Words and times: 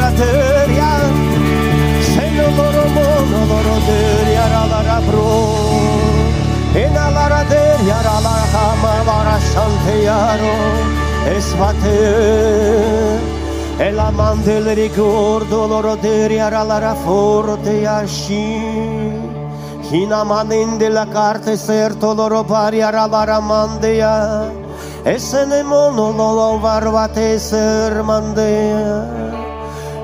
yaradır 0.00 0.68
ya 0.70 0.94
Sen 2.14 2.34
olurumun 2.44 3.32
olurudur 3.40 4.26
yaralara 4.34 5.00
bro 5.06 5.30
İnalaradır 6.80 7.86
yaralar 7.88 8.42
hamalara 8.52 9.38
şantiyaro 9.54 10.56
Esvatı 11.36 11.98
El 13.80 13.98
aman 13.98 14.44
del 14.46 14.76
rigor 14.76 15.50
dolorodir 15.50 16.30
yaralara 16.30 16.94
forte 16.94 17.72
yaşin 17.72 19.20
Hinamanın 19.92 20.80
de 20.80 20.94
la 20.94 21.06
carte 21.14 21.56
sertoloro 21.56 22.46
par 22.46 22.72
yaralara 22.72 23.40
mandeya 23.40 24.44
Esenemon 25.04 25.98
ololo 25.98 26.62
varvate 26.62 27.38
sermandeya 27.38 29.29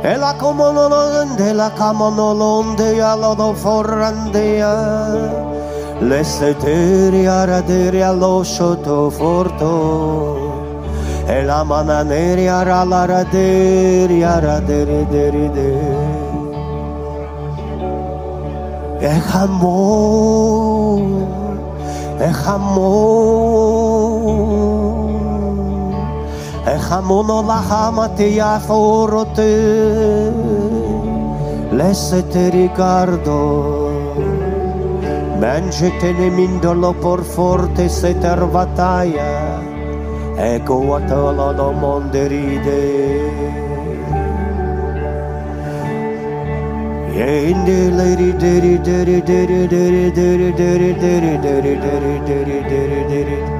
e 0.02 0.16
la 0.16 0.34
comonolonde, 0.34 1.52
la 1.52 1.70
camonolonde, 1.72 2.94
e 2.94 3.00
alodo 3.00 3.54
forrandia. 3.54 4.74
L'esteteri 6.00 7.26
araderi 7.26 8.02
all'oscioto 8.02 9.10
forto. 9.10 10.54
E 11.26 11.42
la 11.42 11.64
mananeri 11.64 12.46
arallaraderi 12.46 14.22
araderi 14.22 15.06
deri 15.08 15.50
deri. 15.50 16.24
E 19.00 19.20
jamón, 19.28 21.26
e 22.18 22.30
jamón. 22.32 23.85
איך 26.66 26.92
המונו 26.92 27.42
לחמת 27.48 28.20
יעפור 28.20 29.08
אותי 29.12 29.56
Leste 31.78 32.44
ricardo 32.56 33.40
Mangetene 35.40 36.30
mindolo 36.30 36.94
por 37.02 37.20
forte 37.34 37.88
se 37.88 38.14
tervataia 38.14 39.60
Ecco 40.38 40.94
a 40.96 41.00
tolo 41.10 41.52
lo 41.58 41.72
monde 41.72 42.22
ride 42.32 42.84
E 47.26 47.50
indi 47.50 47.80
le 47.98 48.08
ride 48.20 48.52
ride 48.64 48.96
ride 49.08 49.38
ride 49.50 49.80
ride 49.92 50.28
ride 50.40 50.68
ride 50.80 51.14
ride 51.24 51.54
ride 51.64 51.98
ride 52.06 52.38
ride 52.48 53.22
ride 53.28 53.55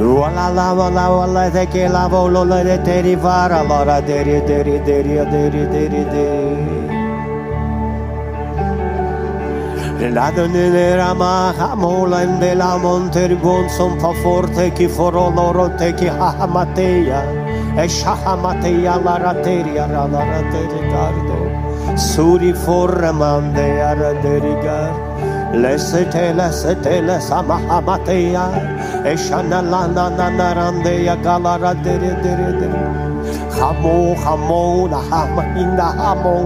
Ola 0.00 0.48
la 0.48 0.72
ola 0.72 1.10
ola 1.10 1.50
de 1.50 1.66
que 1.66 1.86
la 1.86 2.08
volo 2.08 2.42
la 2.42 2.64
de 2.64 2.78
derivara 2.78 3.62
lora 3.62 4.00
deri 4.00 4.40
deri 4.40 4.78
deri 4.78 5.16
deri 5.32 5.66
deri 5.68 6.04
deri 6.14 7.00
La 10.14 10.30
donne 10.30 10.96
rama 10.96 11.52
hamola 11.52 12.22
in 12.22 12.40
de 12.40 12.54
la 12.54 12.78
monter 12.78 13.36
bon 13.36 13.68
son 13.68 14.00
fa 14.00 14.12
forte 14.22 14.72
chi 14.72 14.88
foro 14.88 15.28
loro 15.28 15.68
te 15.76 15.92
chi 15.92 16.06
ha 16.08 16.46
matea 16.46 17.20
e 17.76 17.86
shaha 17.86 18.36
matea 18.36 18.96
la 19.04 19.18
rateria 19.18 19.86
la 19.86 20.06
rateria 20.08 20.82
tardo 20.92 21.38
suri 21.94 22.54
forramande 22.54 23.82
ara 23.82 24.14
derigar 24.22 24.92
lesete 25.52 26.32
lesete 26.32 27.02
lesama 27.02 27.58
matea 27.82 28.46
Eşana 29.04 29.62
la 29.72 29.86
na 29.94 30.10
na 30.10 30.28
na 30.38 30.56
rande 30.56 30.90
ya 30.90 31.14
galara 31.14 31.72
dere 31.84 32.12
dere 32.22 32.50
dere. 32.60 32.84
Hamo 33.58 34.14
hamo 34.24 34.88
la 34.92 35.00
hama 35.10 35.44
ina 35.62 35.88
hamo. 35.98 36.36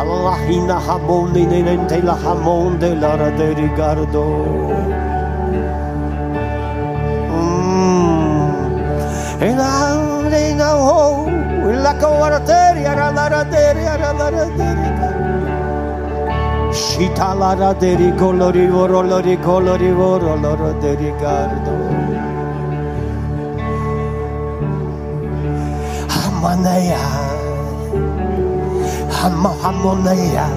Allah 0.00 0.38
ina 0.50 0.78
hamo 0.86 1.28
ni 1.34 1.44
ni 1.46 1.62
ni 1.62 1.76
te 1.88 2.00
la 2.02 2.14
hamo 2.14 2.70
de 2.80 2.94
la 2.94 3.16
ra 3.16 3.30
de 3.38 3.54
rigardo. 3.54 4.26
E 9.40 9.50
la 9.60 9.72
re 10.30 10.54
na 10.54 10.70
ho 10.84 11.26
la 11.84 11.92
ko 12.00 12.08
ara 12.22 12.38
dere 12.38 12.86
ara 12.86 13.44
dere 13.52 13.84
ara 13.88 14.12
dere. 14.58 15.01
Shitalara 16.72 17.74
colori 17.74 17.94
ricolori 17.94 18.66
vorolori 18.66 19.38
colori 19.38 19.92
voroloro 19.92 20.72
de 20.80 20.94
ricardo. 20.94 21.70
Amanea. 26.24 26.98
Hamo 29.20 29.54
hamonea. 29.60 30.48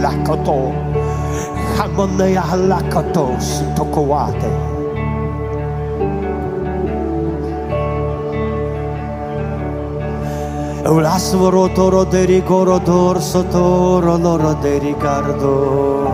Lakoto. 0.00 0.72
Hamonea 1.78 2.54
lakoto. 2.56 3.36
Tokoate. 3.74 4.75
Lasvoro 10.86 11.68
toro 11.74 12.04
de 12.04 12.24
rigoro 12.26 12.78
dorso 12.78 13.42
toro 13.50 14.16
loro 14.16 14.54
de 14.54 14.78
ricardo. 14.78 16.06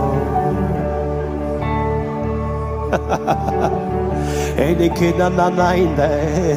E 4.56 4.74
ne 4.74 4.88
che 4.88 5.12
na 5.18 5.28
na 5.28 5.50
na 5.50 5.74
in 5.74 5.94
de. 5.94 6.56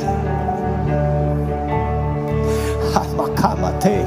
Hamakamate. 2.94 4.06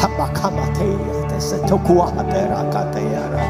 Hamakamate. 0.00 0.88
Tese 1.28 1.58
tokua 1.66 2.10
de 2.32 2.46
rakate 2.48 3.02
yara. 3.12 3.44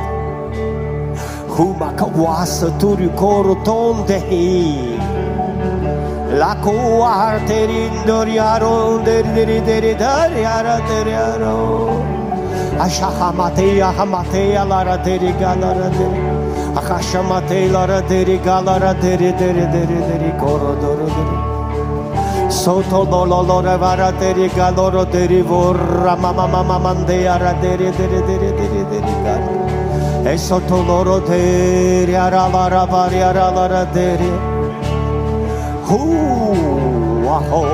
Humaka 1.49 2.07
wasa 2.07 2.71
turi 2.81 3.09
koro 3.15 3.55
tonde 3.65 4.19
hii. 4.19 4.94
La 6.37 6.57
cuarterindo 6.61 8.23
riaro 8.25 8.99
deri 9.05 9.63
deri 9.63 9.95
deriara 9.95 10.81
deriaro 10.89 12.15
Aşahamateya 12.81 13.99
hamateyalara 13.99 15.05
deri 15.05 15.33
galara 15.41 15.91
deri. 15.99 16.23
Akaşamateylara 16.77 18.09
deri 18.09 18.43
galara 18.43 19.03
deri 19.03 19.39
deri 19.39 19.67
deri 19.75 19.99
deri 20.09 20.39
koro 20.41 20.75
doru 20.83 21.07
deri. 21.17 22.51
Soto 22.51 23.07
dololore 23.13 23.81
vara 23.81 24.13
deri 24.21 24.49
galoro 24.57 25.13
deri 25.13 25.43
vorra 25.43 26.17
mama 26.17 26.47
mama 26.47 26.79
mandeyara 26.79 27.55
deri 27.63 27.93
deri 27.99 28.21
deri 28.29 28.51
deri 28.59 28.83
deri 28.91 29.15
deri 29.25 30.33
E 30.35 30.39
soto 30.39 30.83
loro 30.83 31.21
deri 31.21 32.19
aralara 32.19 32.93
var 32.93 33.13
yaralara 33.13 33.85
deri, 33.95 33.95
deri, 33.95 34.15
deri, 34.15 34.23
deri, 34.25 34.25
deri, 34.25 34.25
deri, 34.25 34.45
deri. 34.45 34.54
Ooh, 35.91 37.29
ah, 37.29 37.43
oh. 37.53 37.65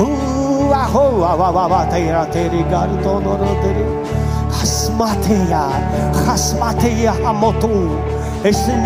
Ooh, 0.00 0.72
ah, 0.72 0.88
oh, 0.94 1.22
ah, 1.22 1.36
ah, 1.38 1.68
ah, 1.70 1.84
amotu. 7.26 7.90
Es 8.44 8.68
en 8.68 8.82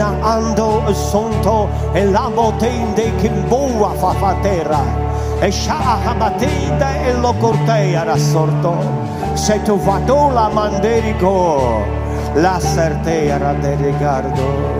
ando 0.00 0.82
asunto 0.88 1.68
el 1.94 2.16
amotín 2.16 2.94
de 2.94 3.12
Kimboa 3.16 3.92
fafatera. 4.00 4.80
Eshahamatida 5.42 7.06
el 7.08 7.20
lo 7.20 7.34
cortea. 7.34 8.06
Se 9.34 9.58
tu 9.60 9.78
fatula 9.78 10.48
manderico 10.48 11.82
la 12.34 12.58
certera 12.60 13.52
de 13.54 13.76
Ricardo. 13.76 14.77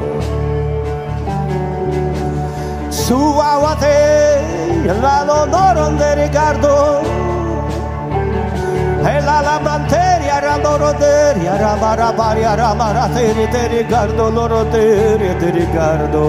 su 3.09 3.41
aguate 3.41 4.87
el 4.91 5.01
valor 5.01 5.97
de 5.97 6.15
Ricardo 6.15 7.01
el 9.17 9.29
alamanteria 9.29 10.41
randoronderia 10.41 11.57
ramarabaria 11.57 12.55
ramarateri 12.55 13.47
te 13.51 13.69
Ricardo 13.69 14.31
loroteri 14.31 15.31
de 15.41 15.51
Ricardo 15.59 16.25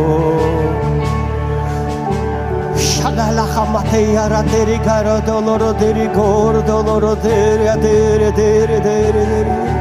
Shagala 2.78 3.46
hamateya 3.54 4.30
rateri 4.30 4.80
caro 4.80 5.20
doloro 5.20 5.74
deri 5.74 6.08
gordo 6.08 6.82
loro 6.82 7.16
Ricardo, 7.16 7.68
adere 7.68 8.32
deri 8.32 8.80
de 8.80 8.98
Ricardo. 9.12 9.79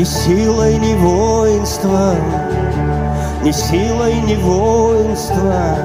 Ни 0.00 0.04
силой, 0.04 0.78
ни 0.78 0.94
воинством, 0.94 2.16
ни 3.44 3.50
силой, 3.50 4.14
ни 4.22 4.34
воинством, 4.36 5.76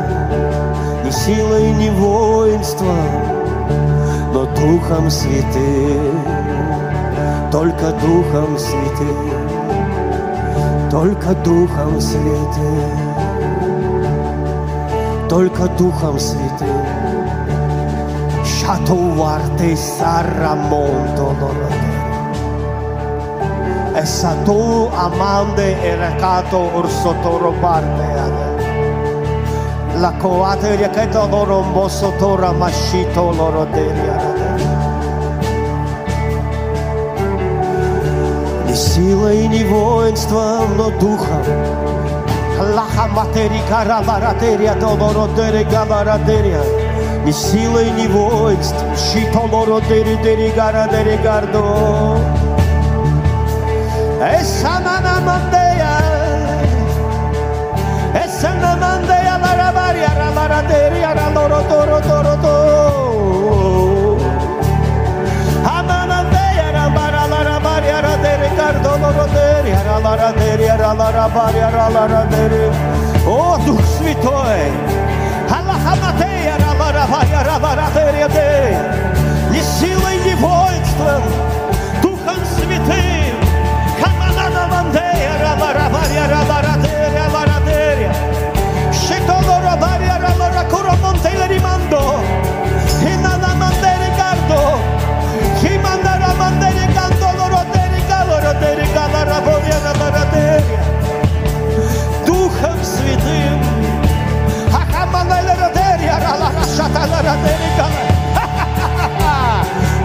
ни 1.03 1.11
силой, 1.11 1.71
ни 1.73 1.89
воинством, 1.89 2.95
но 4.31 4.45
Духом 4.55 5.09
Святым, 5.09 6.17
только 7.51 7.91
Духом 7.91 8.57
Святым, 8.57 9.49
только 10.89 11.35
Духом 11.43 11.99
Святым, 11.99 12.99
только 15.27 15.67
Духом 15.77 16.17
Святым. 16.17 16.85
Шатуварте 18.45 19.75
сарамонто 19.75 21.21
лороте. 21.21 21.94
Essa 23.95 24.35
tu 24.43 24.89
amande 24.93 25.81
e 25.81 25.95
recato 25.95 26.69
ursotoro 26.73 27.53
parte 27.61 28.03
ade. 28.03 28.49
La 29.99 30.11
coate 30.19 30.75
riacheto 30.75 31.25
loro 31.27 31.61
mbosso 31.61 32.11
tora 32.17 32.51
mashito 32.51 33.31
loro 33.31 33.65
deriade. 33.71 34.43
Не 38.65 38.75
силой, 38.75 39.47
не 39.47 39.63
воинством, 39.63 40.75
но 40.75 40.89
духом. 40.99 41.45
Лаха 42.75 43.07
матери 43.07 43.61
карабаратерия, 43.69 44.75
долородери 44.75 45.63
габаратерия. 45.63 46.61
Не 47.23 47.31
силой, 47.31 47.89
не 47.91 48.07
воинством, 48.07 48.93
щитолородери 48.97 50.17
дери 50.17 50.51
гарадери 50.53 51.15
гардо. 51.23 52.54
Esa 54.21 54.79
nana 54.79 55.19
mandeya, 55.19 55.93
esa 58.23 58.53
nana 58.55 58.75
mandeya 58.79 59.37
la 59.37 59.51
rabaria, 59.59 60.09
rabarateria, 60.15 61.13
raboro 61.13 61.61
toro 61.67 61.99
toro 61.99 62.35
toro. 62.41 64.17
Amanandeya, 65.67 66.71
rabara 66.71 67.27
la 67.27 67.43
rabaria, 67.43 68.01
radere 68.01 68.49
cardo 68.55 68.97
loroderia, 68.97 69.83
rabarateria, 69.83 70.77
rabarabaria, 70.77 71.69
rabarateria. 71.69 72.71
О, 73.27 73.57
Дух 73.65 73.81
Святой! 73.97 74.71
Аллахаматея, 75.51 76.55
rabarabaria, 76.57 77.43
rabarateria, 77.43 78.27
не 79.51 79.61
силой, 79.61 80.17
не 80.23 80.35
воинством, 80.35 80.75
Духом 80.95 81.64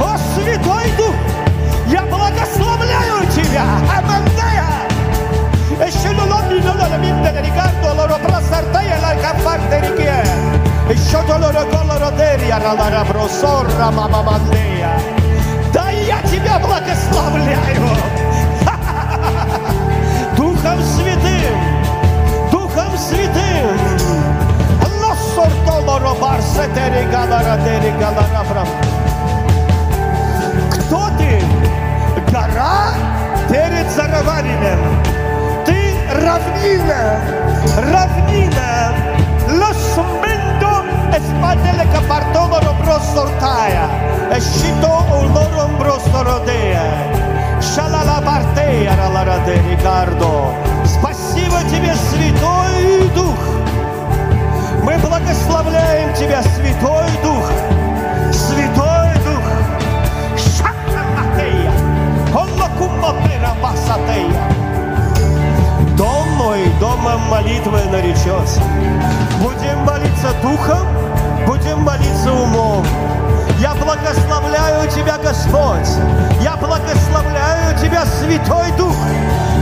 О, 0.03 0.17
Святой 0.35 0.91
Дух, 0.97 1.15
я 1.87 2.03
благословляю 2.03 3.27
тебя. 3.35 3.65
Амандая. 3.97 4.60
Еще 5.87 6.11
ломи 6.11 6.61
лола 6.63 6.99
минда 6.99 7.31
рикардо 7.41 7.93
лоро 7.95 8.19
прасартая 8.19 9.01
ла 9.01 9.15
кафарте 9.23 9.81
рике. 9.81 10.15
Еще 10.91 11.23
долоро 11.27 11.65
колоро 11.71 12.11
дерия 12.17 12.59
ралара 12.59 13.05
бросорра 13.05 13.91
мама 13.91 14.23
мандея. 14.23 14.93
Да 15.73 15.91
я 15.91 16.21
тебя 16.23 16.59
благословляю. 16.59 17.83
Духом 20.37 20.83
Святым, 20.83 21.61
Духом 22.51 22.99
Святым. 22.99 23.79
Лоссорто 25.01 25.75
лоро 25.87 26.15
барсе 26.21 26.69
терикалара 26.75 27.59
терикалара 27.65 28.45
брам. 28.51 28.69
Кто 30.71 31.09
ты? 31.17 31.43
Гора 32.31 32.93
перед 33.49 33.91
Зараварилем. 33.91 35.20
Равнина, 36.21 37.19
равнина. 37.93 38.93
Los 39.49 39.79
mendo 40.21 40.85
espatele 41.17 41.85
capartono 41.93 42.61
robrossortaia. 42.61 43.89
Escito 44.37 45.07
un 45.19 45.33
loro 45.33 45.69
бростородея. 45.79 46.83
Шалала 47.61 48.21
бартея 48.21 48.97
ралараде 48.97 49.55
Рикардо. 49.69 50.53
Спасибо 50.85 51.59
тебе, 51.71 51.95
Святой 51.95 53.09
Дух. 53.15 53.39
Мы 54.83 54.99
благословляем 54.99 56.13
тебя, 56.15 56.43
Святой 56.43 57.11
Дух. 57.23 57.51
Святой 58.33 59.11
Дух. 59.25 59.47
Шакаматея. 60.37 61.73
Коллокуммапера 62.33 63.53
басатея. 63.63 64.40
Домом 66.81 67.21
молитвы 67.29 67.79
наречется. 67.93 68.63
Будем 69.43 69.85
молиться 69.85 70.33
духом, 70.41 70.87
будем 71.47 71.83
молиться 71.83 72.33
умом. 72.33 72.87
Я 73.59 73.75
благословляю 73.75 74.91
Тебя, 74.91 75.19
Господь. 75.19 75.91
Я 76.41 76.57
благословляю 76.57 77.79
Тебя, 77.79 78.07
Святой 78.07 78.73
Дух. 78.79 78.97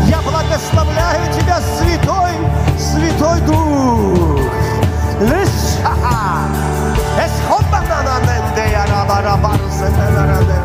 Я 0.07 0.21
благословляю 0.23 1.33
Тебя, 1.35 1.61
Святой, 1.61 2.31
Святой 2.79 3.41
Дух. 3.41 4.41
Лиша. 5.21 5.97
Эсхобанананенде 7.19 8.71
ярабарабарсененараде. 8.71 10.39
Силы 10.47 10.58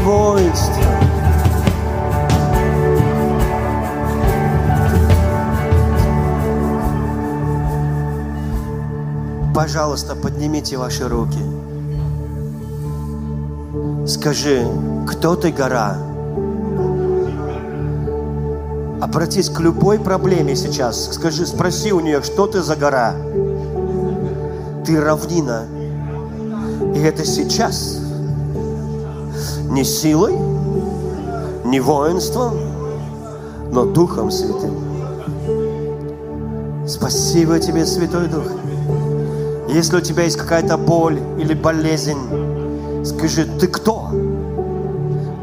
воинства. 0.00 0.84
Пожалуйста, 9.54 10.14
поднимите 10.14 10.76
ваши 10.76 11.08
руки. 11.08 11.38
Скажи, 14.06 14.66
кто 15.08 15.36
ты 15.36 15.50
гора? 15.50 15.96
Обратись 19.00 19.48
к 19.48 19.60
любой 19.60 19.98
проблеме 19.98 20.56
сейчас. 20.56 21.14
Скажи, 21.14 21.46
спроси 21.46 21.92
у 21.92 22.00
нее, 22.00 22.22
что 22.22 22.46
ты 22.46 22.62
за 22.62 22.76
гора? 22.76 23.14
Ты 24.84 25.00
равнина. 25.00 25.64
И 26.94 26.98
это 26.98 27.24
сейчас. 27.24 28.03
Не 29.74 29.82
силой, 29.82 30.38
не 31.64 31.80
воинством, 31.80 32.54
но 33.72 33.84
Духом 33.84 34.30
Святым. 34.30 34.72
Спасибо 36.86 37.58
тебе, 37.58 37.84
Святой 37.84 38.28
Дух. 38.28 38.52
Если 39.68 39.96
у 39.96 40.00
тебя 40.00 40.22
есть 40.22 40.36
какая-то 40.36 40.78
боль 40.78 41.18
или 41.40 41.54
болезнь, 41.54 42.20
скажи, 43.04 43.46
ты 43.46 43.66
кто? 43.66 44.10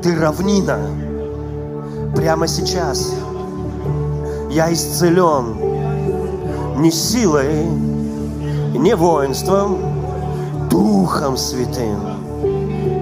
Ты 0.01 0.15
равнина. 0.17 0.79
Прямо 2.15 2.47
сейчас 2.47 3.13
я 4.49 4.71
исцелен 4.71 5.57
не 6.77 6.89
силой, 6.89 7.65
не 7.65 8.95
воинством, 8.95 9.77
Духом 10.69 11.35
Святым. 11.35 12.20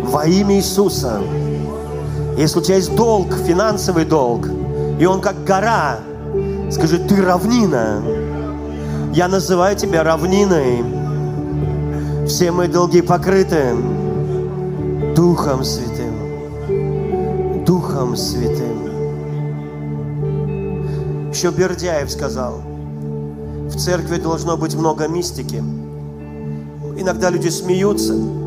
Во 0.09 0.25
имя 0.25 0.55
Иисуса. 0.55 1.21
Если 2.35 2.57
у 2.57 2.61
тебя 2.61 2.77
есть 2.77 2.95
долг, 2.95 3.27
финансовый 3.45 4.05
долг, 4.05 4.47
и 4.99 5.05
он 5.05 5.21
как 5.21 5.43
гора, 5.43 5.99
скажи, 6.71 6.97
ты 6.97 7.21
равнина. 7.21 8.01
Я 9.13 9.27
называю 9.27 9.75
тебя 9.75 10.03
равниной. 10.03 10.83
Все 12.27 12.51
мои 12.51 12.67
долги 12.67 13.01
покрыты 13.01 13.75
Духом 15.15 15.63
Святым. 15.63 17.65
Духом 17.65 18.15
Святым. 18.15 18.79
Еще 21.29 21.51
Бердяев 21.51 22.09
сказал, 22.09 22.61
в 23.67 23.77
церкви 23.77 24.17
должно 24.17 24.57
быть 24.57 24.73
много 24.73 25.07
мистики. 25.07 25.63
Иногда 26.97 27.29
люди 27.29 27.49
смеются. 27.49 28.38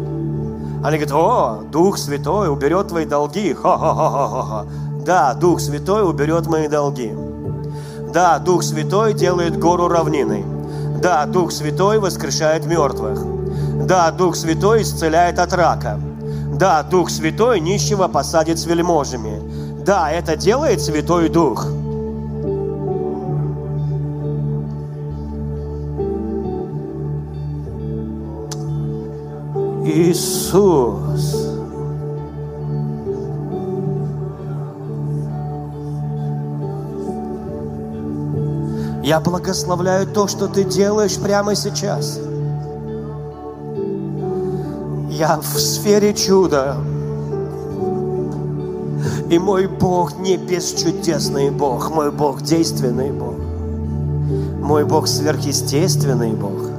Они 0.84 0.98
говорят, 0.98 1.12
о, 1.12 1.62
Дух 1.70 1.96
Святой 1.96 2.50
уберет 2.50 2.88
твои 2.88 3.04
долги. 3.04 3.54
Ха-ха-ха-ха-ха. 3.54 4.66
Да, 5.04 5.34
Дух 5.34 5.60
Святой 5.60 6.08
уберет 6.08 6.46
мои 6.46 6.66
долги. 6.66 7.12
Да, 8.12 8.38
Дух 8.38 8.62
Святой 8.62 9.14
делает 9.14 9.58
гору 9.58 9.88
равниной. 9.88 10.44
Да, 11.00 11.24
Дух 11.26 11.52
Святой 11.52 11.98
воскрешает 11.98 12.66
мертвых. 12.66 13.20
Да, 13.86 14.10
Дух 14.10 14.34
Святой 14.34 14.82
исцеляет 14.82 15.38
от 15.38 15.52
рака. 15.52 16.00
Да, 16.54 16.82
Дух 16.82 17.10
Святой 17.10 17.60
нищего 17.60 18.08
посадит 18.08 18.58
с 18.58 18.66
вельможами. 18.66 19.40
Да, 19.84 20.10
это 20.10 20.36
делает 20.36 20.80
Святой 20.80 21.28
Дух. 21.28 21.66
Иисус. 29.84 31.52
Я 39.02 39.18
благословляю 39.18 40.06
то, 40.06 40.28
что 40.28 40.46
ты 40.46 40.62
делаешь 40.64 41.18
прямо 41.18 41.56
сейчас. 41.56 42.20
Я 45.10 45.40
в 45.40 45.58
сфере 45.58 46.14
чуда. 46.14 46.76
И 49.28 49.38
мой 49.38 49.66
Бог 49.66 50.18
не 50.18 50.36
бесчудесный 50.36 51.50
Бог, 51.50 51.90
мой 51.90 52.12
Бог 52.12 52.42
действенный 52.42 53.10
Бог. 53.10 53.34
Мой 54.60 54.84
Бог 54.84 55.08
сверхъестественный 55.08 56.32
Бог. 56.32 56.71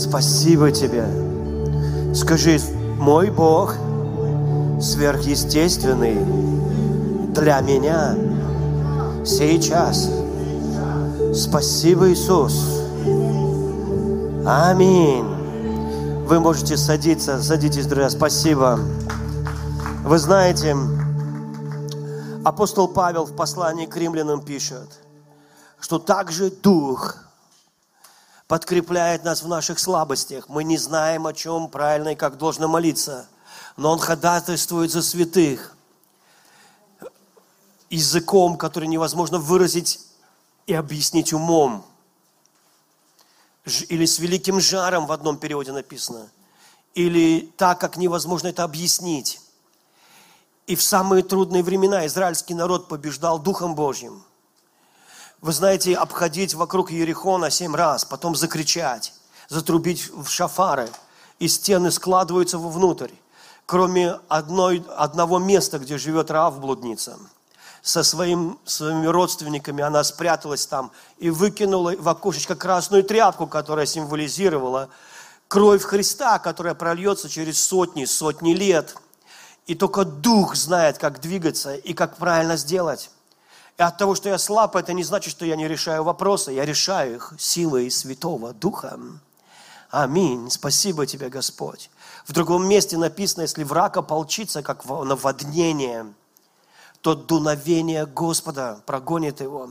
Спасибо 0.00 0.72
тебе. 0.72 1.04
Скажи, 2.14 2.58
мой 2.98 3.28
Бог 3.28 3.74
сверхъестественный 4.80 6.16
для 7.34 7.60
меня 7.60 8.14
сейчас. 9.26 10.08
Спасибо, 11.34 12.10
Иисус. 12.10 12.80
Аминь. 14.46 15.26
Вы 16.26 16.40
можете 16.40 16.78
садиться, 16.78 17.42
садитесь, 17.42 17.84
друзья. 17.84 18.08
Спасибо. 18.08 18.80
Вы 20.02 20.18
знаете, 20.18 20.74
апостол 22.42 22.88
Павел 22.88 23.26
в 23.26 23.36
послании 23.36 23.84
к 23.84 23.94
римлянам 23.98 24.40
пишет, 24.40 24.98
что 25.78 25.98
также 25.98 26.50
Дух 26.50 27.29
подкрепляет 28.50 29.22
нас 29.22 29.44
в 29.44 29.48
наших 29.48 29.78
слабостях. 29.78 30.48
Мы 30.48 30.64
не 30.64 30.76
знаем, 30.76 31.28
о 31.28 31.32
чем 31.32 31.68
правильно 31.68 32.08
и 32.08 32.16
как 32.16 32.36
должно 32.36 32.66
молиться, 32.66 33.28
но 33.76 33.92
Он 33.92 34.00
ходатайствует 34.00 34.90
за 34.90 35.02
святых– 35.02 35.76
языком, 37.90 38.56
который 38.56 38.88
невозможно 38.88 39.38
выразить 39.38 40.00
и 40.66 40.74
объяснить 40.74 41.32
умом. 41.32 41.84
Или 43.88 44.04
с 44.04 44.18
великим 44.18 44.58
жаром 44.58 45.06
в 45.06 45.12
одном 45.12 45.36
переводе 45.36 45.70
написано. 45.70 46.28
Или 46.94 47.52
так, 47.56 47.80
как 47.80 47.96
невозможно 47.96 48.48
это 48.48 48.64
объяснить. 48.64 49.40
И 50.66 50.74
в 50.74 50.82
самые 50.82 51.22
трудные 51.22 51.62
времена 51.62 52.04
израильский 52.06 52.54
народ 52.54 52.88
побеждал 52.88 53.38
Духом 53.38 53.76
Божьим. 53.76 54.24
Вы 55.40 55.52
знаете, 55.52 55.94
обходить 55.94 56.54
вокруг 56.54 56.90
Ерехона 56.90 57.50
семь 57.50 57.74
раз, 57.74 58.04
потом 58.04 58.34
закричать, 58.34 59.14
затрубить 59.48 60.10
в 60.10 60.28
шафары, 60.28 60.88
и 61.38 61.48
стены 61.48 61.90
складываются 61.90 62.58
вовнутрь, 62.58 63.12
кроме 63.66 64.18
одной, 64.28 64.84
одного 64.96 65.38
места, 65.38 65.78
где 65.78 65.96
живет 65.96 66.30
Раав 66.30 66.60
блудница– 66.60 67.18
со 67.82 68.02
своим, 68.02 68.58
своими 68.64 69.06
родственниками, 69.06 69.82
она 69.82 70.04
спряталась 70.04 70.66
там 70.66 70.92
и 71.18 71.30
выкинула 71.30 71.94
в 71.98 72.08
окошечко 72.08 72.54
красную 72.54 73.04
тряпку, 73.04 73.46
которая 73.46 73.86
символизировала 73.86 74.90
кровь 75.48 75.82
Христа, 75.82 76.38
которая 76.38 76.74
прольется 76.74 77.28
через 77.28 77.64
сотни, 77.64 78.04
сотни 78.04 78.52
лет. 78.52 78.96
И 79.66 79.74
только 79.74 80.04
Дух 80.04 80.56
знает, 80.56 80.98
как 80.98 81.20
двигаться 81.20 81.74
и 81.74 81.94
как 81.94 82.16
правильно 82.16 82.56
сделать. 82.56 83.10
И 83.80 83.82
от 83.82 83.96
того, 83.96 84.14
что 84.14 84.28
я 84.28 84.36
слаб, 84.36 84.76
это 84.76 84.92
не 84.92 85.02
значит, 85.02 85.30
что 85.30 85.46
я 85.46 85.56
не 85.56 85.66
решаю 85.66 86.04
вопросы. 86.04 86.52
Я 86.52 86.66
решаю 86.66 87.16
их 87.16 87.32
силой 87.38 87.90
Святого 87.90 88.52
Духа. 88.52 89.00
Аминь. 89.90 90.50
Спасибо 90.50 91.06
тебе, 91.06 91.30
Господь. 91.30 91.90
В 92.26 92.32
другом 92.34 92.68
месте 92.68 92.98
написано, 92.98 93.40
если 93.40 93.64
враг 93.64 93.96
ополчится, 93.96 94.62
как 94.62 94.84
наводнение– 94.84 96.06
то 97.00 97.14
дуновение 97.14 98.06
Господа 98.06 98.82
прогонит 98.86 99.40
его. 99.40 99.70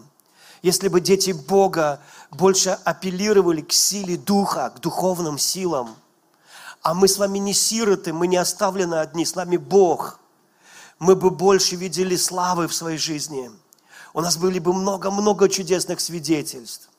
Если 0.61 0.87
бы 0.87 0.99
дети 0.99 1.31
Бога 1.31 2.01
больше 2.31 2.71
апеллировали 2.83 3.61
к 3.61 3.71
силе 3.71 4.17
Духа, 4.17 4.71
к 4.75 4.79
духовным 4.79 5.37
силам, 5.37 5.95
а 6.81 6.93
мы 6.93 7.07
с 7.07 7.17
вами 7.17 7.37
не 7.37 7.53
сироты, 7.53 8.13
мы 8.13 8.27
не 8.27 8.37
оставлены 8.37 8.95
одни, 8.95 9.25
с 9.25 9.35
нами 9.35 9.57
Бог, 9.57 10.19
мы 10.97 11.15
бы 11.15 11.29
больше 11.29 11.75
видели 11.75 12.15
славы 12.15 12.67
в 12.67 12.73
своей 12.73 12.97
жизни. 12.97 13.51
У 14.13 14.21
нас 14.21 14.37
были 14.37 14.59
бы 14.59 14.73
много-много 14.73 15.49
чудесных 15.49 15.99
свидетельств. 15.99 16.89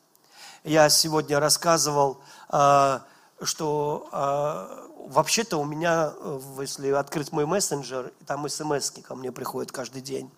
Я 0.62 0.88
сегодня 0.88 1.40
рассказывал, 1.40 2.20
а, 2.48 3.02
что 3.42 4.08
а, 4.12 4.90
вообще-то 5.08 5.56
у 5.56 5.64
меня, 5.64 6.12
э, 6.16 6.40
если 6.60 6.90
открыть 6.90 7.32
мой 7.32 7.46
мессенджер, 7.46 8.12
там 8.26 8.48
смс 8.48 8.90
ко 8.90 9.14
мне 9.14 9.32
приходят 9.32 9.72
каждый 9.72 10.02
день 10.02 10.30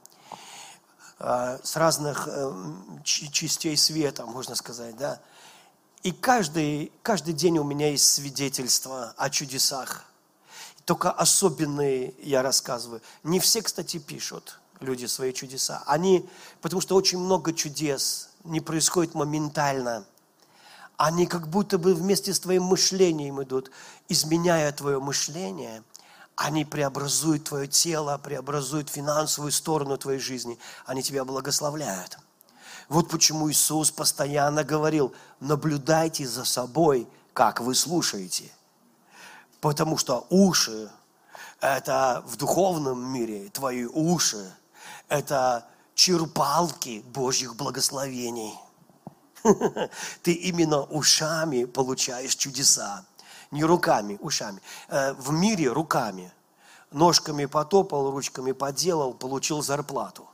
э, 1.18 1.58
с 1.62 1.76
разных 1.76 2.28
э, 2.30 2.52
частей 3.04 3.76
света, 3.76 4.24
можно 4.24 4.54
сказать, 4.54 4.96
да. 4.96 5.20
И 6.02 6.12
каждый, 6.12 6.92
каждый 7.02 7.34
день 7.34 7.58
у 7.58 7.64
меня 7.64 7.90
есть 7.90 8.10
свидетельства 8.10 9.14
о 9.16 9.28
чудесах. 9.30 10.04
Только 10.84 11.12
особенные 11.12 12.14
я 12.18 12.42
рассказываю. 12.42 13.02
Не 13.22 13.38
все, 13.40 13.62
кстати, 13.62 13.98
пишут 13.98 14.58
люди 14.82 15.06
свои 15.06 15.32
чудеса. 15.32 15.82
Они, 15.86 16.28
потому 16.60 16.80
что 16.80 16.94
очень 16.94 17.18
много 17.18 17.52
чудес 17.52 18.30
не 18.44 18.60
происходит 18.60 19.14
моментально– 19.14 20.04
они 20.96 21.26
как 21.26 21.48
будто 21.48 21.78
бы 21.78 21.94
вместе 21.94 22.32
с 22.32 22.38
твоим 22.38 22.62
мышлением 22.62 23.42
идут, 23.42 23.72
изменяя 24.08 24.70
твое 24.70 25.00
мышление, 25.00 25.82
они 26.36 26.64
преобразуют 26.64 27.42
твое 27.42 27.66
тело, 27.66 28.18
преобразуют 28.18 28.88
финансовую 28.88 29.50
сторону 29.50 29.96
твоей 29.96 30.20
жизни, 30.20 30.60
они 30.86 31.02
тебя 31.02 31.24
благословляют. 31.24 32.18
Вот 32.88 33.08
почему 33.08 33.50
Иисус 33.50 33.90
постоянно 33.90 34.62
говорил, 34.62 35.12
наблюдайте 35.40 36.24
за 36.24 36.44
собой, 36.44 37.08
как 37.32 37.60
вы 37.60 37.74
слушаете. 37.74 38.52
Потому 39.60 39.98
что 39.98 40.26
уши– 40.30 40.88
это 41.60 42.22
в 42.26 42.36
духовном 42.36 43.12
мире, 43.12 43.48
твои 43.48 43.86
уши– 43.86 44.52
это 45.12 45.66
черпалки 45.94 47.02
Божьих 47.12 47.54
благословений– 47.56 48.54
Ты 50.22 50.32
именно 50.32 50.82
ушами 50.82 51.64
получаешь 51.64 52.34
чудеса. 52.34 53.04
Не 53.50 53.64
руками, 53.64 54.18
ушами. 54.20 54.60
Э, 54.88 55.12
в 55.14 55.32
мире 55.32 55.68
руками. 55.70 56.32
Ножками 56.90 57.46
потопал, 57.46 58.10
ручками 58.10 58.52
поделал, 58.52 59.14
получил 59.14 59.62
зарплату. 59.62 60.28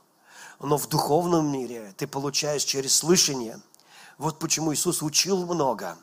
Но 0.59 0.77
в 0.77 0.87
духовном 0.87 1.51
мире 1.51 1.93
ты 1.97 2.07
получаешь 2.07 2.63
через 2.63 2.95
слышание. 2.95 3.59
Вот 4.17 4.39
почему 4.39 4.73
Иисус 4.73 5.01
учил 5.01 5.45
много. 5.45 5.97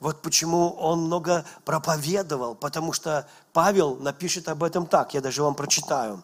Вот 0.00 0.22
почему 0.22 0.70
Он 0.70 1.00
много 1.02 1.44
проповедовал. 1.64 2.54
Потому 2.54 2.92
что 2.92 3.28
Павел 3.52 3.96
напишет 3.96 4.48
об 4.48 4.62
этом 4.62 4.86
так. 4.86 5.14
Я 5.14 5.20
даже 5.20 5.42
вам 5.42 5.54
прочитаю. 5.54 6.22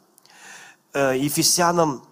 Э, 0.97 1.15
Ефесянам 1.15 2.03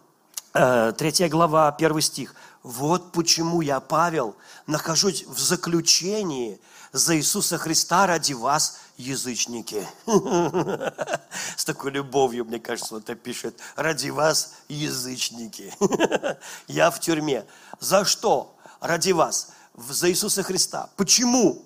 3 0.52 0.60
э, 0.60 1.28
глава, 1.28 1.74
1 1.74 2.00
стих. 2.02 2.34
Вот 2.62 3.12
почему 3.12 3.62
я, 3.62 3.80
Павел, 3.80 4.36
нахожусь 4.66 5.24
в 5.24 5.38
заключении 5.38 6.60
за 6.92 7.16
Иисуса 7.16 7.56
Христа 7.56 8.06
ради 8.06 8.34
вас, 8.34 8.80
язычники. 8.98 9.88
С 11.56 11.64
такой 11.64 11.92
любовью, 11.92 12.44
мне 12.44 12.60
кажется, 12.60 12.96
он 12.96 13.00
это 13.00 13.14
пишет. 13.14 13.58
Ради 13.74 14.10
вас, 14.10 14.52
язычники. 14.68 15.72
Я 16.68 16.90
в 16.90 17.00
тюрьме. 17.00 17.46
За 17.80 18.04
что? 18.04 18.54
Ради 18.80 19.12
вас. 19.12 19.52
За 19.78 20.10
Иисуса 20.10 20.42
Христа. 20.42 20.90
Почему? 20.96 21.64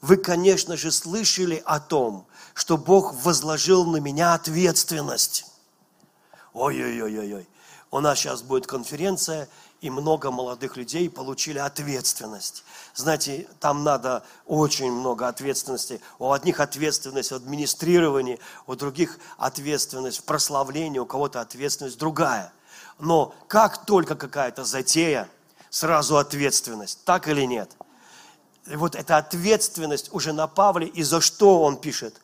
Вы, 0.00 0.16
конечно 0.16 0.76
же, 0.76 0.90
слышали 0.90 1.62
о 1.64 1.78
том, 1.78 2.26
что 2.52 2.76
Бог 2.76 3.14
возложил 3.22 3.86
на 3.86 3.98
меня 3.98 4.34
ответственность. 4.34 5.46
Ой-ой-ой-ой. 6.56 7.46
У 7.90 8.00
нас 8.00 8.18
сейчас 8.18 8.40
будет 8.40 8.66
конференция, 8.66 9.46
и 9.82 9.90
много 9.90 10.30
молодых 10.30 10.78
людей 10.78 11.10
получили 11.10 11.58
ответственность. 11.58 12.64
Знаете, 12.94 13.46
там 13.60 13.84
надо 13.84 14.24
очень 14.46 14.90
много 14.90 15.28
ответственности. 15.28 16.00
У 16.18 16.32
одних 16.32 16.60
ответственность 16.60 17.30
в 17.30 17.34
администрировании, 17.34 18.40
у 18.66 18.74
других 18.74 19.18
ответственность 19.36 20.20
в 20.20 20.22
прославлении, 20.24 20.98
у 20.98 21.04
кого-то 21.04 21.42
ответственность 21.42 21.98
другая. 21.98 22.50
Но 22.98 23.34
как 23.48 23.84
только 23.84 24.14
какая-то 24.14 24.64
затея, 24.64 25.28
сразу 25.68 26.16
ответственность. 26.16 27.04
Так 27.04 27.28
или 27.28 27.42
нет? 27.42 27.70
И 28.66 28.76
вот 28.76 28.94
эта 28.94 29.18
ответственность 29.18 30.08
уже 30.10 30.32
на 30.32 30.46
Павле, 30.46 30.86
и 30.86 31.02
за 31.02 31.20
что 31.20 31.60
он 31.62 31.76
пишет? 31.76 32.18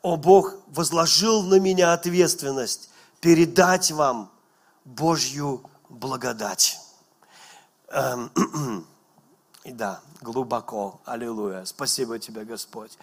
О 0.00 0.16
Бог 0.16 0.54
возложил 0.68 1.42
на 1.42 1.58
меня 1.58 1.92
ответственность 1.92 2.88
передать 3.24 3.90
вам 3.90 4.30
Божью 4.84 5.62
благодать. 5.88 6.78
Эм, 7.88 8.30
и 9.64 9.72
да, 9.72 10.02
глубоко. 10.20 11.00
Аллилуйя. 11.06 11.64
Спасибо 11.64 12.18
тебе, 12.18 12.44
Господь. 12.44 12.98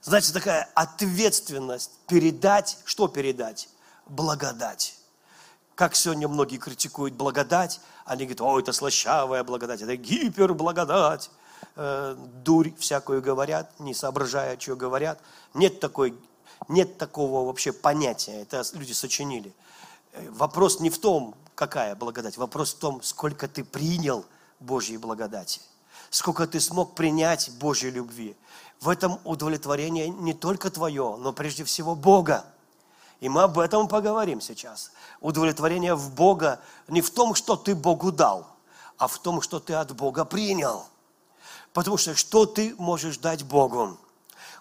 Значит, 0.00 0.32
такая 0.32 0.66
ответственность 0.74 1.90
передать, 2.06 2.78
что 2.86 3.06
передать? 3.06 3.68
Благодать. 4.06 4.96
Как 5.74 5.94
сегодня 5.94 6.26
многие 6.26 6.56
критикуют 6.56 7.12
благодать, 7.12 7.82
они 8.06 8.24
говорят, 8.24 8.40
о, 8.40 8.58
это 8.58 8.72
слащавая 8.72 9.44
благодать, 9.44 9.82
это 9.82 9.94
гиперблагодать. 9.96 11.30
Э, 11.74 12.16
дурь 12.42 12.70
всякую 12.78 13.20
говорят, 13.20 13.78
не 13.78 13.92
соображая, 13.92 14.58
что 14.58 14.74
говорят. 14.74 15.20
Нет, 15.52 15.80
такой, 15.80 16.18
нет 16.68 16.96
такого 16.96 17.46
вообще 17.46 17.72
понятия, 17.72 18.40
это 18.40 18.64
люди 18.72 18.92
сочинили. 18.92 19.52
Вопрос 20.30 20.80
не 20.80 20.90
в 20.90 20.98
том, 20.98 21.34
какая 21.54 21.94
благодать, 21.94 22.36
вопрос 22.36 22.74
в 22.74 22.78
том, 22.78 23.02
сколько 23.02 23.48
ты 23.48 23.64
принял 23.64 24.24
Божьей 24.60 24.96
благодати, 24.96 25.60
сколько 26.10 26.46
ты 26.46 26.60
смог 26.60 26.94
принять 26.94 27.50
Божьей 27.58 27.90
любви. 27.90 28.36
В 28.80 28.88
этом 28.88 29.18
удовлетворение 29.24 30.08
не 30.08 30.34
только 30.34 30.70
твое, 30.70 31.16
но 31.18 31.32
прежде 31.32 31.64
всего 31.64 31.94
Бога. 31.94 32.44
И 33.20 33.28
мы 33.28 33.42
об 33.42 33.58
этом 33.58 33.88
поговорим 33.88 34.40
сейчас. 34.40 34.92
Удовлетворение 35.20 35.94
в 35.94 36.14
Бога 36.14 36.60
не 36.88 37.00
в 37.00 37.10
том, 37.10 37.34
что 37.34 37.56
ты 37.56 37.74
Богу 37.74 38.12
дал, 38.12 38.46
а 38.98 39.08
в 39.08 39.18
том, 39.18 39.40
что 39.40 39.58
ты 39.60 39.74
от 39.74 39.92
Бога 39.96 40.24
принял. 40.24 40.86
Потому 41.72 41.96
что 41.96 42.14
что 42.14 42.46
ты 42.46 42.74
можешь 42.78 43.18
дать 43.18 43.42
Богу? 43.44 43.98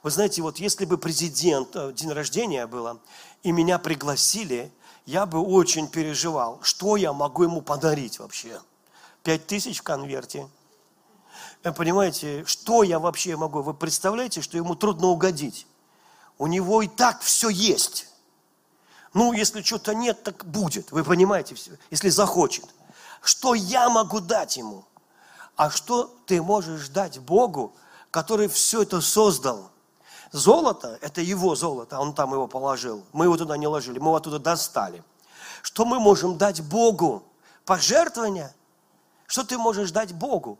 Вы 0.03 0.11
знаете, 0.11 0.41
вот 0.41 0.57
если 0.59 0.85
бы 0.85 0.97
президент, 0.97 1.75
э, 1.75 1.91
день 1.93 2.11
рождения 2.11 2.67
было, 2.67 2.99
и 3.43 3.51
меня 3.51 3.79
пригласили, 3.79 4.71
я 5.05 5.25
бы 5.25 5.39
очень 5.39 5.87
переживал, 5.87 6.59
что 6.61 6.95
я 6.95 7.13
могу 7.13 7.43
ему 7.43 7.61
подарить 7.61 8.19
вообще. 8.19 8.59
Пять 9.23 9.47
тысяч 9.47 9.79
в 9.79 9.83
конверте. 9.83 10.47
Вы 11.63 11.73
понимаете, 11.73 12.43
что 12.45 12.83
я 12.83 12.99
вообще 12.99 13.35
могу? 13.35 13.61
Вы 13.61 13.73
представляете, 13.73 14.41
что 14.41 14.57
ему 14.57 14.75
трудно 14.75 15.07
угодить? 15.07 15.67
У 16.37 16.47
него 16.47 16.81
и 16.81 16.87
так 16.87 17.21
все 17.21 17.49
есть. 17.49 18.07
Ну, 19.13 19.31
если 19.31 19.61
что-то 19.61 19.95
нет, 19.95 20.23
так 20.23 20.45
будет. 20.45 20.91
Вы 20.91 21.03
понимаете, 21.03 21.55
если 21.89 22.09
захочет. 22.09 22.65
Что 23.21 23.55
я 23.55 23.89
могу 23.89 24.19
дать 24.19 24.57
ему? 24.57 24.85
А 25.55 25.69
что 25.69 26.13
ты 26.25 26.41
можешь 26.41 26.89
дать 26.89 27.19
Богу, 27.19 27.73
который 28.11 28.47
все 28.47 28.81
это 28.81 29.01
создал? 29.01 29.71
Золото– 30.31 30.97
это 31.01 31.21
его 31.21 31.55
золото, 31.55 31.99
он 31.99 32.13
там 32.13 32.33
его 32.33 32.47
положил. 32.47 33.03
Мы 33.13 33.25
его 33.25 33.37
туда 33.37 33.57
не 33.57 33.67
ложили, 33.67 33.99
мы 33.99 34.07
его 34.07 34.15
оттуда 34.15 34.39
достали. 34.39 35.03
Что 35.61 35.85
мы 35.85 35.99
можем 35.99 36.37
дать 36.37 36.61
Богу? 36.61 37.23
Пожертвование? 37.65 38.53
Что 39.27 39.43
ты 39.43 39.57
можешь 39.57 39.91
дать 39.91 40.13
Богу? 40.13 40.59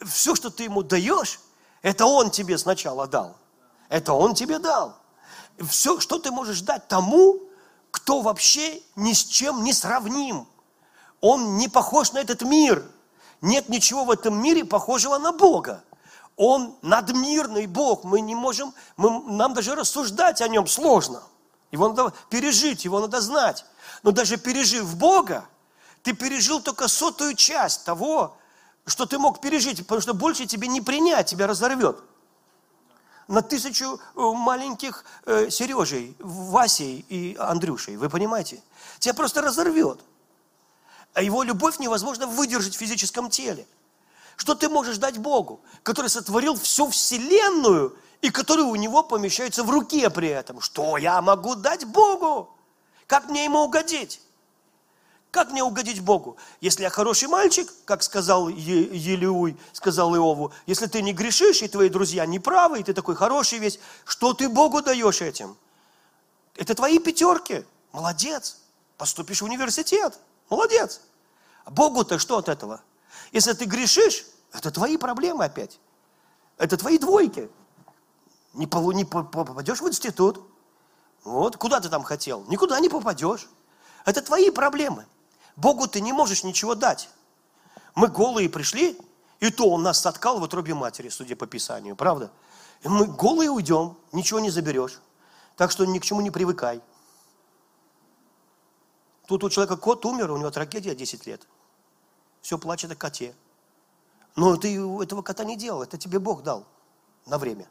Все, 0.00 0.34
что 0.34 0.50
ты 0.50 0.64
ему 0.64 0.82
даешь, 0.82 1.40
это 1.82 2.06
он 2.06 2.30
тебе 2.30 2.58
сначала 2.58 3.06
дал. 3.06 3.36
Это 3.88 4.12
он 4.12 4.34
тебе 4.34 4.58
дал. 4.58 4.96
Все, 5.58 6.00
что 6.00 6.18
ты 6.18 6.30
можешь 6.30 6.60
дать 6.62 6.88
тому, 6.88 7.40
кто 7.90 8.22
вообще 8.22 8.82
ни 8.96 9.12
с 9.12 9.24
чем 9.24 9.62
не 9.62 9.72
сравним. 9.72 10.48
Он 11.20 11.56
не 11.56 11.68
похож 11.68 12.12
на 12.12 12.18
этот 12.18 12.42
мир. 12.42 12.84
Нет 13.40 13.68
ничего 13.68 14.04
в 14.04 14.10
этом 14.10 14.42
мире 14.42 14.64
похожего 14.64 15.18
на 15.18 15.32
Бога. 15.32 15.84
Он 16.36 16.76
надмирный 16.82 17.66
Бог. 17.66 18.04
Мы 18.04 18.20
не 18.20 18.34
можем, 18.34 18.74
мы, 18.96 19.22
нам 19.32 19.54
даже 19.54 19.74
рассуждать 19.74 20.40
о 20.40 20.48
нем 20.48 20.66
сложно. 20.66 21.22
Его 21.70 21.88
надо 21.88 22.12
пережить, 22.30 22.84
его 22.84 23.00
надо 23.00 23.20
знать. 23.20 23.64
Но 24.02 24.10
даже 24.10 24.36
пережив 24.36 24.96
Бога, 24.96 25.46
ты 26.02 26.12
пережил 26.12 26.60
только 26.60 26.88
сотую 26.88 27.34
часть 27.34 27.84
того, 27.84 28.36
что 28.86 29.06
ты 29.06 29.18
мог 29.18 29.40
пережить, 29.40 29.78
потому 29.78 30.00
что 30.00 30.14
больше 30.14 30.46
тебе 30.46 30.68
не 30.68 30.80
принять, 30.80 31.26
тебя 31.26 31.46
разорвет 31.46 31.98
на 33.28 33.42
тысячу 33.42 33.96
э, 33.96 34.20
маленьких 34.20 35.04
э, 35.26 35.50
Сережей, 35.50 36.16
Васей 36.18 37.04
и 37.08 37.36
Андрюшей. 37.38 37.96
Вы 37.96 38.08
понимаете? 38.08 38.62
Тебя 38.98 39.14
просто 39.14 39.40
разорвет. 39.40 40.00
А 41.14 41.22
его 41.22 41.42
любовь 41.42 41.78
невозможно 41.78 42.26
выдержать 42.26 42.74
в 42.74 42.78
физическом 42.78 43.30
теле. 43.30 43.66
Что 44.36 44.54
ты 44.54 44.68
можешь 44.68 44.98
дать 44.98 45.18
Богу, 45.18 45.60
который 45.82 46.08
сотворил 46.08 46.56
всю 46.56 46.88
вселенную 46.88 47.96
и 48.20 48.30
который 48.30 48.64
у 48.64 48.74
него 48.74 49.02
помещается 49.02 49.62
в 49.64 49.70
руке 49.70 50.10
при 50.10 50.28
этом? 50.28 50.60
Что 50.60 50.96
я 50.96 51.20
могу 51.22 51.54
дать 51.54 51.84
Богу? 51.84 52.50
Как 53.06 53.28
мне 53.28 53.44
ему 53.44 53.60
угодить? 53.60 54.20
Как 55.30 55.50
мне 55.50 55.64
угодить 55.64 56.00
Богу? 56.00 56.36
Если 56.60 56.82
я 56.82 56.90
хороший 56.90 57.26
мальчик, 57.26 57.68
как 57.84 58.04
сказал 58.04 58.48
Елеуй, 58.48 59.56
сказал 59.72 60.14
Иову, 60.14 60.52
если 60.66 60.86
ты 60.86 61.02
не 61.02 61.12
грешишь, 61.12 61.60
и 61.62 61.68
твои 61.68 61.88
друзья 61.88 62.24
не 62.24 62.38
правы, 62.38 62.80
и 62.80 62.82
ты 62.84 62.94
такой 62.94 63.16
хороший 63.16 63.58
весь, 63.58 63.80
что 64.04 64.32
ты 64.32 64.48
Богу 64.48 64.80
даешь 64.80 65.20
этим? 65.20 65.56
Это 66.54 66.74
твои 66.74 67.00
пятерки. 67.00 67.64
Молодец. 67.92 68.58
Поступишь 68.96 69.42
в 69.42 69.44
университет. 69.44 70.18
Молодец. 70.50 71.00
Богу-то 71.66 72.20
что 72.20 72.38
от 72.38 72.48
этого? 72.48 72.80
Если 73.34 73.52
ты 73.52 73.64
грешишь, 73.64 74.24
это 74.52 74.70
твои 74.70 74.96
проблемы 74.96 75.44
опять. 75.44 75.80
Это 76.56 76.76
твои 76.76 76.98
двойки. 76.98 77.50
Не, 78.52 78.66
не 78.94 79.04
попадешь 79.04 79.80
в 79.80 79.88
институт. 79.88 80.40
Вот, 81.24 81.56
куда 81.56 81.80
ты 81.80 81.88
там 81.88 82.04
хотел? 82.04 82.44
Никуда 82.44 82.78
не 82.78 82.88
попадешь. 82.88 83.48
Это 84.04 84.22
твои 84.22 84.50
проблемы. 84.50 85.04
Богу 85.56 85.88
ты 85.88 86.00
не 86.00 86.12
можешь 86.12 86.44
ничего 86.44 86.76
дать. 86.76 87.08
Мы 87.96 88.06
голые 88.06 88.48
пришли, 88.48 88.96
и 89.40 89.50
то 89.50 89.68
Он 89.68 89.82
нас 89.82 90.00
соткал 90.00 90.38
в 90.38 90.42
утробе 90.44 90.74
матери, 90.74 91.08
судя 91.08 91.34
по 91.34 91.48
Писанию, 91.48 91.96
правда? 91.96 92.30
И 92.82 92.88
мы 92.88 93.06
голые 93.06 93.50
уйдем, 93.50 93.96
ничего 94.12 94.38
не 94.38 94.50
заберешь. 94.50 95.00
Так 95.56 95.72
что 95.72 95.84
ни 95.84 95.98
к 95.98 96.04
чему 96.04 96.20
не 96.20 96.30
привыкай. 96.30 96.80
Тут 99.26 99.42
у 99.42 99.50
человека 99.50 99.76
кот 99.76 100.06
умер, 100.06 100.30
у 100.30 100.36
него 100.36 100.52
трагедия 100.52 100.94
10 100.94 101.26
лет. 101.26 101.48
Все 102.44 102.58
плачет 102.58 102.92
о 102.92 102.94
коте. 102.94 103.34
Но 104.36 104.56
ты 104.56 104.76
этого 105.02 105.22
кота 105.22 105.44
не 105.44 105.56
делал, 105.56 105.82
это 105.82 105.96
тебе 105.96 106.18
Бог 106.18 106.42
дал 106.42 106.66
на 107.24 107.38
время. 107.38 107.66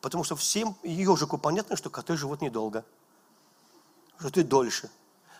Потому 0.00 0.24
что 0.24 0.34
всем 0.34 0.74
ежику 0.82 1.38
понятно, 1.38 1.76
что 1.76 1.90
коты 1.90 2.16
живут 2.16 2.42
недолго. 2.42 2.84
Что 4.18 4.30
ты 4.30 4.42
дольше 4.42 4.90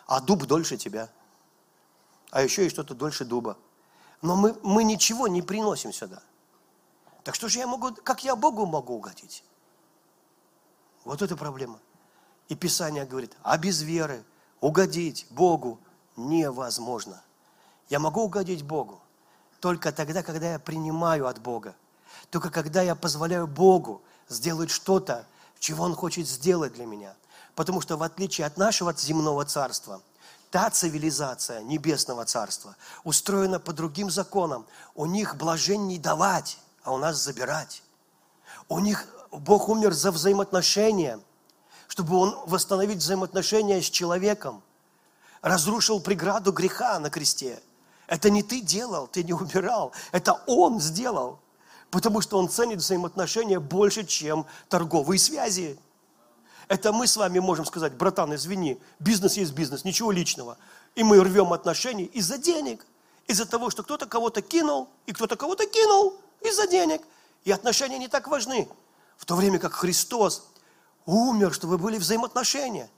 а 0.07 0.21
дуб 0.21 0.45
дольше 0.47 0.77
тебя. 0.77 1.09
А 2.31 2.43
еще 2.43 2.67
и 2.67 2.69
что-то 2.69 2.95
дольше 2.95 3.25
дуба. 3.25 3.57
Но 4.23 4.35
мы, 4.37 4.57
мы 4.65 4.83
ничего 4.83 5.29
не 5.29 5.43
приносим 5.43 5.93
сюда. 5.93 6.21
Так 7.23 7.37
что 7.37 7.49
же 7.49 7.61
я 7.61 7.67
могу, 7.69 7.93
как 7.95 8.25
я 8.25 8.35
Богу 8.35 8.67
могу 8.67 8.95
угодить? 8.95 9.45
Вот 11.05 11.23
это 11.23 11.37
проблема. 11.37 11.81
И 12.49 12.57
Писание 12.57 13.05
говорит, 13.05 13.37
а 13.43 13.57
без 13.57 13.83
веры 13.83 14.25
угодить 14.61 15.27
Богу 15.31 15.81
невозможно. 16.17 17.23
Я 17.91 17.99
могу 17.99 18.23
угодить 18.23 18.63
Богу 18.63 19.01
только 19.61 19.93
тогда, 19.93 20.23
когда 20.23 20.53
я 20.53 20.59
принимаю 20.59 21.27
от 21.27 21.39
Бога. 21.41 21.75
Только 22.31 22.51
когда 22.51 22.83
я 22.83 22.95
позволяю 22.95 23.47
Богу 23.47 24.03
сделать 24.29 24.71
что-то, 24.71 25.27
чего 25.59 25.85
Он 25.85 25.95
хочет 25.95 26.27
сделать 26.27 26.73
для 26.73 26.87
меня. 26.87 27.15
Потому 27.55 27.81
что 27.81 27.97
в 27.97 28.03
отличие 28.03 28.47
от 28.47 28.57
нашего 28.57 28.95
земного 28.95 29.45
царства, 29.45 30.01
та 30.51 30.71
цивилизация 30.71 31.63
небесного 31.63 32.25
царства 32.25 32.77
устроена 33.05 33.61
по 33.61 33.73
другим 33.73 34.11
законам. 34.11 34.67
У 34.95 35.07
них 35.07 35.37
блажень 35.37 36.01
давать, 36.01 36.59
а 36.83 36.93
у 36.93 36.99
нас 36.99 37.23
забирать. 37.23 37.83
У 38.69 38.79
них 38.79 39.07
Бог 39.31 39.69
умер 39.69 39.93
за 39.93 40.11
взаимоотношения, 40.11 41.21
чтобы 41.87 42.17
Он 42.17 42.39
восстановить 42.47 42.99
взаимоотношения 42.99 43.83
с 43.83 43.91
человеком. 43.91 44.63
Разрушил 45.43 46.01
преграду 46.01 46.53
греха 46.53 46.99
на 46.99 47.11
кресте. 47.11 47.61
Это 48.11 48.29
не 48.29 48.43
ты 48.43 48.61
делал, 48.61 49.07
ты 49.07 49.23
не 49.23 49.33
убирал. 49.33 49.93
Это 50.11 50.43
Он 50.49 50.81
сделал. 50.81 51.39
Потому 51.93 52.21
что 52.21 52.39
Он 52.39 52.49
ценит 52.49 52.79
взаимоотношения 52.79 53.61
больше, 53.61 54.05
чем 54.05 54.47
торговые 54.69 55.21
связи. 55.21 55.79
Это 56.67 56.93
мы 56.93 57.07
с 57.07 57.17
вами 57.17 57.39
можем 57.39 57.65
сказать, 57.65 57.95
братан, 57.95 58.35
извини, 58.35 58.81
бизнес 58.99 59.37
есть 59.37 59.53
бизнес, 59.53 59.85
ничего 59.85 60.11
личного. 60.11 60.59
И 60.97 61.05
мы 61.05 61.23
рвем 61.23 61.53
отношения 61.53 62.05
из-за 62.07 62.37
денег, 62.37 62.85
из-за 63.29 63.47
того, 63.47 63.71
что 63.71 63.85
кто-то 63.85 64.07
кого-то 64.07 64.43
кинул, 64.43 64.89
и 65.07 65.13
кто-то 65.13 65.37
кого-то 65.37 65.67
кинул 65.67 66.19
из-за 66.41 66.67
денег. 66.67 67.03
И 67.45 67.53
отношения 67.53 67.99
не 67.99 68.09
так 68.09 68.27
важны. 68.27 68.69
В 69.19 69.25
то 69.25 69.37
время 69.37 69.61
как 69.61 69.73
Христос 69.75 70.49
умер, 71.07 71.55
чтобы 71.55 71.79
были 71.79 71.97
взаимоотношения. 71.97 72.91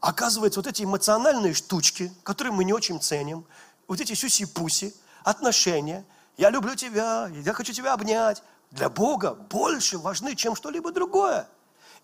Оказывается, 0.00 0.58
вот 0.58 0.66
эти 0.66 0.82
эмоциональные 0.82 1.54
штучки, 1.54 2.12
которые 2.24 2.52
мы 2.52 2.64
не 2.64 2.72
очень 2.72 3.00
ценим, 3.00 3.44
вот 3.88 4.00
эти 4.00 4.12
сюси-пуси, 4.12 4.94
отношения, 5.24 6.04
я 6.36 6.50
люблю 6.50 6.76
тебя, 6.76 7.28
я 7.28 7.52
хочу 7.52 7.72
тебя 7.72 7.94
обнять, 7.94 8.42
для 8.70 8.88
Бога 8.88 9.34
больше 9.34 9.98
важны, 9.98 10.36
чем 10.36 10.54
что-либо 10.54 10.92
другое. 10.92 11.48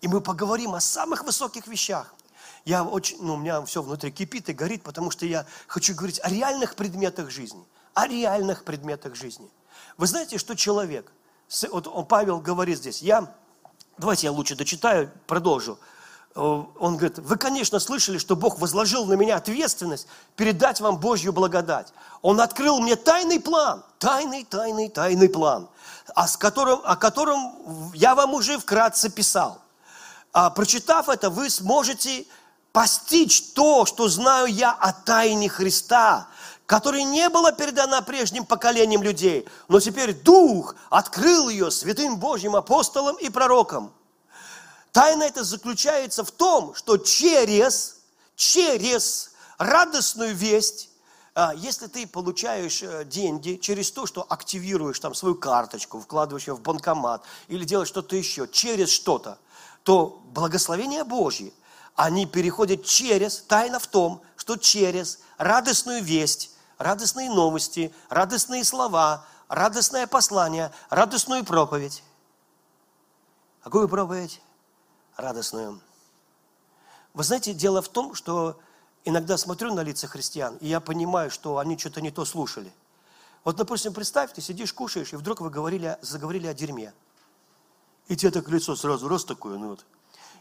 И 0.01 0.07
мы 0.07 0.19
поговорим 0.19 0.73
о 0.73 0.81
самых 0.81 1.23
высоких 1.23 1.67
вещах. 1.67 2.13
Я 2.65 2.83
очень, 2.83 3.21
ну, 3.21 3.35
у 3.35 3.37
меня 3.37 3.63
все 3.65 3.81
внутри 3.81 4.11
кипит 4.11 4.49
и 4.49 4.53
горит, 4.53 4.83
потому 4.83 5.11
что 5.11 5.25
я 5.25 5.45
хочу 5.67 5.95
говорить 5.95 6.19
о 6.23 6.29
реальных 6.29 6.75
предметах 6.75 7.29
жизни. 7.29 7.63
О 7.93 8.07
реальных 8.07 8.65
предметах 8.65 9.15
жизни. 9.15 9.49
Вы 9.97 10.07
знаете, 10.07 10.37
что 10.37 10.55
человек, 10.55 11.11
вот 11.71 11.87
он, 11.87 12.05
Павел 12.05 12.39
говорит 12.39 12.79
здесь, 12.79 13.01
я, 13.01 13.33
давайте 13.97 14.27
я 14.27 14.31
лучше 14.31 14.55
дочитаю, 14.55 15.11
продолжу. 15.27 15.79
Э, 16.35 16.63
он 16.79 16.97
говорит, 16.97 17.17
вы, 17.19 17.37
конечно, 17.37 17.79
слышали, 17.79 18.17
что 18.17 18.35
Бог 18.35 18.59
возложил 18.59 19.05
на 19.05 19.13
меня 19.13 19.37
ответственность 19.37 20.07
передать 20.35 20.81
вам 20.81 20.97
Божью 20.97 21.33
благодать. 21.33 21.93
Он 22.21 22.41
открыл 22.41 22.79
мне 22.79 22.95
тайный 22.95 23.39
план, 23.39 23.83
тайный, 23.99 24.43
тайный, 24.43 24.89
тайный 24.89 25.29
план, 25.29 25.69
о 26.13 26.27
котором, 26.37 26.81
о 26.83 26.95
котором 26.97 27.91
я 27.93 28.15
вам 28.15 28.33
уже 28.33 28.57
вкратце 28.59 29.09
писал. 29.09 29.61
А, 30.33 30.49
прочитав 30.49 31.07
это, 31.07 31.29
вы 31.29 31.49
сможете 31.49 32.25
постичь 32.73 33.53
то, 33.53 33.85
что 33.85 34.09
знаю 34.09 34.47
я 34.47 34.71
о 34.73 34.91
тайне 34.91 35.47
Христа, 35.47 36.27
которая 36.65 37.03
не 37.03 37.29
была 37.29 37.53
передана 37.53 38.01
прежним 38.01 38.45
поколениям 38.45 39.01
людей, 39.01 39.47
но 39.69 39.79
теперь 39.79 40.13
Дух 40.13 40.75
открыл 40.89 41.47
ее 41.47 41.71
святым 41.71 42.17
Божьим 42.17 42.55
апостолам 42.57 43.15
и 43.17 43.29
пророкам. 43.29 43.93
Тайна 44.95 45.23
эта 45.23 45.43
заключается 45.43 46.23
в 46.23 46.31
том, 46.31 46.73
что 46.73 46.95
через, 46.95 47.97
через 48.37 49.31
радостную 49.57 50.33
весть, 50.33 50.89
а, 51.33 51.53
если 51.53 51.87
ты 51.87 52.07
получаешь 52.07 52.81
э, 52.81 53.03
деньги 53.03 53.59
через 53.61 53.91
то, 53.91 54.05
что 54.05 54.25
активируешь 54.29 54.97
там 55.01 55.13
свою 55.13 55.35
карточку, 55.35 55.99
вкладываешь 55.99 56.47
ее 56.47 56.53
в 56.53 56.61
банкомат 56.61 57.25
или 57.49 57.65
делаешь 57.65 57.89
что-то 57.89 58.15
еще, 58.15 58.47
через 58.47 58.89
что-то, 58.89 59.37
то 59.83 60.23
благословение 60.27 61.03
Божье, 61.03 61.51
они 61.97 62.25
переходят 62.25 62.85
через, 62.85 63.39
тайна 63.39 63.79
в 63.79 63.87
том, 63.87 64.21
что 64.37 64.55
через 64.55 65.19
радостную 65.37 66.01
весть, 66.01 66.51
радостные 66.77 67.29
новости, 67.29 67.93
радостные 68.07 68.63
слова, 68.63 69.25
радостное 69.49 70.07
послание, 70.07 70.71
радостную 70.89 71.43
проповедь. 71.43 72.01
Какую 73.61 73.89
проповедь? 73.89 74.39
Радостную. 75.17 75.81
Вы 77.13 77.23
знаете, 77.23 77.53
дело 77.53 77.81
в 77.81 77.89
том, 77.89 78.13
что 78.13 78.59
иногда 79.05 79.37
смотрю 79.37 79.73
на 79.73 79.81
лица 79.81 80.07
христиан, 80.07 80.57
и 80.57 80.67
я 80.67 80.79
понимаю, 80.79 81.31
что 81.31 81.57
они 81.59 81.77
что-то 81.77 82.01
не 82.01 82.11
то 82.11 82.25
слушали. 82.25 82.73
Вот, 83.43 83.55
допустим, 83.55 83.93
представь, 83.93 84.33
ты 84.33 84.41
сидишь, 84.41 84.73
кушаешь, 84.73 85.13
и 85.13 85.15
вдруг 85.15 85.39
вы 85.39 85.49
говорили, 85.49 85.97
заговорили 86.01 86.47
о 86.47 86.53
дерьме. 86.53 86.93
И 88.07 88.15
тебе 88.15 88.31
так 88.31 88.49
лицо 88.49 88.75
сразу 88.75 89.07
раз 89.07 89.23
такое, 89.23 89.57
ну 89.57 89.69
вот. 89.69 89.85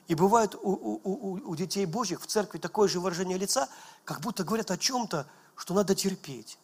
И 0.08 0.14
бывает 0.14 0.54
у, 0.54 0.70
у, 0.70 1.00
у, 1.04 1.50
у 1.50 1.56
детей 1.56 1.87
Божьих 1.87 2.20
в 2.20 2.26
церкви 2.26 2.58
такое 2.58 2.88
же 2.88 3.00
выражение 3.00 3.38
лица, 3.38 3.68
как 4.04 4.20
будто 4.20 4.44
говорят 4.44 4.70
о 4.70 4.76
чем-то, 4.76 5.26
что 5.56 5.74
надо 5.74 5.94
терпеть. 5.94 6.58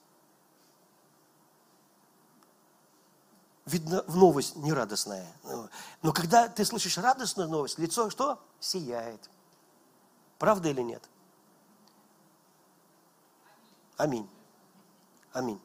Видно, 3.71 4.03
в 4.07 4.17
новость 4.17 4.57
нерадостная. 4.57 5.27
Но 6.03 6.13
когда 6.13 6.49
ты 6.49 6.65
слышишь 6.65 6.99
радостную 6.99 7.49
новость, 7.49 7.79
лицо 7.79 8.11
что? 8.11 8.43
Сияет. 8.59 9.31
Правда 10.39 10.69
или 10.69 10.83
нет? 10.83 11.09
Аминь. 13.97 14.29
Аминь. 15.33 15.61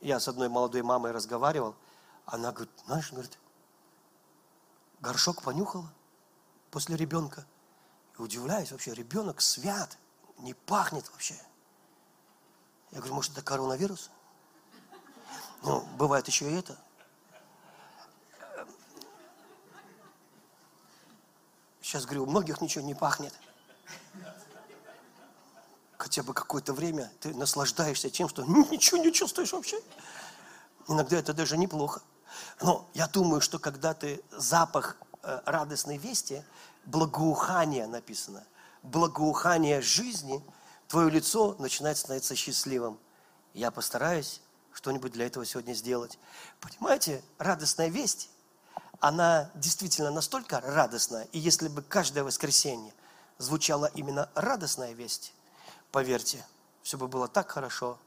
Я 0.00 0.20
с 0.20 0.28
одной 0.28 0.48
молодой 0.48 0.82
мамой 0.82 1.10
разговаривал, 1.10 1.74
она 2.26 2.52
говорит, 2.52 2.72
знаешь, 2.84 3.10
говорит, 3.10 3.38
горшок 5.00 5.42
понюхала 5.42 5.90
после 6.70 6.96
ребенка. 6.96 7.46
И 8.18 8.22
удивляюсь 8.22 8.72
вообще, 8.72 8.94
ребенок 8.94 9.40
свят, 9.40 9.98
не 10.38 10.54
пахнет 10.54 11.10
вообще. 11.10 11.40
Я 12.92 12.98
говорю, 12.98 13.14
может, 13.14 13.32
это 13.32 13.42
коронавирус? 13.42 14.10
Ну, 15.62 15.80
бывает 15.96 16.26
еще 16.28 16.50
и 16.50 16.54
это. 16.54 16.76
Сейчас 21.80 22.04
говорю, 22.04 22.24
у 22.24 22.26
многих 22.26 22.60
ничего 22.60 22.84
не 22.84 22.94
пахнет. 22.94 23.32
Хотя 25.96 26.22
бы 26.22 26.34
какое-то 26.34 26.72
время 26.72 27.10
ты 27.20 27.34
наслаждаешься 27.34 28.10
тем, 28.10 28.28
что 28.28 28.42
ничего 28.44 28.98
не 28.98 29.12
чувствуешь 29.12 29.52
вообще. 29.52 29.80
Иногда 30.88 31.16
это 31.16 31.32
даже 31.32 31.56
неплохо. 31.56 32.02
Но 32.60 32.88
я 32.94 33.06
думаю, 33.06 33.40
что 33.40 33.58
когда 33.58 33.94
ты 33.94 34.22
запах 34.30 34.96
э, 35.22 35.40
радостной 35.46 35.96
вести, 35.96 36.44
благоухание 36.84 37.86
написано, 37.86 38.44
благоухание 38.82 39.80
жизни, 39.80 40.44
твое 40.88 41.10
лицо 41.10 41.56
начинает 41.58 41.98
становиться 41.98 42.34
счастливым. 42.34 42.98
Я 43.54 43.70
постараюсь 43.70 44.40
что-нибудь 44.76 45.12
для 45.12 45.26
этого 45.26 45.46
сегодня 45.46 45.72
сделать. 45.72 46.18
Понимаете, 46.60 47.22
радостная 47.38 47.88
весть, 47.88 48.28
она 49.00 49.50
действительно 49.54 50.10
настолько 50.10 50.60
радостная, 50.60 51.24
и 51.32 51.38
если 51.38 51.68
бы 51.68 51.82
каждое 51.82 52.24
воскресенье 52.24 52.92
звучала 53.38 53.86
именно 53.94 54.30
радостная 54.34 54.92
весть, 54.92 55.32
поверьте, 55.92 56.44
все 56.82 56.98
бы 56.98 57.08
было 57.08 57.26
так 57.26 57.50
хорошо, 57.50 57.98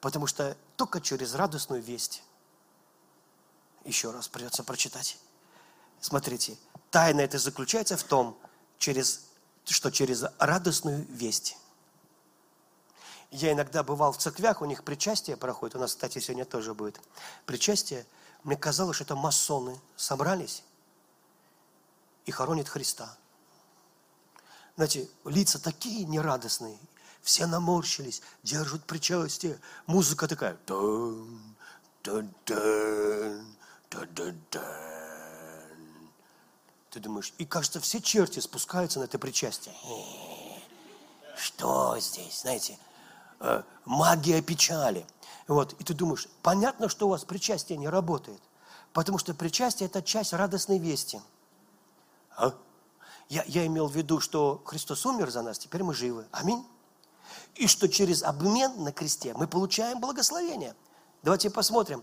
потому 0.00 0.28
что 0.28 0.56
только 0.76 1.00
через 1.00 1.34
радостную 1.34 1.82
весть, 1.82 2.22
еще 3.84 4.12
раз 4.12 4.28
придется 4.28 4.62
прочитать, 4.62 5.18
смотрите, 6.00 6.56
тайна 6.92 7.22
это 7.22 7.38
заключается 7.38 7.96
в 7.96 8.04
том, 8.04 8.38
через, 8.78 9.26
что 9.64 9.90
через 9.90 10.24
радостную 10.38 11.04
весть 11.08 11.56
я 13.34 13.52
иногда 13.52 13.82
бывал 13.82 14.12
в 14.12 14.18
церквях, 14.18 14.62
у 14.62 14.64
них 14.64 14.84
причастие 14.84 15.36
проходит, 15.36 15.74
у 15.74 15.80
нас, 15.80 15.94
кстати, 15.94 16.20
сегодня 16.20 16.44
тоже 16.44 16.72
будет 16.72 17.00
причастие. 17.46 18.06
Мне 18.44 18.56
казалось, 18.56 18.96
что 18.96 19.04
это 19.04 19.16
масоны 19.16 19.80
собрались 19.96 20.62
и 22.26 22.30
хоронят 22.30 22.68
Христа. 22.68 23.16
Знаете, 24.76 25.08
лица 25.24 25.58
такие 25.58 26.04
нерадостные, 26.04 26.78
все 27.22 27.46
наморщились, 27.46 28.22
держат 28.44 28.84
причастие. 28.84 29.58
Музыка 29.86 30.28
такая. 30.28 30.56
Дун, 30.66 31.56
дун, 32.04 32.32
дун, 32.46 33.56
дун, 33.90 34.08
дун, 34.14 34.44
дун. 34.50 34.62
Ты 36.90 37.00
думаешь, 37.00 37.32
и 37.38 37.44
кажется, 37.44 37.80
все 37.80 38.00
черти 38.00 38.38
спускаются 38.38 39.00
на 39.00 39.04
это 39.04 39.18
причастие. 39.18 39.74
Что 41.36 41.98
здесь, 41.98 42.42
знаете, 42.42 42.78
Э, 43.40 43.62
магия 43.84 44.40
печали. 44.42 45.06
Вот. 45.46 45.74
И 45.74 45.84
ты 45.84 45.94
думаешь, 45.94 46.28
понятно, 46.42 46.88
что 46.88 47.06
у 47.06 47.10
вас 47.10 47.24
причастие 47.24 47.78
не 47.78 47.88
работает. 47.88 48.40
Потому 48.92 49.18
что 49.18 49.34
причастие– 49.34 49.86
это 49.88 50.02
часть 50.02 50.32
радостной 50.32 50.78
вести. 50.78 51.20
А? 52.36 52.52
Я, 53.28 53.44
я 53.46 53.66
имел 53.66 53.88
в 53.88 53.96
виду, 53.96 54.20
что 54.20 54.62
Христос 54.64 55.04
умер 55.06 55.30
за 55.30 55.42
нас, 55.42 55.58
теперь 55.58 55.82
мы 55.82 55.94
живы. 55.94 56.26
Аминь. 56.30 56.64
И 57.56 57.66
что 57.66 57.88
через 57.88 58.22
обмен 58.22 58.82
на 58.82 58.92
кресте 58.92 59.34
мы 59.34 59.46
получаем 59.46 60.00
благословение. 60.00 60.74
Давайте 61.22 61.50
посмотрим. 61.50 62.02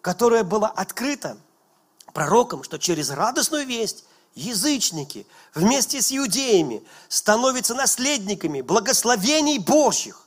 Которое 0.00 0.42
было 0.42 0.68
открыто 0.68 1.38
пророком, 2.12 2.62
что 2.64 2.78
через 2.78 3.10
радостную 3.10 3.66
весть 3.66 4.04
язычники 4.34 5.26
вместе 5.54 6.00
с 6.00 6.12
иудеями 6.12 6.82
становятся 7.08 7.74
наследниками 7.74 8.60
благословений 8.60 9.58
Божьих 9.58 10.26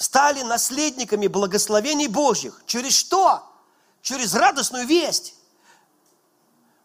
стали 0.00 0.42
наследниками 0.42 1.26
благословений 1.26 2.08
Божьих. 2.08 2.62
Через 2.64 2.94
что? 2.94 3.46
Через 4.00 4.32
радостную 4.32 4.86
весть. 4.86 5.34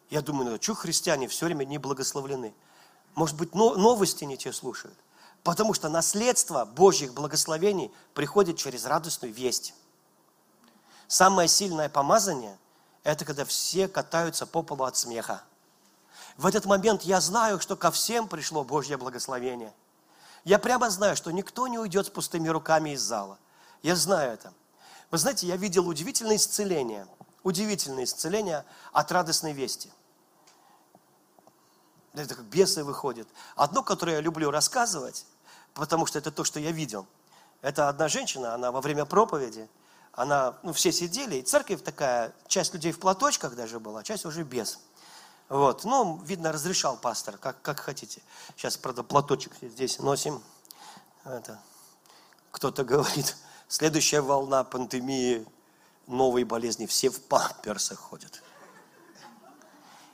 Я 0.09 0.21
думаю, 0.21 0.51
ну, 0.51 0.61
что 0.61 0.75
христиане 0.75 1.29
все 1.29 1.45
время 1.45 1.63
не 1.63 1.77
благословлены? 1.77 2.53
Может 3.15 3.37
быть, 3.37 3.55
новости 3.55 4.25
не 4.25 4.37
те 4.37 4.51
слушают? 4.51 4.97
Потому 5.43 5.73
что 5.73 5.87
наследство 5.87 6.65
Божьих 6.65 7.13
благословений 7.13 7.89
приходит 8.13 8.57
через 8.57 8.85
радостную 8.85 9.33
весть. 9.33 9.73
Самое 11.07 11.47
сильное 11.47 11.87
помазание– 11.87 12.57
это 13.03 13.23
когда 13.23 13.45
все 13.45 13.87
катаются 13.87 14.45
по 14.45 14.61
полу 14.61 14.83
от 14.83 14.97
смеха. 14.97 15.41
В 16.35 16.45
этот 16.45 16.65
момент 16.65 17.03
я 17.03 17.21
знаю, 17.21 17.61
что 17.61 17.77
ко 17.77 17.91
всем 17.91 18.27
пришло 18.27 18.65
Божье 18.65 18.97
благословение– 18.97 19.73
я 20.45 20.59
прямо 20.59 20.89
знаю, 20.89 21.15
что 21.15 21.31
никто 21.31 21.67
не 21.67 21.79
уйдет 21.79 22.05
с 22.05 22.09
пустыми 22.09 22.47
руками 22.47 22.91
из 22.91 23.01
зала. 23.01 23.37
Я 23.81 23.95
знаю 23.95 24.31
это. 24.33 24.53
Вы 25.11 25.17
знаете, 25.17 25.47
я 25.47 25.57
видел 25.57 25.87
удивительное 25.87 26.37
исцеление, 26.37 27.07
удивительное 27.43 28.03
исцеление 28.03 28.63
от 28.93 29.11
радостной 29.11 29.53
вести. 29.53 29.91
это 32.13 32.35
как 32.35 32.45
бесы 32.45 32.83
выходят. 32.83 33.27
Одно, 33.55 33.83
которое 33.83 34.17
я 34.17 34.21
люблю 34.21 34.51
рассказывать, 34.51 35.25
потому 35.73 36.05
что 36.05 36.19
это 36.19 36.31
то, 36.31 36.43
что 36.43 36.59
я 36.59 36.71
видел. 36.71 37.07
Это 37.61 37.89
одна 37.89 38.07
женщина, 38.07 38.53
она 38.53 38.71
во 38.71 38.81
время 38.81 39.05
проповеди, 39.05 39.67
она, 40.11 40.57
ну, 40.61 40.73
все 40.73 40.91
сидели, 40.91 41.37
и 41.37 41.41
церковь 41.41 41.83
такая, 41.83 42.33
часть 42.47 42.73
людей 42.73 42.91
в 42.91 42.99
платочках 42.99 43.55
даже 43.55 43.79
была, 43.79 44.03
часть 44.03 44.25
уже 44.25 44.43
без. 44.43 44.79
Вот, 45.47 45.83
ну, 45.83 46.19
видно, 46.23 46.51
разрешал 46.51 46.97
пастор, 46.97 47.37
как, 47.37 47.61
как 47.61 47.79
хотите. 47.79 48.21
Сейчас, 48.55 48.77
правда, 48.77 49.03
платочек 49.03 49.53
здесь 49.61 49.99
носим. 49.99 50.41
Это. 51.23 51.59
Кто-то 52.51 52.83
говорит, 52.83 53.35
следующая 53.67 54.21
волна 54.21 54.63
пандемии, 54.63 55.45
новой 56.07 56.45
болезни, 56.45 56.85
все 56.85 57.09
в 57.09 57.21
памперсах 57.21 57.99
ходят. 57.99 58.41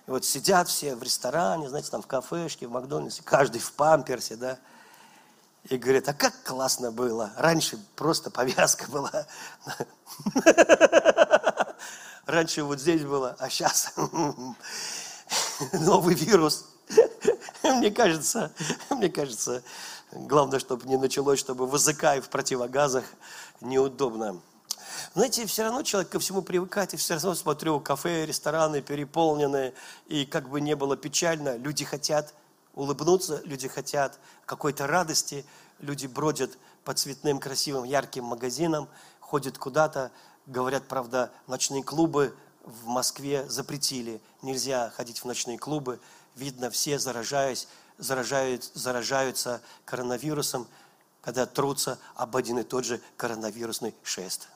И 0.07 0.11
вот 0.11 0.25
сидят 0.25 0.67
все 0.67 0.95
в 0.95 1.03
ресторане, 1.03 1.69
знаете, 1.69 1.91
там 1.91 2.01
в 2.01 2.07
кафешке, 2.07 2.67
в 2.67 2.71
Макдональдсе, 2.71 3.21
каждый 3.23 3.61
в 3.61 3.71
памперсе, 3.73 4.35
да. 4.35 4.59
И 5.69 5.77
говорят, 5.77 6.09
а 6.09 6.13
как 6.13 6.43
классно 6.43 6.91
было. 6.91 7.31
Раньше 7.37 7.77
просто 7.95 8.31
повязка 8.31 8.89
была. 8.89 9.27
Раньше 12.25 12.63
вот 12.63 12.79
здесь 12.79 13.03
было, 13.03 13.35
а 13.39 13.49
сейчас 13.49 13.93
новый 15.73 16.15
вирус. 16.15 16.65
Мне 17.63 17.91
кажется, 17.91 18.51
мне 18.89 19.09
кажется, 19.09 19.63
главное, 20.11 20.59
чтобы 20.59 20.87
не 20.87 20.97
началось, 20.97 21.39
чтобы 21.39 21.67
в 21.67 21.73
языка 21.73 22.15
и 22.15 22.21
в 22.21 22.29
противогазах 22.29 23.05
неудобно. 23.61 24.41
Знаете, 25.13 25.45
все 25.45 25.63
равно 25.63 25.83
человек 25.83 26.11
ко 26.11 26.19
всему 26.19 26.41
привыкает, 26.41 26.93
и 26.93 26.97
все 26.97 27.13
равно 27.13 27.33
смотрю, 27.35 27.79
кафе, 27.79 28.25
рестораны 28.25 28.81
переполнены, 28.81 29.73
и 30.07 30.25
как 30.25 30.49
бы 30.49 30.59
не 30.59 30.75
было 30.75 30.97
печально, 30.97 31.57
люди 31.57 31.85
хотят 31.85 32.33
улыбнуться, 32.73 33.41
люди 33.45 33.67
хотят 33.67 34.19
какой-то 34.45 34.87
радости, 34.87 35.45
люди 35.79 36.07
бродят 36.07 36.57
по 36.83 36.93
цветным, 36.93 37.39
красивым, 37.39 37.83
ярким 37.83 38.25
магазинам, 38.25 38.89
ходят 39.19 39.57
куда-то, 39.57 40.11
говорят, 40.45 40.87
правда, 40.87 41.31
ночные 41.47 41.83
клубы 41.83 42.35
в 42.63 42.87
Москве 42.87 43.47
запретили, 43.49 44.21
нельзя 44.41 44.89
ходить 44.91 45.19
в 45.19 45.25
ночные 45.25 45.57
клубы, 45.57 45.99
видно, 46.35 46.69
все 46.69 46.99
заражаясь, 46.99 47.67
заражают, 47.97 48.63
заражаются 48.73 49.61
коронавирусом, 49.85 50.67
когда 51.21 51.45
трутся 51.45 51.99
об 52.15 52.35
один 52.35 52.59
и 52.59 52.63
тот 52.63 52.85
же 52.85 53.01
коронавирусный 53.17 53.95
шест. 54.03 54.47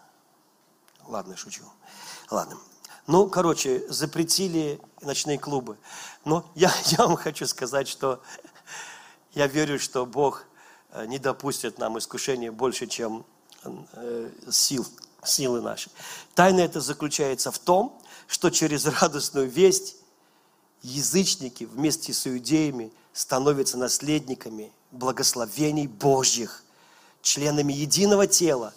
Ладно, 1.07 1.37
шучу. 1.37 1.63
Ладно. 2.31 2.57
Ну, 3.07 3.29
короче, 3.29 3.87
запретили 3.87 4.81
ночные 5.01 5.37
клубы. 5.37 5.77
Но 6.23 6.49
я, 6.55 6.73
я 6.85 7.05
вам 7.05 7.15
хочу 7.17 7.45
сказать, 7.45 7.87
что 7.87 8.21
я 9.33 9.47
верю, 9.47 9.79
что 9.79 10.05
Бог 10.05 10.45
э, 10.91 11.05
не 11.05 11.19
допустит 11.19 11.77
нам 11.77 11.99
искушения 11.99 12.51
больше, 12.51 12.87
чем 12.87 13.25
э, 13.63 14.31
сил, 14.49 14.87
силы 15.25 15.61
наши. 15.61 15.89
Тайна 16.33 16.61
это 16.61 16.81
заключается 16.81 17.51
в 17.51 17.59
том, 17.59 17.99
что 18.27 18.49
через 18.49 18.85
радостную 18.85 19.49
весть 19.49 19.95
язычники 20.81 21.63
вместе 21.63 22.13
с 22.13 22.27
иудеями 22.27 22.91
становятся 23.13 23.77
наследниками 23.77 24.71
благословений 24.91 25.88
Божьих, 25.88 26.63
членами 27.21 27.73
единого 27.73 28.27
тела. 28.27 28.73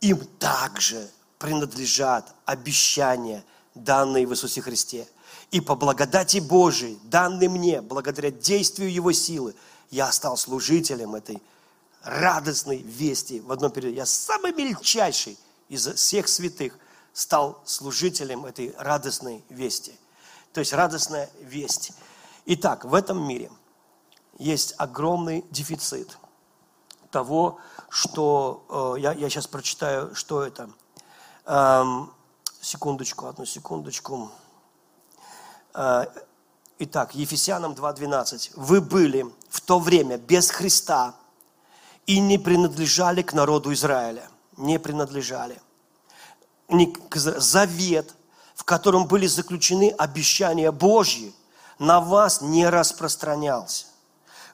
Им 0.00 0.24
также 0.38 1.08
принадлежат 1.38 2.34
обещания, 2.44 3.44
данные 3.74 4.26
в 4.26 4.32
Иисусе 4.32 4.62
Христе. 4.62 5.08
И 5.50 5.60
по 5.60 5.74
благодати 5.74 6.38
Божией, 6.38 6.98
данной 7.04 7.48
мне, 7.48 7.80
благодаря 7.80 8.30
действию 8.30 8.92
Его 8.92 9.12
силы, 9.12 9.54
я 9.90 10.10
стал 10.12 10.36
служителем 10.36 11.14
этой 11.14 11.42
радостной 12.02 12.78
вести 12.78 13.40
в 13.40 13.50
одном 13.50 13.72
периоде. 13.72 13.96
Я 13.96 14.06
самый 14.06 14.52
мельчайший 14.52 15.36
из 15.70 15.86
всех 15.94 16.28
святых 16.28 16.76
стал 17.14 17.62
служителем 17.64 18.44
этой 18.44 18.74
радостной 18.76 19.42
вести. 19.48 19.98
То 20.52 20.60
есть 20.60 20.72
радостная 20.72 21.30
весть. 21.40 21.92
Итак, 22.44 22.84
в 22.84 22.92
этом 22.92 23.26
мире 23.26 23.50
есть 24.38 24.74
огромный 24.76 25.44
дефицит 25.50 26.18
того, 27.10 27.58
что... 27.88 28.94
Э, 28.96 29.00
я, 29.00 29.12
я 29.12 29.30
сейчас 29.30 29.46
прочитаю, 29.46 30.14
что 30.14 30.42
это. 30.42 30.70
Эм, 31.46 32.12
секундочку, 32.60 33.26
одну 33.26 33.44
секундочку. 33.44 34.32
Э, 35.74 36.06
итак, 36.80 37.14
Ефесянам 37.14 37.72
2.12. 37.72 38.52
«Вы 38.56 38.80
были 38.80 39.24
в 39.48 39.60
то 39.60 39.78
время 39.78 40.18
без 40.18 40.50
Христа 40.50 41.14
и 42.06 42.18
не 42.18 42.38
принадлежали 42.38 43.22
к 43.22 43.34
народу 43.34 43.72
Израиля». 43.72 44.28
Не 44.60 44.78
принадлежали. 44.78 45.58
Завет, 47.14 48.14
в 48.54 48.64
котором 48.64 49.06
были 49.06 49.26
заключены 49.26 49.90
обещания 49.90 50.70
Божьи, 50.70 51.34
на 51.78 52.00
вас 52.00 52.42
не 52.42 52.68
распространялся. 52.68 53.86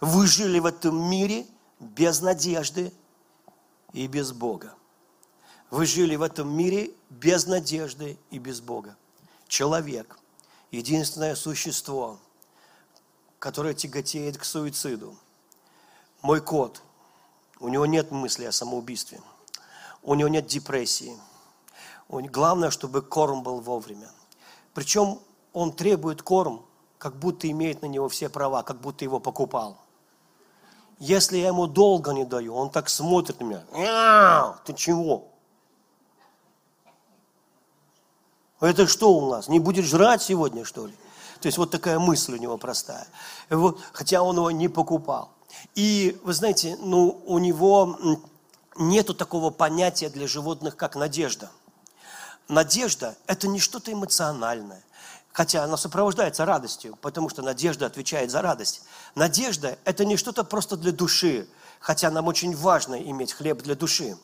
Вы 0.00 0.28
жили 0.28 0.60
в 0.60 0.66
этом 0.66 1.10
мире 1.10 1.44
без 1.80 2.20
надежды 2.20 2.92
и 3.92 4.06
без 4.06 4.30
Бога. 4.30 4.74
Вы 5.70 5.86
жили 5.86 6.14
в 6.14 6.22
этом 6.22 6.56
мире 6.56 6.92
без 7.10 7.46
надежды 7.46 8.16
и 8.30 8.38
без 8.38 8.60
Бога. 8.60 8.96
Человек– 9.48 10.18
единственное 10.70 11.34
существо, 11.34 12.18
которое 13.40 13.74
тяготеет 13.74 14.38
к 14.38 14.44
суициду. 14.44 15.16
Мой 16.22 16.40
кот, 16.40 16.80
у 17.58 17.68
него 17.68 17.86
нет 17.86 18.12
мысли 18.12 18.44
о 18.44 18.52
самоубийстве, 18.52 19.20
у 20.06 20.14
него 20.14 20.28
нет 20.28 20.46
депрессии. 20.46 21.18
Главное, 22.08 22.70
чтобы 22.70 23.02
корм 23.02 23.42
был 23.42 23.60
вовремя. 23.60 24.08
Причем 24.72 25.18
он 25.52 25.72
требует 25.72 26.22
корм, 26.22 26.64
как 26.96 27.16
будто 27.16 27.50
имеет 27.50 27.82
на 27.82 27.86
него 27.86 28.08
все 28.08 28.28
права, 28.28 28.62
как 28.62 28.80
будто 28.80 29.04
его 29.04 29.18
покупал. 29.20 29.76
Если 30.98 31.38
я 31.38 31.48
ему 31.48 31.66
долго 31.66 32.12
не 32.12 32.24
даю, 32.24 32.54
он 32.54 32.70
так 32.70 32.88
смотрит 32.88 33.40
на 33.40 33.44
меня. 33.44 33.64
Ты 34.64 34.72
чего? 34.74 35.28
Это 38.60 38.86
что 38.86 39.12
у 39.12 39.30
нас? 39.30 39.48
Не 39.48 39.58
будет 39.58 39.84
жрать 39.84 40.22
сегодня, 40.22 40.64
что 40.64 40.86
ли? 40.86 40.94
То 41.40 41.46
есть 41.48 41.58
вот 41.58 41.70
такая 41.70 41.98
мысль 41.98 42.34
у 42.34 42.38
него 42.38 42.56
простая. 42.56 43.06
Хотя 43.92 44.22
он 44.22 44.36
его 44.36 44.50
не 44.50 44.68
покупал. 44.68 45.32
И 45.74 46.18
вы 46.22 46.32
знаете, 46.32 46.78
ну, 46.80 47.20
у 47.26 47.38
него 47.38 47.98
нету 48.78 49.14
такого 49.14 49.50
понятия 49.50 50.08
для 50.08 50.26
животных, 50.26 50.76
как 50.76 50.96
надежда. 50.96 51.50
Надежда– 52.48 53.16
это 53.26 53.48
не 53.48 53.58
что-то 53.58 53.92
эмоциональное, 53.92 54.82
хотя 55.32 55.64
она 55.64 55.76
сопровождается 55.76 56.44
радостью, 56.44 56.96
потому 57.00 57.28
что 57.28 57.42
надежда 57.42 57.86
отвечает 57.86 58.30
за 58.30 58.42
радость. 58.42 58.82
Надежда– 59.14 59.78
это 59.84 60.04
не 60.04 60.16
что-то 60.16 60.44
просто 60.44 60.76
для 60.76 60.92
души, 60.92 61.48
хотя 61.80 62.10
нам 62.10 62.28
очень 62.28 62.54
важно 62.54 62.94
иметь 62.94 63.32
хлеб 63.32 63.62
для 63.62 63.74
души. 63.74 64.16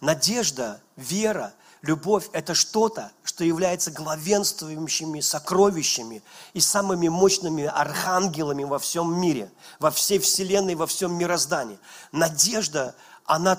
Надежда, 0.00 0.80
вера– 0.96 1.52
Любовь– 1.82 2.28
это 2.32 2.54
что-то, 2.54 3.10
что 3.24 3.42
является 3.42 3.90
главенствующими 3.90 5.20
сокровищами 5.20 6.22
и 6.52 6.60
самыми 6.60 7.08
мощными 7.08 7.64
архангелами 7.64 8.64
во 8.64 8.78
всем 8.78 9.18
мире, 9.18 9.50
во 9.78 9.90
всей 9.90 10.18
вселенной, 10.18 10.74
во 10.74 10.86
всем 10.86 11.14
мироздании. 11.14 11.78
Надежда, 12.12 12.94
она, 13.24 13.58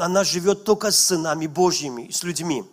она 0.00 0.24
живет 0.24 0.64
только 0.64 0.90
с 0.90 0.98
сынами 0.98 1.46
Божьими 1.46 2.10
с 2.10 2.22
людьми. 2.22 2.64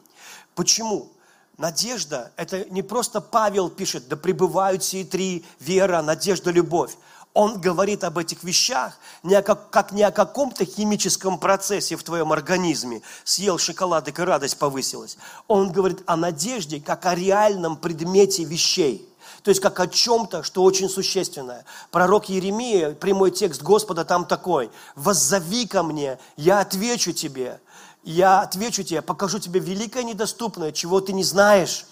Почему? 0.56 1.12
Надежда– 1.58 2.32
это 2.36 2.66
не 2.70 2.82
просто 2.82 3.22
Павел 3.22 3.70
пишет, 3.70 4.10
да 4.10 4.18
пребывают 4.18 4.84
сии 4.84 5.04
три– 5.04 5.46
вера, 5.60 6.02
надежда, 6.02 6.52
любовь 6.52 6.92
он 7.36 7.60
говорит 7.60 8.06
об 8.06 8.18
этих 8.18 8.44
вещах 8.44 8.98
не 9.22 9.36
о, 9.36 9.44
как, 9.44 9.70
как 9.70 9.92
не 9.92 10.04
о 10.04 10.12
каком-то 10.12 10.64
химическом 10.64 11.38
процессе 11.38 11.98
в 11.98 12.04
твоем 12.04 12.32
организме. 12.32 13.02
Съел 13.26 13.58
шоколадик 13.58 14.20
и 14.20 14.24
радость 14.24 14.58
повысилась. 14.58 15.18
Он 15.50 15.70
говорит 15.70 16.02
о 16.06 16.16
надежде 16.16 16.80
как 16.80 17.06
о 17.06 17.14
реальном 17.14 17.76
предмете 17.76 18.46
вещей. 18.46 19.08
То 19.46 19.50
есть 19.50 19.62
как 19.62 19.80
о 19.80 19.86
чем-то, 19.86 20.42
что 20.42 20.64
очень 20.64 20.90
существенное. 20.90 21.66
Пророк 21.92 22.30
Еремия, 22.30 22.96
прямой 22.96 23.30
текст 23.30 23.62
Господа 23.62 24.04
там 24.04 24.26
такой. 24.26 24.72
«Воззови 24.96 25.68
ко 25.68 25.84
мне, 25.84 26.18
я 26.36 26.62
отвечу 26.62 27.14
тебе, 27.14 27.60
я 28.04 28.40
отвечу 28.42 28.82
тебе, 28.82 29.04
покажу 29.04 29.38
тебе 29.38 29.60
великое 29.60 30.04
недоступное, 30.04 30.72
чего 30.72 31.00
ты 31.00 31.14
не 31.14 31.24
знаешь». 31.24 31.86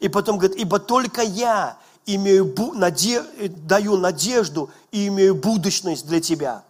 И 0.00 0.08
потом 0.08 0.38
говорит, 0.38 0.58
ибо 0.58 0.80
только 0.80 1.22
я 1.22 1.78
имею, 2.04 2.52
наде, 2.74 3.22
даю 3.48 3.96
надежду 3.96 4.68
и 4.90 5.06
имею 5.06 5.36
будущность 5.36 6.04
для 6.04 6.20
тебя. 6.20 6.64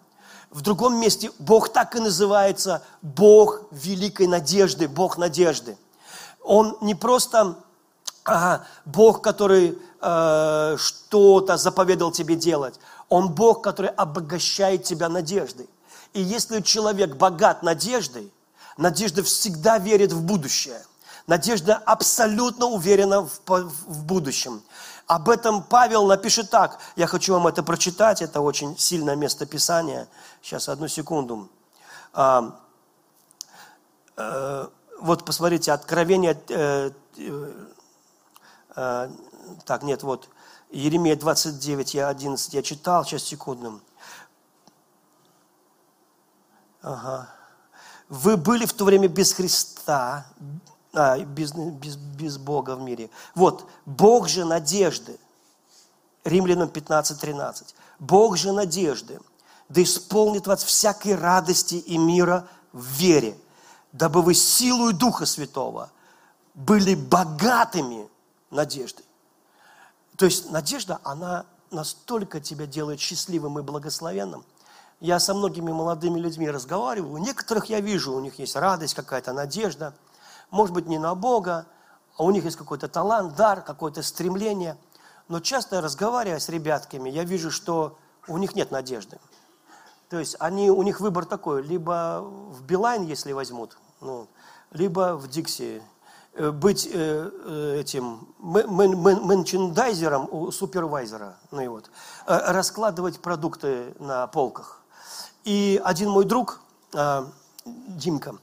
В 0.51 0.61
другом 0.61 1.01
месте 1.01 1.31
Бог 1.39 1.71
так 1.71 1.97
и 1.97 2.01
называется 2.01 2.83
Бог 3.01 3.63
великой 3.71 4.27
надежды, 4.27 4.89
Бог 4.89 5.17
надежды. 5.17 5.79
Он 6.43 6.77
не 6.83 6.95
просто 6.95 7.57
а, 8.29 8.65
Бог, 8.85 9.23
который 9.23 9.79
э, 10.01 10.77
что-то 10.79 11.57
заповедал 11.57 12.11
тебе 12.11 12.37
делать. 12.37 12.79
Он 13.09 13.29
Бог, 13.29 13.63
который 13.63 13.91
обогащает 13.91 14.85
тебя 14.85 15.09
надеждой. 15.09 15.69
И 16.13 16.21
если 16.21 16.61
человек 16.61 17.17
богат 17.17 17.63
надеждой, 17.63 18.33
надежда 18.77 19.23
всегда 19.23 19.79
верит 19.79 20.13
в 20.13 20.23
будущее. 20.23 20.81
Надежда 21.27 21.77
абсолютно 21.77 22.67
уверена 22.67 23.23
в, 23.23 23.41
в 23.47 24.05
будущем. 24.05 24.63
Об 25.07 25.29
этом 25.29 25.63
Павел 25.63 26.07
напишет 26.07 26.51
так. 26.51 26.79
Я 26.97 27.07
хочу 27.07 27.35
вам 27.35 27.47
это 27.47 27.63
прочитать. 27.63 28.23
Это 28.23 28.41
очень 28.41 28.79
сильное 28.79 29.17
место 29.17 29.47
Писания. 29.47 30.09
Сейчас, 30.43 30.69
одну 30.69 30.89
секунду. 30.89 31.49
А, 32.13 32.59
э, 34.17 34.67
вот 35.01 35.25
посмотрите, 35.25 35.73
Откровение... 35.73 36.41
Э, 36.49 36.91
так, 39.65 39.83
нет, 39.83 40.03
вот. 40.03 40.29
Еремия 40.71 41.17
29, 41.17 41.95
я 41.95 42.09
11, 42.09 42.55
я 42.55 42.63
читал, 42.63 43.05
сейчас, 43.05 43.23
секунду. 43.23 43.81
Ага. 46.83 47.29
Вы 48.09 48.37
были 48.37 48.67
в 48.67 48.73
то 48.73 48.85
время 48.85 49.09
без 49.09 49.33
Христа, 49.33 50.27
а, 50.93 51.19
без, 51.19 51.53
без, 51.53 51.97
без 51.97 52.39
Бога 52.39 52.77
в 52.77 52.81
мире. 52.81 53.11
Вот, 53.35 53.69
Бог 53.85 54.29
же 54.29 54.45
надежды. 54.45 55.19
Римлянам 56.25 56.69
15, 56.69 57.21
13. 57.21 57.75
Бог 57.99 58.37
же 58.37 58.53
надежды, 58.53 59.21
да 59.69 59.83
исполнит 59.83 60.47
вас 60.47 60.63
всякой 60.65 61.15
радости 61.15 61.77
и 61.77 61.99
мира 61.99 62.49
в 62.73 62.85
вере, 62.85 63.37
дабы 63.93 64.23
вы 64.23 64.35
силою 64.35 64.93
Духа 64.93 65.27
Святого 65.27 65.91
были 66.55 66.95
богатыми 66.95 68.09
надеждой. 68.51 69.05
То 70.19 70.27
есть 70.27 70.51
надежда, 70.51 71.01
она 71.03 71.47
настолько 71.71 72.41
тебя 72.41 72.67
делает 72.67 73.01
счастливым 73.01 73.59
и 73.59 73.63
благословенным– 73.63 74.45
я 75.01 75.21
со 75.21 75.33
многими 75.33 75.71
молодыми 75.71 76.19
людьми 76.19 76.51
разговариваю, 76.51 77.13
у 77.13 77.19
некоторых 77.19 77.67
я 77.67 77.81
вижу, 77.81 78.13
у 78.13 78.21
них 78.21 78.39
есть 78.39 78.57
радость, 78.57 78.95
какая-то 78.95 79.33
надежда, 79.33 79.95
может 80.51 80.75
быть, 80.75 80.87
не 80.87 80.99
на 80.99 81.15
Бога, 81.15 81.67
а 82.17 82.25
у 82.25 82.31
них 82.31 82.45
есть 82.45 82.57
какой-то 82.57 82.89
талант, 82.89 83.37
дар, 83.37 83.63
какое-то 83.63 84.03
стремление. 84.03 84.77
Но 85.29 85.41
часто 85.41 85.81
разговаривая 85.81 86.41
с 86.41 86.49
ребятками, 86.49 87.11
я 87.11 87.23
вижу, 87.23 87.51
что 87.51 87.97
у 88.27 88.39
них 88.39 88.57
нет 88.57 88.73
надежды. 88.73 89.21
То 90.09 90.19
есть 90.19 90.37
они, 90.41 90.71
у 90.71 90.83
них 90.83 91.01
выбор 91.01 91.27
такой, 91.27 91.63
либо 91.63 92.23
в 92.23 92.63
Билайн, 92.65 93.05
если 93.05 93.33
возьмут, 93.33 93.79
ну, 94.01 94.27
либо 94.73 95.17
в 95.17 95.29
Дикси. 95.29 95.83
Э, 96.39 96.53
быть 96.53 96.89
э, 96.91 97.31
э, 97.45 97.81
этим 97.81 98.29
менчендайзером 98.39 100.29
у 100.31 100.53
супервайзера, 100.53 101.37
ну 101.51 101.61
и 101.61 101.67
вот, 101.67 101.91
раскладывать 102.27 103.21
продукты 103.21 103.93
на 103.99 104.29
полках. 104.29 104.81
И 105.45 105.81
один 105.85 106.11
мой 106.11 106.25
друг, 106.25 106.61
Димка, 107.65 108.37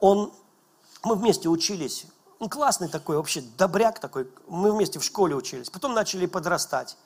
он, 0.00 0.32
мы 1.04 1.16
вместе 1.16 1.50
учились, 1.50 2.06
он 2.38 2.48
классный 2.48 2.88
такой, 2.88 3.16
вообще 3.16 3.42
добряк 3.58 3.98
такой, 3.98 4.30
мы 4.48 4.72
вместе 4.72 4.98
в 4.98 5.04
школе 5.04 5.34
учились, 5.34 5.68
потом 5.68 5.92
начали 5.92 6.24
подрастать, 6.24 6.96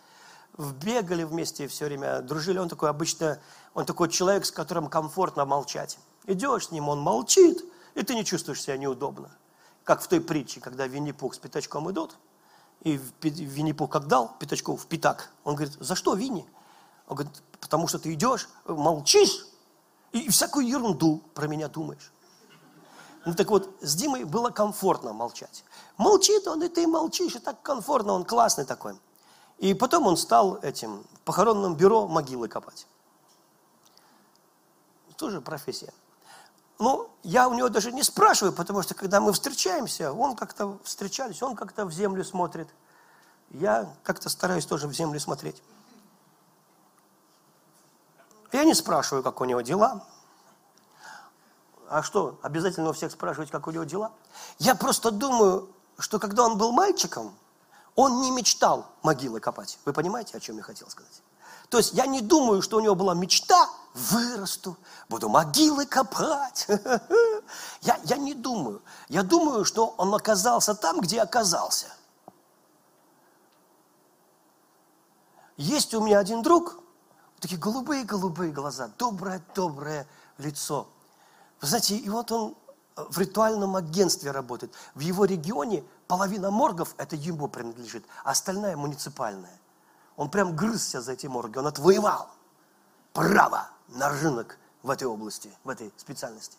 бегали 0.57 1.25
вместе 1.25 1.67
все 1.67 1.87
время, 1.87 2.21
дружили, 2.21 2.59
он 2.59 2.69
такой 2.69 2.91
обычно, 2.91 3.41
он 3.75 3.85
такой 3.85 4.09
человек, 4.09 4.45
с 4.45 4.53
которым 4.53 4.89
комфортно 4.89 5.45
молчать. 5.45 5.99
Идешь 6.27 6.69
с 6.69 6.71
ним, 6.71 6.89
он 6.89 7.01
молчит, 7.01 7.65
и 7.95 8.03
ты 8.03 8.15
не 8.15 8.25
чувствуешь 8.25 8.63
себя 8.63 8.77
неудобно. 8.77 9.31
Как 9.85 10.03
в 10.03 10.09
той 10.09 10.21
притче, 10.21 10.61
когда 10.61 10.87
Винни-Пух 10.87 11.35
с 11.35 11.39
пятачком 11.39 11.91
идут, 11.91 12.17
и 12.83 13.01
Винни-Пух 13.23 13.91
как 13.91 14.07
дал 14.07 14.37
пятачку 14.39 14.77
в 14.77 14.87
пятак, 14.87 15.33
он 15.45 15.55
говорит, 15.55 15.77
за 15.81 15.95
что 15.95 16.15
Винни? 16.15 16.47
Он 17.07 17.17
говорит, 17.17 17.43
потому 17.61 17.89
что 17.89 17.99
ты 17.99 18.13
идешь, 18.13 18.49
молчишь 18.67 19.47
и 20.13 20.29
всякую 20.29 20.67
ерунду 20.67 21.23
про 21.35 21.47
меня 21.47 21.69
думаешь. 21.69 22.13
Ну 23.27 23.35
так 23.35 23.51
вот, 23.51 23.77
с 23.83 23.95
Димой 23.95 24.25
было 24.25 24.51
комфортно 24.51 25.13
молчать. 25.13 25.65
Молчит 25.99 26.47
он, 26.47 26.63
и 26.63 26.69
ты 26.69 26.87
молчишь, 26.87 27.37
и 27.37 27.39
так 27.39 27.61
комфортно, 27.63 28.15
он 28.15 28.25
классный 28.25 28.65
такой. 28.65 28.99
И 29.59 29.75
потом 29.75 30.07
он 30.07 30.17
стал 30.17 30.57
этим, 30.63 31.05
в 31.15 31.21
похоронном 31.21 31.77
бюро 31.77 32.09
могилы 32.09 32.49
копать. 32.49 32.87
Тоже 35.19 35.43
профессия. 35.43 35.93
Ну, 36.81 37.11
я 37.23 37.47
у 37.47 37.53
него 37.53 37.69
даже 37.69 37.93
не 37.93 38.03
спрашиваю, 38.03 38.55
потому 38.55 38.83
что 38.83 38.95
когда 38.95 39.21
мы 39.21 39.35
встречаемся, 39.35 40.15
он 40.15 40.35
как-то 40.35 40.79
встречались, 40.83 41.43
он 41.43 41.55
как-то 41.55 41.85
в 41.85 41.93
землю 41.93 42.25
смотрит. 42.25 42.69
Я 43.51 43.87
как-то 44.03 44.31
стараюсь 44.31 44.65
тоже 44.65 44.89
в 44.89 44.95
землю 44.95 45.21
смотреть. 45.21 45.63
Я 48.51 48.65
не 48.65 48.73
спрашиваю, 48.73 49.23
как 49.23 49.43
у 49.43 49.45
него 49.45 49.61
дела. 49.61 50.07
А 51.91 52.03
что, 52.03 52.39
обязательно 52.41 52.89
у 52.89 52.93
всех 52.95 53.13
спрашивать, 53.13 53.51
как 53.51 53.67
у 53.67 53.71
него 53.73 53.85
дела? 53.85 54.11
Я 54.59 54.75
просто 54.75 55.11
думаю, 55.11 55.69
что 55.99 56.19
когда 56.19 56.47
он 56.47 56.57
был 56.57 56.73
мальчиком, 56.73 57.37
он 57.95 58.23
не 58.23 58.31
мечтал 58.31 58.87
могилы 59.03 59.39
копать. 59.39 59.79
Вы 59.85 59.93
понимаете, 59.93 60.39
о 60.39 60.41
чем 60.41 60.57
я 60.57 60.63
хотел 60.63 60.89
сказать? 60.89 61.21
То 61.71 61.79
есть 61.79 61.95
я 61.95 62.07
не 62.07 62.21
думаю, 62.21 62.63
что 62.63 62.77
у 62.77 62.81
него 62.81 62.97
была 62.97 63.15
мечта, 63.15 63.71
вырасту, 63.95 64.77
буду 65.09 65.29
могилы 65.29 65.87
копать. 65.87 66.67
Я, 67.83 67.99
я 68.05 68.17
не 68.17 68.35
думаю. 68.35 68.83
Я 69.09 69.23
думаю, 69.23 69.65
что 69.65 69.95
он 69.97 70.15
оказался 70.15 70.75
там, 70.75 71.01
где 71.01 71.21
оказался. 71.21 71.87
Есть 75.57 75.95
у 75.95 76.01
меня 76.01 76.19
один 76.19 76.43
друг, 76.43 76.79
такие 77.39 77.59
голубые-голубые 77.59 78.53
глаза, 78.53 78.91
доброе-доброе 78.99 80.07
лицо. 80.39 80.89
Вы 81.61 81.69
знаете, 81.69 81.97
и 81.97 82.09
вот 82.09 82.33
он 82.33 82.57
э, 82.97 83.05
в 83.11 83.19
ритуальном 83.19 83.77
агентстве 83.77 84.31
работает. 84.31 84.73
В 84.95 85.01
его 85.01 85.25
регионе 85.25 85.85
половина 86.07 86.51
моргов 86.51 86.95
это 86.97 87.17
ему 87.17 87.49
принадлежит, 87.49 88.05
а 88.25 88.31
остальная 88.31 88.77
муниципальная. 88.77 89.60
Он 90.21 90.31
прям 90.31 90.55
грызся 90.55 91.01
за 91.01 91.13
эти 91.13 91.27
морги, 91.29 91.57
он 91.57 91.67
отвоевал 91.67 92.29
право 93.15 93.71
на 93.89 94.11
рынок 94.11 94.59
в 94.83 94.91
этой 94.91 95.05
области, 95.05 95.51
в 95.65 95.71
этой 95.71 95.91
специальности. 95.97 96.59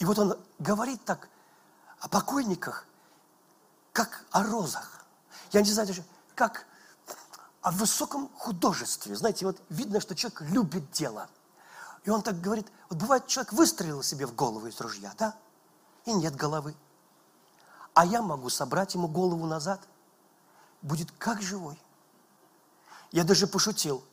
И 0.00 0.04
вот 0.04 0.18
он 0.18 0.36
говорит 0.58 1.04
так 1.04 1.28
о 2.00 2.08
покойниках, 2.08 2.86
как 3.92 4.24
о 4.32 4.42
розах. 4.42 5.04
Я 5.52 5.60
не 5.60 5.70
знаю 5.70 5.88
как 6.34 6.66
о 7.62 7.70
высоком 7.70 8.30
художестве. 8.36 9.14
Знаете, 9.14 9.46
вот 9.46 9.62
видно, 9.68 10.00
что 10.00 10.16
человек 10.16 10.40
любит 10.40 10.90
дело. 10.90 11.28
И 12.02 12.10
он 12.10 12.22
так 12.22 12.40
говорит, 12.40 12.66
вот 12.90 12.98
бывает, 12.98 13.28
человек 13.28 13.52
выстрелил 13.52 14.02
себе 14.02 14.26
в 14.26 14.34
голову 14.34 14.66
из 14.66 14.80
ружья, 14.80 15.12
да? 15.16 15.36
И 16.04 16.12
нет 16.12 16.34
головы. 16.34 16.74
А 17.94 18.04
я 18.04 18.22
могу 18.22 18.50
собрать 18.50 18.94
ему 18.94 19.06
голову 19.06 19.46
назад. 19.46 19.80
Будет 20.82 21.12
как 21.12 21.40
живой. 21.40 21.80
Я 23.12 23.24
даже 23.24 23.46
пошутил. 23.46 24.04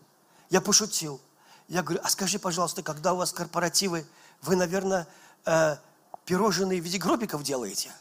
Я 0.49 0.61
пошутил. 0.61 1.19
Я 1.67 1.81
говорю, 1.81 2.01
а 2.03 2.09
скажи, 2.09 2.39
пожалуйста, 2.39 2.83
когда 2.83 3.13
у 3.13 3.17
вас 3.17 3.31
корпоративы, 3.31 4.05
вы, 4.41 4.55
наверное, 4.55 5.07
э, 5.45 5.77
пирожные 6.25 6.81
в 6.81 6.83
виде 6.83 6.97
гробиков 6.97 7.43
делаете? 7.43 7.91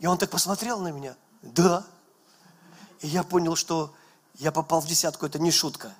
И 0.00 0.06
он 0.06 0.18
так 0.18 0.30
посмотрел 0.30 0.80
на 0.80 0.88
меня. 0.88 1.16
Да. 1.42 1.86
И 3.00 3.08
я 3.08 3.22
понял, 3.22 3.56
что 3.56 3.94
я 4.34 4.52
попал 4.52 4.80
в 4.80 4.86
десятку, 4.86 5.26
это 5.26 5.38
не 5.38 5.50
шутка. 5.50 5.92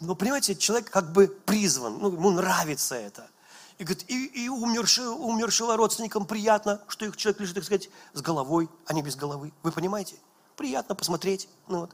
Но, 0.00 0.14
понимаете, 0.14 0.54
человек 0.54 0.90
как 0.90 1.12
бы 1.12 1.26
призван, 1.26 1.98
ну, 1.98 2.12
ему 2.12 2.30
нравится 2.30 2.94
это. 2.94 3.28
И 3.78 3.84
говорит, 3.84 4.04
и, 4.08 4.44
и 4.44 4.48
умершего, 4.48 5.12
умершего 5.14 5.76
родственникам 5.76 6.26
приятно, 6.26 6.80
что 6.88 7.04
их 7.04 7.16
человек 7.16 7.40
лежит, 7.40 7.54
так 7.54 7.64
сказать, 7.64 7.90
с 8.12 8.20
головой, 8.20 8.68
а 8.86 8.92
не 8.92 9.02
без 9.02 9.14
головы. 9.14 9.52
Вы 9.62 9.72
понимаете? 9.72 10.16
Приятно 10.56 10.94
посмотреть. 10.94 11.48
Ну, 11.68 11.80
вот. 11.80 11.92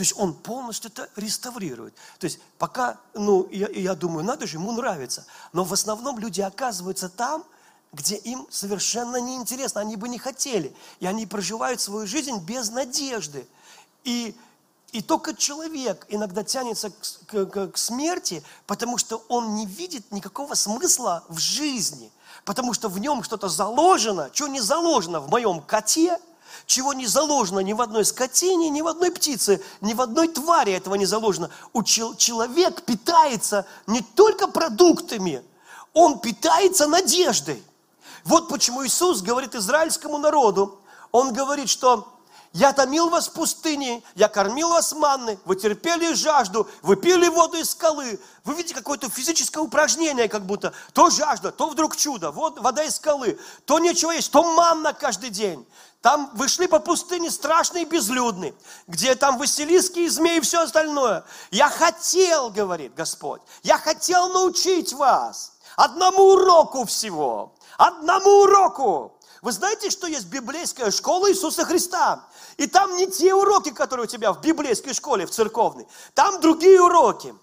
То 0.00 0.02
есть 0.02 0.14
он 0.16 0.32
полностью 0.32 0.90
это 0.90 1.10
реставрирует. 1.14 1.94
То 2.18 2.24
есть 2.24 2.38
пока, 2.56 2.96
ну, 3.12 3.46
я, 3.50 3.68
я 3.68 3.94
думаю, 3.94 4.24
надо 4.24 4.46
же, 4.46 4.56
ему 4.56 4.72
нравится. 4.72 5.26
Но 5.52 5.62
в 5.62 5.74
основном 5.74 6.18
люди 6.18 6.40
оказываются 6.40 7.10
там, 7.10 7.44
где 7.92 8.16
им 8.16 8.46
совершенно 8.48 9.18
неинтересно, 9.18 9.82
они 9.82 9.96
бы 9.96 10.08
не 10.08 10.16
хотели. 10.16 10.74
И 11.00 11.06
они 11.06 11.26
проживают 11.26 11.82
свою 11.82 12.06
жизнь 12.06 12.38
без 12.38 12.70
надежды. 12.70 13.46
И, 14.04 14.34
и 14.92 15.02
только 15.02 15.36
человек 15.36 16.06
иногда 16.08 16.44
тянется 16.44 16.88
к, 17.26 17.44
к, 17.44 17.66
к 17.72 17.76
смерти, 17.76 18.42
потому 18.66 18.96
что 18.96 19.22
он 19.28 19.54
не 19.54 19.66
видит 19.66 20.12
никакого 20.12 20.54
смысла 20.54 21.24
в 21.28 21.38
жизни. 21.38 22.10
Потому 22.46 22.72
что 22.72 22.88
в 22.88 22.98
нем 22.98 23.22
что-то 23.22 23.50
заложено, 23.50 24.30
что 24.32 24.48
не 24.48 24.62
заложено 24.62 25.20
в 25.20 25.28
моем 25.28 25.60
коте, 25.60 26.18
чего 26.66 26.92
не 26.92 27.06
заложено 27.06 27.60
ни 27.60 27.72
в 27.72 27.80
одной 27.80 28.04
скотине, 28.04 28.70
ни 28.70 28.82
в 28.82 28.86
одной 28.86 29.10
птице, 29.10 29.62
ни 29.80 29.94
в 29.94 30.00
одной 30.00 30.28
твари 30.28 30.72
этого 30.72 30.94
не 30.94 31.06
заложено. 31.06 31.50
У 31.72 31.82
чел- 31.82 32.14
человек 32.14 32.82
питается 32.82 33.66
не 33.86 34.00
только 34.02 34.48
продуктами, 34.48 35.42
он 35.92 36.20
питается 36.20 36.86
надеждой. 36.86 37.62
Вот 38.24 38.48
почему 38.48 38.84
Иисус 38.86 39.22
говорит 39.22 39.54
израильскому 39.54 40.18
народу, 40.18 40.78
он 41.10 41.32
говорит, 41.32 41.68
что 41.68 42.06
Я 42.52 42.72
томил 42.72 43.10
вас 43.10 43.28
в 43.28 43.32
пустыне, 43.32 44.02
я 44.16 44.28
кормил 44.28 44.70
вас 44.70 44.92
манной, 44.92 45.38
вы 45.44 45.54
терпели 45.54 46.12
жажду, 46.14 46.68
вы 46.82 46.96
пили 46.96 47.28
воду 47.28 47.56
из 47.58 47.70
скалы. 47.70 48.18
Вы 48.42 48.54
видите 48.54 48.74
какое-то 48.74 49.08
физическое 49.08 49.60
упражнение, 49.60 50.28
как 50.28 50.44
будто. 50.44 50.72
То 50.92 51.10
жажда, 51.10 51.52
то 51.52 51.68
вдруг 51.68 51.96
чудо, 51.96 52.32
вот 52.32 52.58
вода 52.58 52.82
из 52.82 52.96
скалы, 52.96 53.38
то 53.66 53.78
нечего 53.78 54.10
есть, 54.10 54.32
то 54.32 54.42
манна 54.42 54.92
каждый 54.92 55.30
день. 55.30 55.64
Там 56.02 56.30
вы 56.34 56.48
шли 56.48 56.66
по 56.66 56.78
пустыне 56.78 57.30
страшной 57.30 57.82
и 57.82 58.54
где 58.86 59.14
там 59.14 59.36
Василиски 59.36 60.00
и 60.00 60.08
змеи 60.08 60.38
и 60.38 60.40
все 60.40 60.62
остальное. 60.62 61.24
Я 61.50 61.68
хотел, 61.68 62.50
говорит 62.50 62.94
Господь, 62.94 63.42
я 63.62 63.76
хотел 63.76 64.28
научить 64.32 64.94
вас 64.94 65.52
одному 65.76 66.22
уроку 66.32 66.86
всего, 66.86 67.54
одному 67.76 68.42
уроку. 68.42 69.18
Вы 69.42 69.52
знаете, 69.52 69.90
что 69.90 70.06
есть 70.06 70.26
библейская 70.26 70.90
школа 70.90 71.30
Иисуса 71.30 71.64
Христа? 71.64 72.24
И 72.56 72.66
там 72.66 72.96
не 72.96 73.06
те 73.06 73.34
уроки, 73.34 73.70
которые 73.70 74.04
у 74.04 74.08
тебя 74.08 74.32
в 74.32 74.40
библейской 74.40 74.92
школе, 74.92 75.26
в 75.26 75.30
церковной. 75.30 75.86
Там 76.14 76.40
другие 76.40 76.80
уроки. 76.80 77.34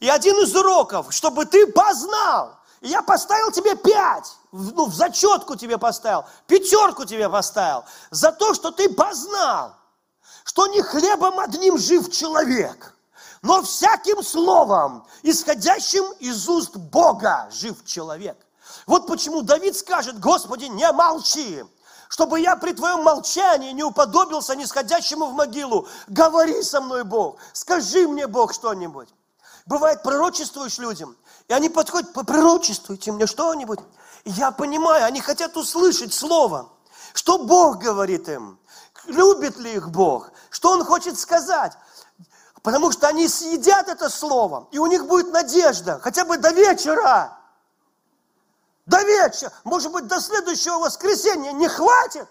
И 0.00 0.08
один 0.08 0.36
из 0.38 0.54
уроков, 0.54 1.12
чтобы 1.12 1.46
ты 1.46 1.66
познал. 1.66 2.58
Я 2.84 3.00
поставил 3.00 3.50
тебе 3.50 3.76
пять. 3.76 4.36
Ну, 4.52 4.86
в 4.86 4.94
зачетку 4.94 5.56
тебе 5.56 5.78
поставил. 5.78 6.26
Пятерку 6.46 7.06
тебе 7.06 7.30
поставил. 7.30 7.84
За 8.10 8.30
то, 8.30 8.52
что 8.52 8.70
ты 8.72 8.92
познал, 8.92 9.74
что 10.44 10.66
не 10.66 10.82
хлебом 10.82 11.40
одним 11.40 11.78
жив 11.78 12.12
человек, 12.12 12.94
но 13.40 13.62
всяким 13.62 14.22
словом, 14.22 15.06
исходящим 15.22 16.04
из 16.20 16.46
уст 16.46 16.76
Бога, 16.76 17.48
жив 17.50 17.82
человек. 17.86 18.36
Вот 18.86 19.06
почему 19.06 19.40
Давид 19.40 19.74
скажет, 19.76 20.20
Господи, 20.20 20.66
не 20.66 20.92
молчи, 20.92 21.64
чтобы 22.10 22.38
я 22.40 22.54
при 22.54 22.74
твоем 22.74 23.02
молчании 23.02 23.72
не 23.72 23.82
уподобился 23.82 24.54
нисходящему 24.56 25.28
в 25.28 25.32
могилу. 25.32 25.88
Говори 26.06 26.62
со 26.62 26.82
мной, 26.82 27.04
Бог, 27.04 27.38
скажи 27.54 28.06
мне, 28.06 28.26
Бог, 28.26 28.52
что-нибудь. 28.52 29.08
Бывает, 29.64 30.02
пророчествуешь 30.02 30.76
людям, 30.76 31.16
и 31.48 31.52
они 31.52 31.68
подходят, 31.68 32.12
попророчествуйте 32.12 33.12
мне 33.12 33.26
что-нибудь. 33.26 33.80
Я 34.24 34.50
понимаю, 34.50 35.04
они 35.04 35.20
хотят 35.20 35.56
услышать 35.56 36.14
слово. 36.14 36.70
Что 37.12 37.38
Бог 37.38 37.78
говорит 37.78 38.28
им? 38.28 38.58
Любит 39.06 39.58
ли 39.58 39.74
их 39.74 39.90
Бог? 39.90 40.30
Что 40.50 40.70
Он 40.70 40.84
хочет 40.84 41.18
сказать? 41.18 41.72
Потому 42.62 42.90
что 42.92 43.08
они 43.08 43.28
съедят 43.28 43.88
это 43.88 44.08
слово, 44.08 44.68
и 44.70 44.78
у 44.78 44.86
них 44.86 45.06
будет 45.06 45.30
надежда, 45.30 46.00
хотя 46.02 46.24
бы 46.24 46.38
до 46.38 46.50
вечера. 46.50 47.38
До 48.86 49.02
вечера, 49.02 49.52
может 49.64 49.92
быть, 49.92 50.06
до 50.06 50.20
следующего 50.20 50.78
воскресенья 50.78 51.52
не 51.52 51.68
хватит, 51.68 52.26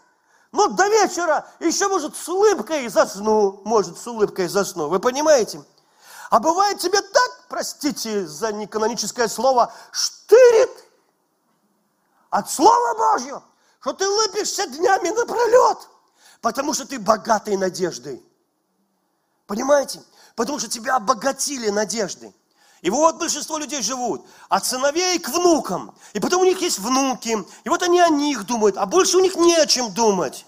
но 0.51 0.67
до 0.67 0.87
вечера 0.87 1.47
еще, 1.59 1.87
может, 1.87 2.15
с 2.15 2.27
улыбкой 2.27 2.87
засну, 2.87 3.61
может, 3.63 3.97
с 3.99 4.07
улыбкой 4.07 4.47
засну. 4.47 4.87
Вы 4.87 4.99
понимаете? 4.99 5.63
А 6.31 6.39
бывает 6.39 6.79
тебе 6.79 6.99
так, 7.01 7.42
простите 7.53 8.25
за 8.25 8.51
неканоническое 8.51 9.27
слово, 9.27 9.71
штырит 9.91 10.71
от 12.31 12.49
Слова 12.49 12.97
Божьего, 12.97 13.43
что 13.79 13.93
ты 13.93 14.07
лыпишься 14.07 14.65
днями 14.65 15.09
напролет, 15.09 15.87
потому 16.41 16.73
что 16.73 16.87
ты 16.87 16.97
богатой 16.97 17.55
надеждой. 17.55 18.23
Понимаете? 19.45 20.01
Потому 20.35 20.57
что 20.57 20.67
тебя 20.67 20.95
обогатили 20.95 21.69
надеждой. 21.69 22.33
И 22.81 22.89
вот 22.89 23.19
большинство 23.19 23.59
людей 23.59 23.83
живут 23.83 24.25
от 24.49 24.65
сыновей 24.65 25.19
к 25.19 25.29
внукам. 25.29 25.95
И 26.13 26.19
потом 26.19 26.41
у 26.41 26.45
них 26.45 26.59
есть 26.59 26.79
внуки. 26.79 27.37
И 27.65 27.69
вот 27.69 27.83
они 27.83 27.99
о 27.99 28.09
них 28.09 28.47
думают, 28.47 28.77
а 28.77 28.87
больше 28.87 29.17
у 29.17 29.19
них 29.19 29.35
не 29.35 29.55
о 29.57 29.67
чем 29.67 29.93
думать. 29.93 30.47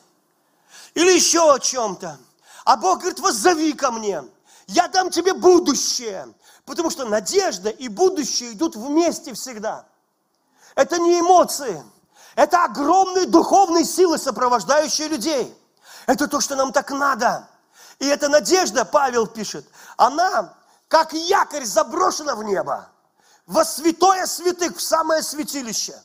Или 0.95 1.11
еще 1.11 1.53
о 1.53 1.59
чем-то. 1.59 2.17
А 2.63 2.77
Бог 2.77 3.01
говорит, 3.01 3.19
воззови 3.19 3.73
ко 3.73 3.91
мне. 3.91 4.23
Я 4.65 4.87
дам 4.87 5.11
тебе 5.11 5.35
будущее. 5.35 6.33
Потому 6.65 6.89
что 6.89 7.05
надежда 7.05 7.69
и 7.69 7.87
будущее 7.87 8.53
идут 8.53 8.75
вместе 8.75 9.33
всегда. 9.33 9.85
Это 10.75 10.97
не 10.97 11.19
эмоции. 11.19 11.83
Это 12.35 12.65
огромные 12.65 13.27
духовные 13.27 13.85
силы, 13.85 14.17
сопровождающие 14.17 15.07
людей. 15.07 15.55
Это 16.05 16.27
то, 16.27 16.41
что 16.41 16.55
нам 16.55 16.73
так 16.73 16.91
надо. 16.91 17.47
И 17.99 18.05
эта 18.05 18.27
надежда, 18.27 18.83
Павел 18.83 19.27
пишет, 19.27 19.65
она 19.95 20.53
как 20.87 21.13
якорь 21.13 21.65
заброшена 21.65 22.35
в 22.35 22.43
небо, 22.43 22.89
во 23.45 23.63
святое 23.63 24.25
святых, 24.25 24.77
в 24.77 24.81
самое 24.81 25.23
святилище. 25.23 25.95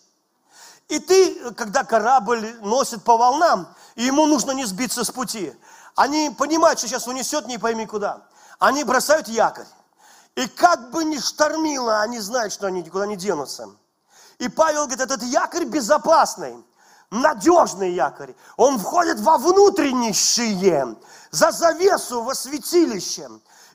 И 0.89 0.99
ты, 0.99 1.53
когда 1.55 1.85
корабль 1.85 2.57
носит 2.61 3.03
по 3.03 3.17
волнам, 3.17 3.75
и 3.95 4.05
ему 4.05 4.27
нужно 4.27 4.53
не 4.53 4.65
сбиться 4.65 5.05
с 5.05 5.11
пути, 5.11 5.55
они 5.97 6.35
понимают, 6.37 6.79
что 6.79 6.89
сейчас 6.89 7.07
унесет 7.07 7.47
не 7.47 7.59
пойми 7.59 7.87
куда. 7.87 8.27
Они 8.59 8.85
бросают 8.85 9.29
якорь. 9.29 9.67
И 10.37 10.47
как 10.47 10.91
бы 10.91 11.05
ни 11.05 11.19
штормило, 11.19 12.01
они 12.01 12.19
знают, 12.21 12.53
что 12.53 12.67
они 12.67 12.83
никуда 12.83 13.07
не 13.07 13.17
денутся. 13.17 13.69
И 14.39 14.49
Павел 14.49 14.87
говорит, 14.87 15.01
этот 15.01 15.23
якорь 15.23 15.65
безопасный, 15.65 16.57
надежный 17.11 17.93
якорь. 17.93 18.35
Он 18.57 18.79
входит 18.79 19.21
во 19.21 19.37
внутреннее, 19.39 20.97
за 21.31 21.51
завесу, 21.51 22.23
во 22.23 22.35
святилище. 22.35 23.29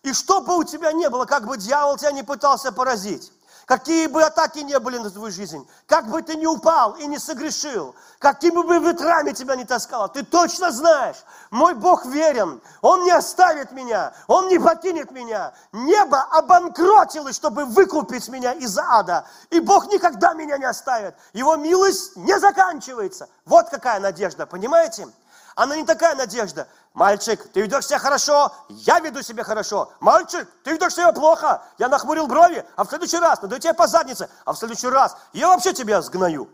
И 0.03 0.13
что 0.13 0.41
бы 0.41 0.57
у 0.57 0.63
тебя 0.63 0.91
не 0.91 1.09
было, 1.09 1.25
как 1.25 1.45
бы 1.45 1.57
дьявол 1.57 1.97
тебя 1.97 2.11
не 2.11 2.23
пытался 2.23 2.71
поразить, 2.71 3.31
какие 3.65 4.07
бы 4.07 4.23
атаки 4.23 4.59
не 4.59 4.79
были 4.79 4.97
на 4.97 5.09
твою 5.09 5.31
жизнь, 5.31 5.67
как 5.87 6.07
бы 6.07 6.21
ты 6.21 6.35
не 6.35 6.47
упал 6.47 6.93
и 6.93 7.05
не 7.07 7.19
согрешил, 7.19 7.95
какими 8.19 8.61
бы 8.61 8.79
ветрами 8.79 9.31
тебя 9.31 9.55
не 9.55 9.65
таскало, 9.65 10.07
ты 10.07 10.23
точно 10.23 10.71
знаешь, 10.71 11.17
мой 11.51 11.73
Бог 11.73 12.05
верен, 12.05 12.61
Он 12.81 13.03
не 13.03 13.11
оставит 13.11 13.71
меня, 13.71 14.13
Он 14.27 14.47
не 14.47 14.59
покинет 14.59 15.11
меня. 15.11 15.53
Небо 15.71 16.21
обанкротилось, 16.31 17.35
чтобы 17.35 17.65
выкупить 17.65 18.27
меня 18.29 18.53
из 18.53 18.77
ада, 18.77 19.25
и 19.49 19.59
Бог 19.59 19.91
никогда 19.91 20.33
меня 20.33 20.57
не 20.57 20.65
оставит. 20.65 21.15
Его 21.33 21.55
милость 21.55 22.15
не 22.15 22.39
заканчивается. 22.39 23.29
Вот 23.45 23.69
какая 23.69 23.99
надежда, 23.99 24.45
понимаете? 24.45 25.07
Она 25.55 25.77
не 25.77 25.85
такая 25.85 26.15
надежда. 26.15 26.67
Мальчик, 26.95 27.51
ты 27.51 27.61
ведешь 27.61 27.87
себя 27.87 27.99
хорошо, 27.99 28.53
я 28.69 29.01
веду 29.01 29.21
себя 29.21 29.43
хорошо. 29.43 29.91
Мальчик, 29.99 30.47
ты 30.63 30.71
ведешь 30.71 30.93
себя 30.93 31.11
плохо, 31.11 31.61
я 31.77 31.89
нахмурил 31.89 32.25
брови, 32.25 32.65
а 32.77 32.85
в 32.85 32.87
следующий 32.87 33.17
раз 33.17 33.41
надаю 33.41 33.61
тебе 33.61 33.73
по 33.73 33.85
заднице, 33.85 34.29
а 34.45 34.53
в 34.53 34.57
следующий 34.57 34.87
раз 34.87 35.17
я 35.33 35.49
вообще 35.49 35.73
тебя 35.73 36.01
сгною. 36.01 36.49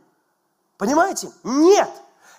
Понимаете? 0.79 1.31
Нет, 1.43 1.89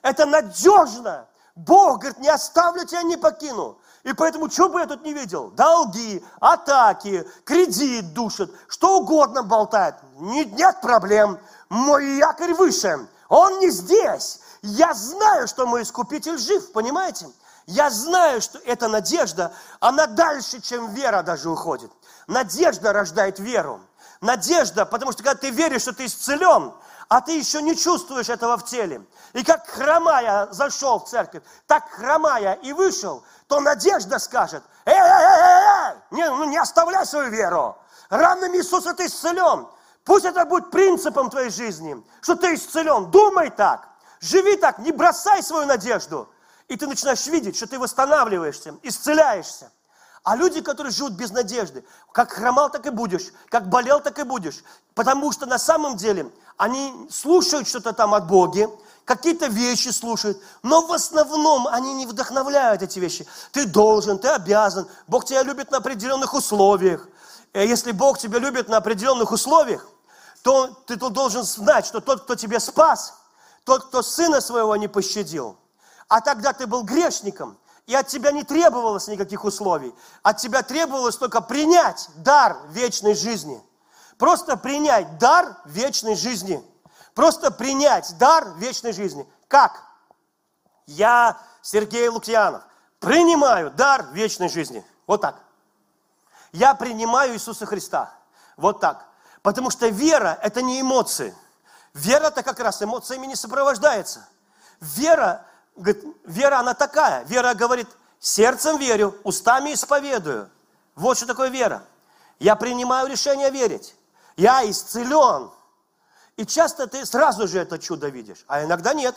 это 0.02 0.26
надежно. 0.26 1.28
Бог 1.54 2.00
говорит, 2.00 2.18
не 2.18 2.28
оставлю 2.28 2.84
тебя, 2.84 3.02
не 3.02 3.16
покину. 3.16 3.78
И 4.02 4.12
поэтому, 4.14 4.50
что 4.50 4.68
бы 4.68 4.80
я 4.80 4.86
тут 4.86 5.04
не 5.04 5.12
видел? 5.12 5.50
Долги, 5.50 6.24
атаки, 6.40 7.24
кредит 7.44 8.12
душит, 8.14 8.52
что 8.66 8.98
угодно 8.98 9.44
болтает. 9.44 9.94
Нет 10.18 10.80
проблем. 10.80 11.38
Мой 11.68 12.16
якорь 12.16 12.54
выше. 12.54 13.06
Он 13.28 13.60
не 13.60 13.70
здесь. 13.70 14.40
Я 14.62 14.92
знаю, 14.92 15.46
что 15.46 15.66
мой 15.66 15.82
искупитель 15.82 16.36
жив, 16.36 16.72
понимаете? 16.72 17.28
Я 17.66 17.90
знаю, 17.90 18.40
что 18.42 18.58
эта 18.60 18.88
надежда, 18.88 19.52
она 19.80 20.06
дальше, 20.06 20.60
чем 20.60 20.92
вера 20.94 21.22
даже 21.22 21.48
уходит. 21.50 21.90
Надежда 22.26 22.92
рождает 22.92 23.38
веру. 23.38 23.80
Надежда, 24.20 24.86
потому 24.86 25.12
что 25.12 25.22
когда 25.22 25.40
ты 25.40 25.50
веришь, 25.50 25.82
что 25.82 25.92
ты 25.92 26.06
исцелен, 26.06 26.72
а 27.08 27.20
ты 27.20 27.36
еще 27.36 27.60
не 27.60 27.76
чувствуешь 27.76 28.28
этого 28.28 28.56
в 28.56 28.64
теле. 28.64 29.04
И 29.32 29.44
как 29.44 29.66
хромая 29.68 30.48
зашел 30.50 31.00
в 31.00 31.08
церковь, 31.08 31.42
так 31.66 31.88
хромая 31.90 32.54
и 32.54 32.72
вышел, 32.72 33.22
то 33.48 33.60
надежда 33.60 34.18
скажет, 34.18 34.62
эй, 34.86 34.94
не, 36.10 36.28
ну 36.28 36.44
не 36.44 36.56
оставляй 36.56 37.04
свою 37.04 37.30
веру. 37.30 37.76
Ранами 38.08 38.58
Иисуса 38.58 38.94
ты 38.94 39.06
исцелен. 39.06 39.68
Пусть 40.04 40.24
это 40.24 40.44
будет 40.44 40.70
принципом 40.70 41.30
твоей 41.30 41.50
жизни, 41.50 42.02
что 42.20 42.34
ты 42.34 42.54
исцелен. 42.54 43.10
Думай 43.10 43.50
так. 43.50 43.88
Живи 44.20 44.56
так, 44.56 44.78
не 44.78 44.92
бросай 44.92 45.42
свою 45.42 45.66
надежду. 45.66 46.28
И 46.72 46.76
ты 46.76 46.86
начинаешь 46.86 47.26
видеть, 47.26 47.54
что 47.56 47.66
ты 47.66 47.78
восстанавливаешься, 47.78 48.76
исцеляешься. 48.82 49.70
А 50.22 50.36
люди, 50.36 50.62
которые 50.62 50.90
живут 50.90 51.12
без 51.12 51.30
надежды, 51.30 51.84
как 52.12 52.32
хромал, 52.32 52.70
так 52.70 52.86
и 52.86 52.90
будешь, 52.90 53.26
как 53.50 53.68
болел, 53.68 54.00
так 54.00 54.18
и 54.18 54.22
будешь. 54.22 54.64
Потому 54.94 55.32
что 55.32 55.44
на 55.44 55.58
самом 55.58 55.98
деле 55.98 56.32
они 56.56 57.08
слушают 57.10 57.68
что-то 57.68 57.92
там 57.92 58.14
от 58.14 58.26
Бога, 58.26 58.70
какие-то 59.04 59.48
вещи 59.48 59.88
слушают, 59.88 60.40
но 60.62 60.86
в 60.86 60.92
основном 60.92 61.66
они 61.66 61.92
не 61.92 62.06
вдохновляют 62.06 62.80
эти 62.80 62.98
вещи. 62.98 63.26
Ты 63.50 63.66
должен, 63.66 64.18
ты 64.18 64.28
обязан, 64.28 64.88
Бог 65.06 65.26
тебя 65.26 65.42
любит 65.42 65.70
на 65.70 65.76
определенных 65.76 66.32
условиях. 66.32 67.06
И 67.52 67.58
если 67.58 67.92
Бог 67.92 68.18
тебя 68.18 68.38
любит 68.38 68.70
на 68.70 68.78
определенных 68.78 69.30
условиях, 69.30 69.86
то 70.40 70.68
ты 70.86 70.96
должен 70.96 71.42
знать, 71.42 71.84
что 71.84 72.00
тот, 72.00 72.22
кто 72.22 72.34
тебя 72.34 72.60
спас– 72.60 73.12
тот, 73.64 73.84
кто 73.84 74.02
сына 74.02 74.40
своего 74.40 74.74
не 74.76 74.88
пощадил. 74.88 75.56
А 76.12 76.20
тогда 76.20 76.52
ты 76.52 76.66
был 76.66 76.82
грешником, 76.82 77.56
и 77.86 77.94
от 77.94 78.06
тебя 78.06 78.32
не 78.32 78.44
требовалось 78.44 79.08
никаких 79.08 79.44
условий. 79.44 79.94
От 80.22 80.36
тебя 80.36 80.62
требовалось 80.62 81.16
только 81.16 81.40
принять 81.40 82.10
дар 82.16 82.58
вечной 82.68 83.14
жизни. 83.14 83.58
Просто 84.18 84.58
принять 84.58 85.16
дар 85.16 85.56
вечной 85.64 86.14
жизни. 86.14 86.62
Просто 87.14 87.50
принять 87.50 88.14
дар 88.18 88.46
вечной 88.58 88.92
жизни. 88.92 89.26
Как? 89.48 89.84
Я, 90.84 91.40
Сергей 91.62 92.08
Лукьянов, 92.08 92.62
принимаю 93.00 93.70
дар 93.70 94.08
вечной 94.12 94.50
жизни. 94.50 94.84
Вот 95.06 95.22
так. 95.22 95.36
Я 96.52 96.74
принимаю 96.74 97.32
Иисуса 97.32 97.64
Христа. 97.64 98.12
Вот 98.58 98.80
так. 98.80 99.06
Потому 99.40 99.70
что 99.70 99.88
вера– 99.88 100.38
это 100.42 100.60
не 100.60 100.78
эмоции. 100.82 101.34
Вера-то 101.94 102.42
как 102.42 102.60
раз 102.60 102.82
эмоциями 102.82 103.24
не 103.24 103.34
сопровождается. 103.34 104.28
Вера, 104.78 105.46
говорит, 105.76 106.04
вера 106.24 106.58
она 106.58 106.74
такая. 106.74 107.24
Вера 107.24 107.54
говорит, 107.54 107.88
сердцем 108.20 108.78
верю, 108.78 109.16
устами 109.24 109.74
исповедую. 109.74 110.50
Вот 110.94 111.16
что 111.16 111.26
такое 111.26 111.48
вера. 111.48 111.84
Я 112.38 112.56
принимаю 112.56 113.08
решение 113.08 113.50
верить. 113.50 113.94
Я 114.36 114.68
исцелен. 114.68 115.50
И 116.36 116.46
часто 116.46 116.86
ты 116.86 117.04
сразу 117.04 117.46
же 117.46 117.58
это 117.58 117.78
чудо 117.78 118.08
видишь, 118.08 118.44
а 118.48 118.64
иногда 118.64 118.94
нет. 118.94 119.14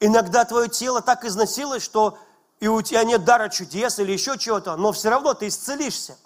Иногда 0.00 0.44
твое 0.44 0.68
тело 0.68 1.00
так 1.00 1.24
износилось, 1.24 1.82
что 1.82 2.18
и 2.60 2.68
у 2.68 2.80
тебя 2.82 3.04
нет 3.04 3.24
дара 3.24 3.48
чудес 3.48 3.98
или 3.98 4.12
еще 4.12 4.38
чего-то, 4.38 4.76
но 4.76 4.92
все 4.92 5.10
равно 5.10 5.34
ты 5.34 5.48
исцелишься. 5.48 6.16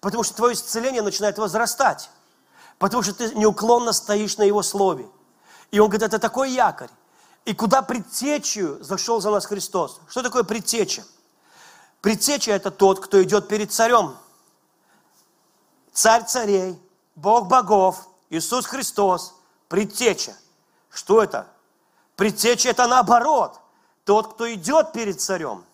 Потому 0.00 0.24
что 0.24 0.34
твое 0.34 0.54
исцеление 0.54 1.02
начинает 1.02 1.38
возрастать. 1.38 2.10
Потому 2.78 3.02
что 3.02 3.14
ты 3.14 3.32
неуклонно 3.34 3.92
стоишь 3.92 4.36
на 4.36 4.42
Его 4.42 4.62
Слове. 4.62 5.06
И 5.70 5.78
Он 5.78 5.88
говорит, 5.88 6.02
это 6.02 6.18
такой 6.18 6.50
якорь. 6.50 6.90
И 7.44 7.54
куда 7.54 7.82
предтечью 7.82 8.82
зашел 8.82 9.20
за 9.20 9.30
нас 9.30 9.44
Христос? 9.46 10.00
Что 10.08 10.22
такое 10.22 10.44
предтеча? 10.44 11.04
Предтеча– 12.00 12.52
это 12.52 12.70
тот, 12.70 13.00
кто 13.00 13.22
идет 13.22 13.48
перед 13.48 13.72
царем. 13.72 14.16
Царь 15.92 16.24
царей, 16.24 16.78
Бог 17.14 17.48
богов, 17.48 18.08
Иисус 18.30 18.66
Христос, 18.66 19.34
предтеча. 19.68 20.34
Что 20.90 21.22
это? 21.22 21.46
Предтеча– 22.16 22.68
это 22.70 22.86
наоборот. 22.86 23.60
Тот, 24.04 24.34
кто 24.34 24.52
идет 24.52 24.92
перед 24.92 25.20
царем. 25.20 25.64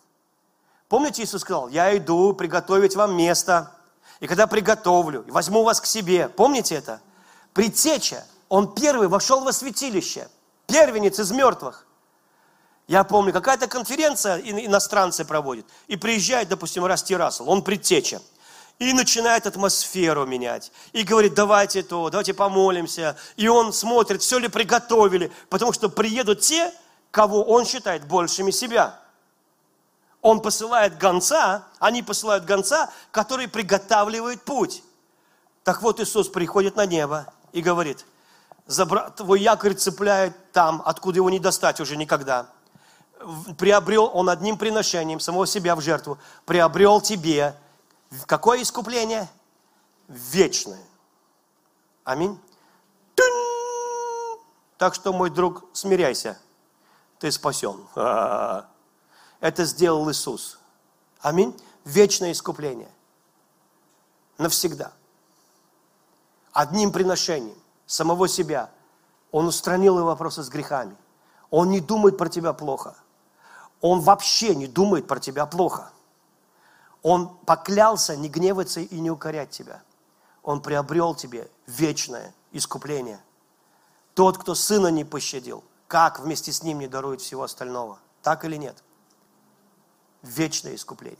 Помните, 0.88 1.22
Иисус 1.22 1.42
сказал, 1.42 1.68
я 1.68 1.96
иду 1.96 2.32
приготовить 2.32 2.96
вам 2.96 3.16
место. 3.16 3.72
И 4.18 4.26
когда 4.26 4.46
приготовлю, 4.46 5.24
возьму 5.28 5.62
вас 5.62 5.80
к 5.80 5.86
себе. 5.86 6.28
Помните 6.28 6.74
это? 6.74 7.00
Предтеча, 7.54 8.26
он 8.48 8.74
первый 8.74 9.08
вошел 9.08 9.40
во 9.40 9.52
святилище. 9.52 10.28
Первенец 10.70 11.18
из 11.18 11.30
мертвых. 11.30 11.86
Я 12.86 13.04
помню, 13.04 13.32
какая-то 13.32 13.68
конференция 13.68 14.38
иностранцы 14.38 15.24
проводят. 15.24 15.64
И 15.86 15.96
приезжает, 15.96 16.48
допустим, 16.48 16.84
Расти 16.84 17.14
Рассел, 17.14 17.48
он 17.48 17.62
предтеча. 17.62 18.20
И 18.80 18.92
начинает 18.92 19.46
атмосферу 19.46 20.26
менять. 20.26 20.72
И 20.92 21.02
говорит, 21.02 21.34
давайте 21.34 21.82
то, 21.82 22.08
давайте 22.10 22.34
помолимся. 22.34 23.16
И 23.36 23.46
он 23.46 23.72
смотрит, 23.72 24.22
все 24.22 24.38
ли 24.38 24.48
приготовили. 24.48 25.30
Потому 25.50 25.72
что 25.72 25.88
приедут 25.88 26.40
те, 26.40 26.72
кого 27.10 27.42
он 27.42 27.66
считает 27.66 28.08
большими 28.08 28.50
себя. 28.50 28.98
Он 30.22 30.40
посылает 30.40 30.98
гонца, 30.98 31.64
они 31.78 32.02
посылают 32.02 32.44
гонца, 32.44 32.90
который 33.10 33.48
приготавливает 33.48 34.42
путь. 34.42 34.82
Так 35.62 35.82
вот 35.82 36.00
Иисус 36.00 36.28
приходит 36.28 36.76
на 36.76 36.86
небо 36.86 37.32
и 37.52 37.62
говорит, 37.62 38.04
твой 39.16 39.40
якорь 39.40 39.74
цепляет 39.74 40.52
там, 40.52 40.82
откуда 40.84 41.18
его 41.18 41.30
не 41.30 41.38
достать 41.38 41.80
уже 41.80 41.96
никогда. 41.96 42.46
Приобрел 43.58 44.10
он 44.14 44.30
одним 44.30 44.56
приношением 44.56 45.20
самого 45.20 45.46
себя 45.46 45.76
в 45.76 45.80
жертву, 45.80 46.18
приобрел 46.46 47.00
тебе 47.00 47.54
какое 48.26 48.62
искупление? 48.62 49.28
Вечное. 50.08 50.82
Аминь. 52.04 52.40
Так 54.78 54.94
что, 54.94 55.12
мой 55.12 55.28
друг, 55.28 55.64
смиряйся. 55.74 56.38
Ты 57.18 57.30
спасен. 57.30 57.86
Это 59.40 59.64
сделал 59.64 60.10
Иисус. 60.10 60.58
Аминь. 61.20 61.54
Вечное 61.84 62.32
искупление. 62.32 62.90
Навсегда. 64.38 64.92
Одним 66.52 66.92
приношением 66.92 67.59
самого 67.90 68.28
себя. 68.28 68.70
Он 69.32 69.46
устранил 69.46 70.02
вопросы 70.04 70.42
с 70.42 70.48
грехами. 70.48 70.96
Он 71.50 71.70
не 71.70 71.80
думает 71.80 72.16
про 72.16 72.28
тебя 72.28 72.52
плохо. 72.52 72.94
Он 73.80 74.00
вообще 74.00 74.54
не 74.54 74.68
думает 74.68 75.08
про 75.08 75.18
тебя 75.18 75.44
плохо. 75.46 75.90
Он 77.02 77.36
поклялся 77.46 78.16
не 78.16 78.28
гневаться 78.28 78.80
и 78.80 79.00
не 79.00 79.10
укорять 79.10 79.50
тебя. 79.50 79.82
Он 80.42 80.60
приобрел 80.60 81.14
тебе 81.14 81.50
вечное 81.66 82.32
искупление. 82.52 83.20
Тот, 84.14 84.38
кто 84.38 84.54
сына 84.54 84.88
не 84.88 85.04
пощадил, 85.04 85.64
как 85.88 86.20
вместе 86.20 86.52
с 86.52 86.62
ним 86.62 86.78
не 86.78 86.86
дарует 86.86 87.20
всего 87.20 87.42
остального? 87.42 87.98
Так 88.22 88.44
или 88.44 88.56
нет? 88.56 88.84
Вечное 90.22 90.76
искупление. 90.76 91.18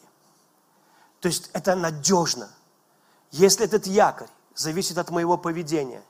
То 1.19 1.27
есть 1.27 1.51
это 1.53 1.75
надежно. 1.75 2.49
Если 3.33 3.65
этот 3.65 3.87
якорь 3.87 4.29
зависит 4.55 4.99
от 4.99 5.11
моего 5.11 5.37
поведения, 5.37 6.03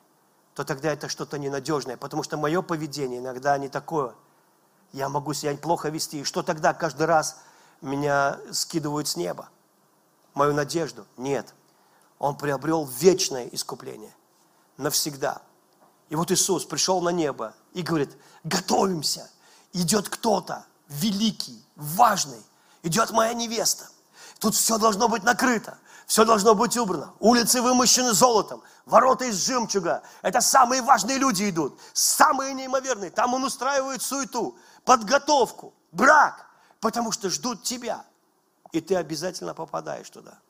то 0.54 0.64
тогда 0.64 0.92
это 0.92 1.08
что-то 1.08 1.38
ненадежное, 1.38 1.96
потому 1.96 2.22
что 2.22 2.36
мое 2.36 2.62
поведение 2.62 3.20
иногда 3.20 3.56
не 3.58 3.68
такое. 3.68 4.14
Я 4.92 5.08
могу 5.08 5.32
себя 5.32 5.56
плохо 5.56 5.88
вести. 5.88 6.20
И 6.20 6.24
что 6.24 6.42
тогда 6.42 6.74
каждый 6.74 7.06
раз 7.06 7.40
меня 7.80 8.38
скидывают 8.52 9.08
с 9.08 9.16
неба? 9.16 9.48
Мою 10.34 10.52
надежду? 10.54 11.06
Нет. 11.16 11.54
Он 12.18 12.36
приобрел 12.36 12.84
вечное 12.84 13.46
искупление. 13.46 14.14
Навсегда. 14.76 15.42
И 16.08 16.16
вот 16.16 16.32
Иисус 16.32 16.64
пришел 16.64 17.00
на 17.00 17.10
небо 17.10 17.54
и 17.72 17.82
говорит, 17.82 18.16
готовимся. 18.42 19.30
Идет 19.72 20.08
кто-то 20.08 20.66
великий, 20.88 21.64
важный. 21.76 22.42
Идет 22.82 23.12
моя 23.12 23.32
невеста. 23.32 23.88
Тут 24.40 24.54
все 24.54 24.78
должно 24.78 25.08
быть 25.08 25.22
накрыто. 25.22 25.78
Все 26.10 26.24
должно 26.24 26.56
быть 26.56 26.76
убрано. 26.76 27.14
Улицы 27.20 27.62
вымощены 27.62 28.12
золотом, 28.14 28.64
ворота 28.84 29.26
из 29.26 29.46
жемчуга. 29.46 30.02
Это 30.22 30.40
самые 30.40 30.82
важные 30.82 31.18
люди 31.18 31.48
идут, 31.48 31.80
самые 31.92 32.52
неимоверные. 32.52 33.12
Там 33.12 33.32
он 33.32 33.44
устраивает 33.44 34.02
суету, 34.02 34.58
подготовку, 34.84 35.72
брак, 35.92 36.50
потому 36.80 37.12
что 37.12 37.30
ждут 37.30 37.62
тебя. 37.62 38.04
И 38.72 38.80
ты 38.80 38.96
обязательно 38.96 39.54
попадаешь 39.54 40.10
туда, 40.10 40.40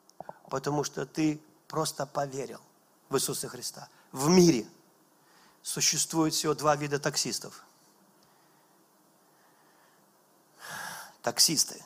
потому 0.49 0.83
что 0.83 1.05
ты 1.05 1.39
просто 1.67 2.07
поверил 2.07 2.59
в 3.09 3.17
Иисуса 3.17 3.47
Христа. 3.47 3.87
В 4.11 4.29
мире 4.29 4.65
существует 5.61 6.33
всего 6.33 6.55
два 6.55 6.75
вида 6.75 6.97
таксистов. 6.97 7.63
Таксисты, 11.21 11.85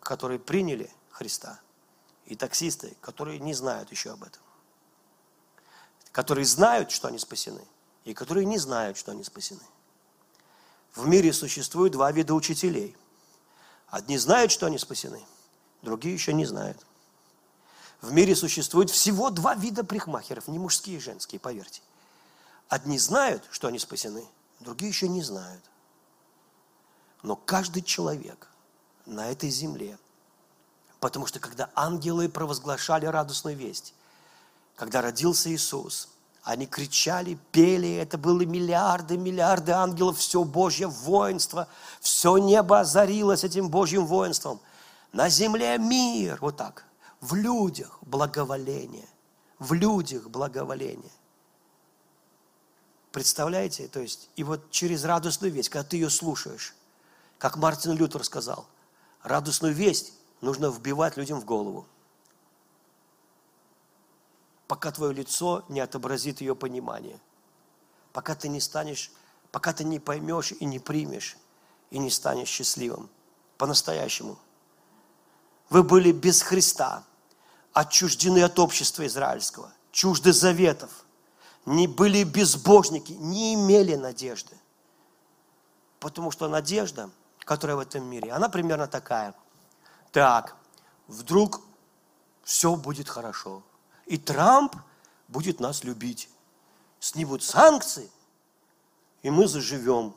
которые 0.00 0.38
приняли 0.38 0.90
Христа– 1.10 1.60
и 2.26 2.34
таксисты, 2.34 2.96
которые 3.00 3.38
не 3.38 3.54
знают 3.54 3.90
еще 3.90 4.12
об 4.12 4.24
этом. 4.24 4.42
Которые 6.12 6.44
знают, 6.44 6.90
что 6.90 7.08
они 7.08 7.18
спасены, 7.18 7.64
и 8.04 8.14
которые 8.14 8.44
не 8.44 8.58
знают, 8.58 8.96
что 8.96 9.12
они 9.12 9.24
спасены. 9.24 9.62
В 10.94 11.06
мире 11.06 11.32
существует 11.32 11.92
два 11.92 12.10
вида 12.10 12.34
учителей. 12.34 12.96
Одни 13.88 14.18
знают, 14.18 14.50
что 14.50 14.66
они 14.66 14.78
спасены, 14.78 15.22
другие 15.82 16.14
еще 16.14 16.32
не 16.32 16.44
знают. 16.46 16.84
В 18.00 18.12
мире 18.12 18.34
существует 18.34 18.90
всего 18.90 19.30
два 19.30 19.54
вида 19.54 19.84
прихмахеров, 19.84 20.48
не 20.48 20.58
мужские 20.58 20.96
и 20.96 21.00
женские, 21.00 21.40
поверьте. 21.40 21.82
Одни 22.68 22.98
знают, 22.98 23.44
что 23.50 23.68
они 23.68 23.78
спасены, 23.78 24.26
другие 24.60 24.88
еще 24.88 25.08
не 25.08 25.22
знают. 25.22 25.62
Но 27.22 27.36
каждый 27.36 27.82
человек 27.82 28.48
на 29.04 29.30
этой 29.30 29.50
земле 29.50 29.98
Потому 31.06 31.28
что 31.28 31.38
когда 31.38 31.70
ангелы 31.76 32.28
провозглашали 32.28 33.06
радостную 33.06 33.56
весть, 33.56 33.94
когда 34.74 35.00
родился 35.00 35.54
Иисус, 35.54 36.08
они 36.42 36.66
кричали, 36.66 37.38
пели, 37.52 37.94
это 37.94 38.18
были 38.18 38.44
миллиарды, 38.44 39.16
миллиарды 39.16 39.70
ангелов, 39.70 40.18
все 40.18 40.42
Божье 40.42 40.88
воинство, 40.88 41.68
все 42.00 42.38
небо 42.38 42.80
озарилось 42.80 43.44
этим 43.44 43.68
Божьим 43.68 44.04
воинством. 44.04 44.58
На 45.12 45.28
земле 45.28 45.78
мир, 45.78 46.38
вот 46.40 46.56
так, 46.56 46.84
в 47.20 47.36
людях 47.36 47.98
благоволение, 48.02 49.08
в 49.60 49.74
людях 49.74 50.28
благоволение. 50.28 51.12
Представляете? 53.12 53.86
То 53.86 54.00
есть, 54.00 54.28
и 54.34 54.42
вот 54.42 54.72
через 54.72 55.04
радостную 55.04 55.52
весть, 55.52 55.68
когда 55.68 55.88
ты 55.88 55.98
ее 55.98 56.10
слушаешь, 56.10 56.74
как 57.38 57.58
Мартин 57.58 57.92
Лютер 57.92 58.24
сказал, 58.24 58.66
радостную 59.22 59.72
весть 59.72 60.15
нужно 60.40 60.68
вбивать 60.68 61.16
людям 61.16 61.40
в 61.40 61.44
голову, 61.44 61.86
пока 64.66 64.90
твое 64.90 65.12
лицо 65.12 65.64
не 65.68 65.80
отобразит 65.80 66.40
ее 66.40 66.54
понимание, 66.54 67.18
пока 68.12 68.34
ты 68.34 68.48
не 68.48 68.60
станешь, 68.60 69.10
пока 69.50 69.72
ты 69.72 69.84
не 69.84 69.98
поймешь 69.98 70.52
и 70.52 70.64
не 70.64 70.78
примешь, 70.78 71.36
и 71.90 71.98
не 71.98 72.10
станешь 72.10 72.48
счастливым. 72.48 73.08
По-настоящему. 73.58 74.36
Вы 75.70 75.82
были 75.82 76.12
без 76.12 76.42
Христа, 76.42 77.04
отчуждены 77.72 78.42
от 78.42 78.58
общества 78.58 79.06
израильского, 79.06 79.72
чужды 79.92 80.34
заветов, 80.34 81.06
не 81.64 81.86
были 81.86 82.22
безбожники, 82.22 83.12
не 83.12 83.54
имели 83.54 83.94
надежды. 83.94 84.54
Потому 86.00 86.30
что 86.30 86.48
надежда, 86.48 87.10
которая 87.40 87.76
в 87.76 87.80
этом 87.80 88.04
мире, 88.04 88.30
она 88.32 88.50
примерно 88.50 88.86
такая– 88.86 89.34
так, 90.16 90.56
вдруг 91.08 91.60
все 92.42 92.74
будет 92.74 93.06
хорошо. 93.06 93.62
И 94.06 94.16
Трамп 94.16 94.74
будет 95.28 95.60
нас 95.60 95.84
любить. 95.84 96.30
Снимут 97.00 97.42
санкции, 97.42 98.10
и 99.20 99.28
мы 99.28 99.46
заживем. 99.46 100.14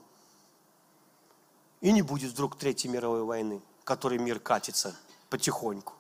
И 1.82 1.91
не 1.91 2.02
будет 2.02 2.32
вдруг 2.32 2.58
Третьей 2.58 2.89
мировой 2.89 3.26
войны, 3.26 3.62
которой 3.84 4.20
мир 4.20 4.39
катится 4.39 4.95
потихоньку. 5.30 5.93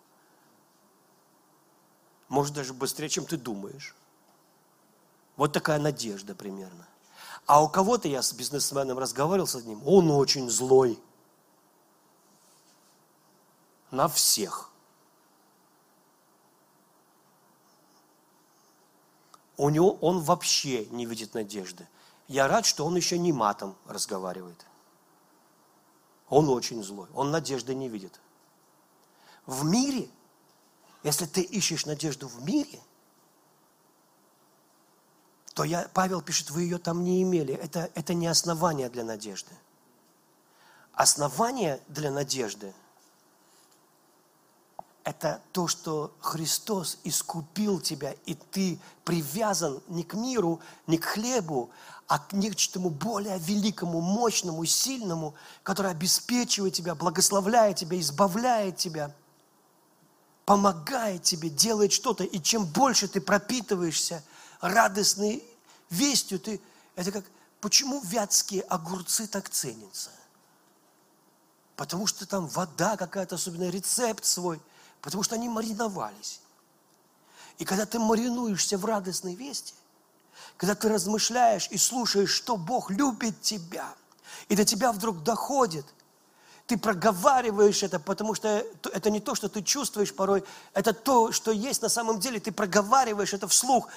Может, 2.29 2.53
даже 2.53 2.73
быстрее, 2.73 3.09
чем 3.09 3.25
ты 3.25 3.35
думаешь. 3.35 3.97
Вот 5.35 5.51
такая 5.51 5.77
надежда 5.77 6.35
примерно. 6.35 6.87
А 7.45 7.61
у 7.61 7.67
кого-то 7.67 8.07
я 8.07 8.21
с 8.21 8.31
бизнесменом 8.31 8.97
разговаривал 8.97 9.47
с 9.47 9.55
одним, 9.55 9.85
он 9.85 10.09
очень 10.09 10.49
злой. 10.49 10.97
На 13.91 14.07
всех. 14.07 14.69
У 19.57 19.69
него 19.69 19.93
он 19.95 20.21
вообще 20.21 20.85
не 20.85 21.05
видит 21.05 21.33
надежды. 21.33 21.87
Я 22.27 22.47
рад, 22.47 22.65
что 22.65 22.85
он 22.85 22.95
еще 22.95 23.17
не 23.17 23.33
матом 23.33 23.75
разговаривает. 23.85 24.65
Он 26.29 26.47
очень 26.49 26.83
злой. 26.83 27.07
Он 27.13 27.31
надежды 27.31 27.73
не 27.73 27.89
видит. 27.89 28.19
В 29.45 29.65
мире, 29.65 30.07
если 31.03 31.25
ты 31.25 31.41
ищешь 31.41 31.85
надежду 31.85 32.27
в 32.27 32.43
мире, 32.45 32.79
то 35.55 35.63
я, 35.63 35.89
Павел 35.93 36.21
пишет, 36.21 36.51
вы 36.51 36.61
ее 36.61 36.77
там 36.77 37.03
не 37.03 37.23
имели. 37.23 37.53
Это, 37.53 37.89
это 37.95 38.13
не 38.13 38.27
основание 38.27 38.89
для 38.89 39.03
надежды. 39.03 39.51
Основание 40.93 41.81
для 41.87 42.11
надежды– 42.11 42.73
это 45.09 45.41
то, 45.53 45.67
что 45.67 46.15
Христос 46.19 46.99
искупил 47.03 47.79
тебя, 47.79 48.13
и 48.27 48.35
ты 48.35 48.79
привязан 49.03 49.81
не 49.87 50.03
к 50.03 50.13
миру, 50.13 50.59
не 50.85 50.99
к 50.99 51.05
хлебу, 51.05 51.71
а 52.07 52.19
к 52.19 52.33
нечтому 52.33 52.91
более 52.91 53.39
великому, 53.39 54.01
мощному, 54.01 54.63
сильному, 54.65 55.33
который 55.63 55.89
обеспечивает 55.89 56.75
тебя, 56.75 56.93
благословляет 56.93 57.77
тебя, 57.77 57.99
избавляет 57.99 58.77
тебя, 58.77 59.15
помогает 60.45 61.23
тебе, 61.23 61.49
делает 61.49 61.91
что-то. 61.91 62.23
И 62.23 62.39
чем 62.39 62.65
больше 62.65 63.07
ты 63.07 63.19
пропитываешься 63.19 64.23
радостной 64.61 65.43
вестью, 65.89 66.39
ты, 66.39 66.61
это 66.95 67.11
как, 67.11 67.25
почему 67.61 67.99
вятские 68.01 68.61
огурцы 68.61 69.25
так 69.25 69.49
ценятся? 69.49 70.11
Потому 71.75 72.05
что 72.05 72.27
там 72.27 72.45
вода 72.47 72.95
какая-то, 72.95 73.35
особенно 73.35 73.69
рецепт 73.69 74.23
свой, 74.23 74.61
потому 75.01 75.23
что 75.23 75.35
они 75.35 75.49
мариновались. 75.49 76.41
И 77.57 77.65
когда 77.65 77.85
ты 77.85 77.99
маринуешься 77.99 78.77
в 78.77 78.85
радостной 78.85 79.35
вести, 79.35 79.73
когда 80.57 80.75
ты 80.75 80.89
размышляешь 80.89 81.67
и 81.71 81.77
слушаешь, 81.77 82.31
что 82.31 82.57
Бог 82.57 82.89
любит 82.89 83.41
тебя, 83.41 83.93
и 84.47 84.55
до 84.55 84.65
тебя 84.65 84.91
вдруг 84.91 85.23
доходит, 85.23 85.85
ты 86.67 86.77
проговариваешь 86.77 87.81
это, 87.81 87.99
потому 87.99 88.35
что 88.35 88.63
это 88.93 89.09
не 89.09 89.19
то, 89.19 89.35
что 89.35 89.49
ты 89.49 89.63
чувствуешь 89.63 90.13
порой, 90.13 90.43
это 90.73 90.93
то, 90.93 91.31
что 91.31 91.51
есть 91.51 91.81
на 91.81 91.89
самом 91.89 92.19
деле, 92.19 92.39
ты 92.39 92.51
проговариваешь 92.51 93.33
это 93.33 93.47
вслух, 93.47 93.89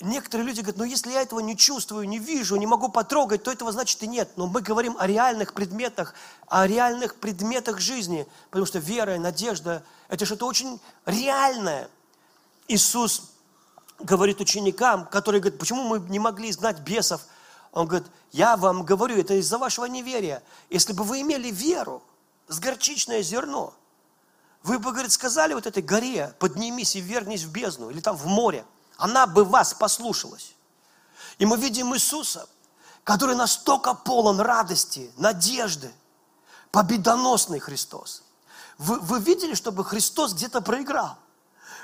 Некоторые 0.00 0.46
люди 0.46 0.60
говорят, 0.60 0.78
ну 0.78 0.84
если 0.84 1.10
я 1.10 1.22
этого 1.22 1.40
не 1.40 1.56
чувствую, 1.56 2.08
не 2.08 2.20
вижу, 2.20 2.54
не 2.54 2.66
могу 2.66 2.88
потрогать, 2.88 3.42
то 3.42 3.50
этого 3.50 3.72
значит 3.72 4.00
и 4.04 4.06
нет. 4.06 4.30
Но 4.36 4.46
мы 4.46 4.60
говорим 4.60 4.96
о 4.96 5.08
реальных 5.08 5.54
предметах, 5.54 6.14
о 6.46 6.68
реальных 6.68 7.16
предметах 7.16 7.80
жизни, 7.80 8.28
потому 8.50 8.66
что 8.66 8.78
вера 8.78 9.16
и 9.16 9.18
надежда– 9.18 9.82
это 10.08 10.24
что-то 10.24 10.46
очень 10.46 10.78
реальное. 11.04 11.88
Иисус 12.68 13.32
говорит 13.98 14.40
ученикам, 14.40 15.04
которые 15.04 15.40
говорят, 15.40 15.58
почему 15.58 15.82
мы 15.82 15.98
не 15.98 16.20
могли 16.20 16.50
изгнать 16.50 16.78
бесов? 16.78 17.22
Он 17.72 17.88
говорит, 17.88 18.06
я 18.30 18.56
вам 18.56 18.84
говорю, 18.84 19.18
это 19.18 19.34
из-за 19.34 19.58
вашего 19.58 19.86
неверия. 19.86 20.44
Если 20.70 20.92
бы 20.92 21.02
вы 21.02 21.22
имели 21.22 21.50
веру 21.50 22.04
с 22.46 22.60
горчичное 22.60 23.22
зерно, 23.22 23.74
вы 24.62 24.78
бы, 24.78 24.92
говорит, 24.92 25.10
сказали 25.10 25.54
вот 25.54 25.66
этой 25.66 25.82
горе, 25.82 26.32
поднимись 26.38 26.94
и 26.94 27.00
вернись 27.00 27.42
в 27.42 27.50
бездну, 27.50 27.90
или 27.90 27.98
там 28.00 28.16
в 28.16 28.26
море– 28.26 28.64
она 28.98 29.26
бы 29.26 29.44
вас 29.44 29.72
послушалась. 29.72 30.54
И 31.38 31.46
мы 31.46 31.56
видим 31.56 31.94
Иисуса, 31.94 32.48
который 33.04 33.36
настолько 33.36 33.94
полон 33.94 34.40
радости, 34.40 35.10
надежды, 35.16 35.90
победоносный 36.72 37.60
Христос. 37.60 38.24
Вы, 38.76 38.98
вы 39.00 39.20
видели, 39.20 39.54
чтобы 39.54 39.84
Христос 39.84 40.34
где-то 40.34 40.60
проиграл? 40.60 41.16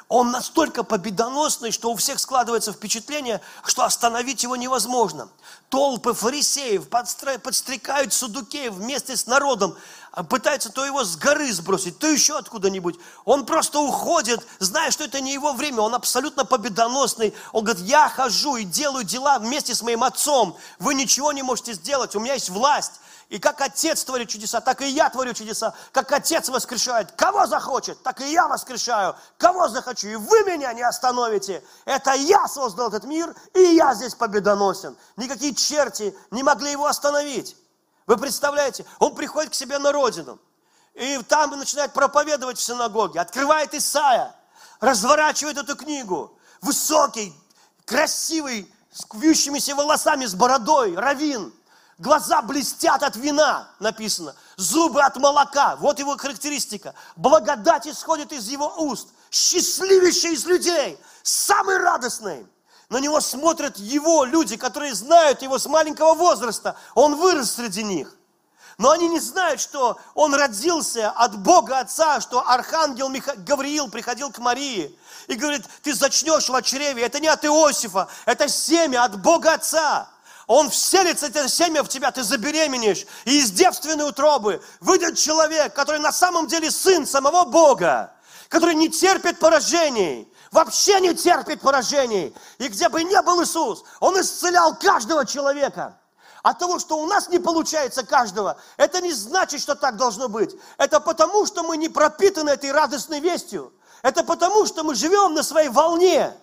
Он 0.09 0.31
настолько 0.31 0.83
победоносный, 0.83 1.71
что 1.71 1.91
у 1.91 1.97
всех 1.97 2.21
складывается 2.21 2.73
впечатление, 2.73 3.41
что 3.65 3.85
остановить 3.85 4.43
его 4.43 4.55
невозможно. 4.55 5.31
Толпы 5.71 6.13
фарисеев 6.13 6.89
подстрекают 6.89 8.13
Судукеев 8.13 8.75
вместе 8.75 9.17
с 9.17 9.27
народом, 9.27 9.77
а 10.15 10.23
пытаются 10.23 10.71
то 10.71 10.85
его 10.85 11.03
с 11.03 11.17
горы 11.17 11.53
сбросить, 11.53 11.99
то 11.99 12.07
еще 12.07 12.39
откуда-нибудь. 12.39 13.01
Он 13.25 13.45
просто 13.45 13.81
уходит, 13.81 14.47
зная, 14.61 14.93
что 14.93 15.03
это 15.03 15.21
не 15.21 15.33
его 15.33 15.55
время. 15.55 15.81
Он 15.81 15.93
абсолютно 15.93 16.45
победоносный. 16.45 17.35
Он 17.53 17.65
говорит, 17.65 17.85
я 17.85 18.09
хожу 18.09 18.55
и 18.55 18.63
делаю 18.63 19.03
дела 19.03 19.41
вместе 19.41 19.75
с 19.75 19.83
моим 19.83 20.05
отцом. 20.05 20.57
Вы 20.79 20.95
ничего 20.95 21.33
не 21.33 21.43
можете 21.43 21.73
сделать, 21.73 22.15
у 22.15 22.21
меня 22.21 22.35
есть 22.35 22.49
власть. 22.49 23.01
И 23.29 23.41
как 23.41 23.61
Отец 23.61 24.05
творит 24.05 24.29
чудеса, 24.29 24.61
так 24.61 24.83
и 24.83 24.89
я 24.89 25.11
творю 25.11 25.35
чудеса. 25.35 25.75
Как 25.91 26.13
Отец 26.13 26.49
воскрешает, 26.49 27.11
кого 27.11 27.49
захочет, 27.49 28.01
так 28.05 28.21
и 28.21 28.31
я 28.31 28.47
воскрешаю, 28.47 29.17
кого 29.37 29.67
захочу. 29.67 30.07
И 30.07 30.15
вы 30.15 30.45
меня 30.45 30.73
не 30.75 30.83
остановите. 30.83 31.65
Это 31.87 32.13
я 32.13 32.47
создал 32.47 32.87
этот 32.87 33.03
мир, 33.03 33.35
и 33.53 33.61
я 33.61 33.95
здесь 33.95 34.15
победоносен. 34.15 34.97
Никакие 35.17 35.57
черти 35.57 36.17
не 36.31 36.45
могли 36.45 36.71
его 36.71 36.87
остановить. 36.87 37.57
Вы 38.07 38.17
представляете, 38.17 38.85
он 38.99 39.15
приходит 39.15 39.51
к 39.53 39.55
себе 39.55 39.79
на 39.79 39.93
родину, 39.93 40.39
и 40.95 41.19
там 41.29 41.51
начинает 41.59 41.93
проповедовать 41.93 42.59
в 42.59 42.63
синагоге, 42.63 43.21
открывает 43.21 43.75
Исаия, 43.75 44.35
разворачивает 44.81 45.57
эту 45.57 45.77
книгу. 45.77 46.39
Высокий, 46.61 47.35
красивый, 47.85 48.71
с 48.93 49.05
вьющимися 49.13 49.75
волосами, 49.75 50.27
с 50.27 50.35
бородой, 50.35 50.95
равин– 50.95 51.53
Глаза 51.99 52.43
блестят 52.43 53.03
от 53.03 53.15
вина, 53.17 53.69
написано. 53.79 54.35
Зубы 54.57 55.03
от 55.03 55.17
молока. 55.17 55.77
Вот 55.77 55.99
его 55.99 56.17
характеристика. 56.17 56.95
Благодать 57.15 57.87
исходит 57.87 58.33
из 58.33 58.49
его 58.49 58.75
уст. 58.79 59.09
Счастливейший 59.31 60.33
из 60.33 60.45
людей. 60.45 60.99
Самый 61.23 61.79
радостный. 61.79 62.47
На 62.95 62.99
него 62.99 63.21
смотрят 63.21 63.77
его 63.77 64.25
люди, 64.25 64.57
которые 64.57 64.95
знают 64.95 65.43
его 65.43 65.59
с 65.59 65.67
маленького 65.67 66.15
возраста. 66.15 66.77
Он 66.95 67.17
вырос 67.17 67.51
среди 67.51 67.83
них. 67.83 68.17
Но 68.79 68.91
они 68.91 69.09
не 69.09 69.19
знают, 69.19 69.61
что 69.61 69.99
он 70.15 70.33
родился 70.33 71.11
от 71.11 71.37
Бога 71.37 71.81
Отца, 71.81 72.21
что 72.21 72.49
архангел 72.49 73.09
Миха... 73.09 73.35
Гавриил 73.37 73.89
приходил 73.91 74.31
к 74.31 74.39
Марии 74.39 74.97
и 75.27 75.35
говорит, 75.35 75.65
ты 75.83 75.93
зачнешь 75.93 76.49
в 76.49 76.63
чреве, 76.63 77.03
это 77.03 77.19
не 77.19 77.27
от 77.27 77.45
Иосифа, 77.45 78.07
это 78.27 78.49
семя 78.49 79.03
от 79.03 79.21
Бога 79.21 79.55
Отца. 79.55 80.09
Он 80.47 80.71
вселится 80.71 81.27
это 81.27 81.49
семя 81.49 81.83
в 81.83 81.89
тебя, 81.89 82.13
ты 82.13 82.23
забеременеешь, 82.23 83.07
и 83.25 83.41
из 83.41 83.51
девственной 83.51 84.09
утробы 84.09 84.63
выйдет 84.79 85.19
человек, 85.19 85.75
который 85.75 86.01
на 86.01 86.13
самом 86.13 86.47
деле 86.47 86.71
сын 86.71 87.09
самого 87.09 87.45
Бога, 87.45 88.13
который 88.49 88.77
не 88.77 88.89
терпит 88.89 89.41
поражений, 89.41 90.29
вообще 90.55 91.01
не 91.01 91.15
терпит 91.15 91.61
поражений. 91.61 92.35
И 92.59 92.69
где 92.69 92.89
бы 92.89 93.03
ни 93.03 93.23
был 93.23 93.43
Иисус, 93.43 93.85
Он 94.01 94.19
исцелял 94.21 94.75
каждого 94.77 95.27
человека. 95.27 95.99
От 96.43 96.59
того, 96.59 96.79
что 96.79 96.99
у 96.99 97.07
нас 97.07 97.29
не 97.29 97.39
получается 97.39 98.07
каждого, 98.07 98.57
это 98.77 99.01
не 99.01 99.13
значит, 99.13 99.61
что 99.61 99.75
так 99.75 99.97
должно 99.97 100.29
быть. 100.29 100.55
Это 100.79 101.01
потому, 101.01 101.47
что 101.47 101.63
мы 101.63 101.77
не 101.77 101.89
пропитаны 101.89 102.51
этой 102.51 102.71
радостной 102.71 103.21
вестью. 103.21 103.73
Это 104.03 104.23
потому, 104.23 104.67
что 104.67 104.85
мы 104.85 104.95
живем 104.95 105.35
на 105.35 105.43
своей 105.43 105.71
волне. 105.71 106.35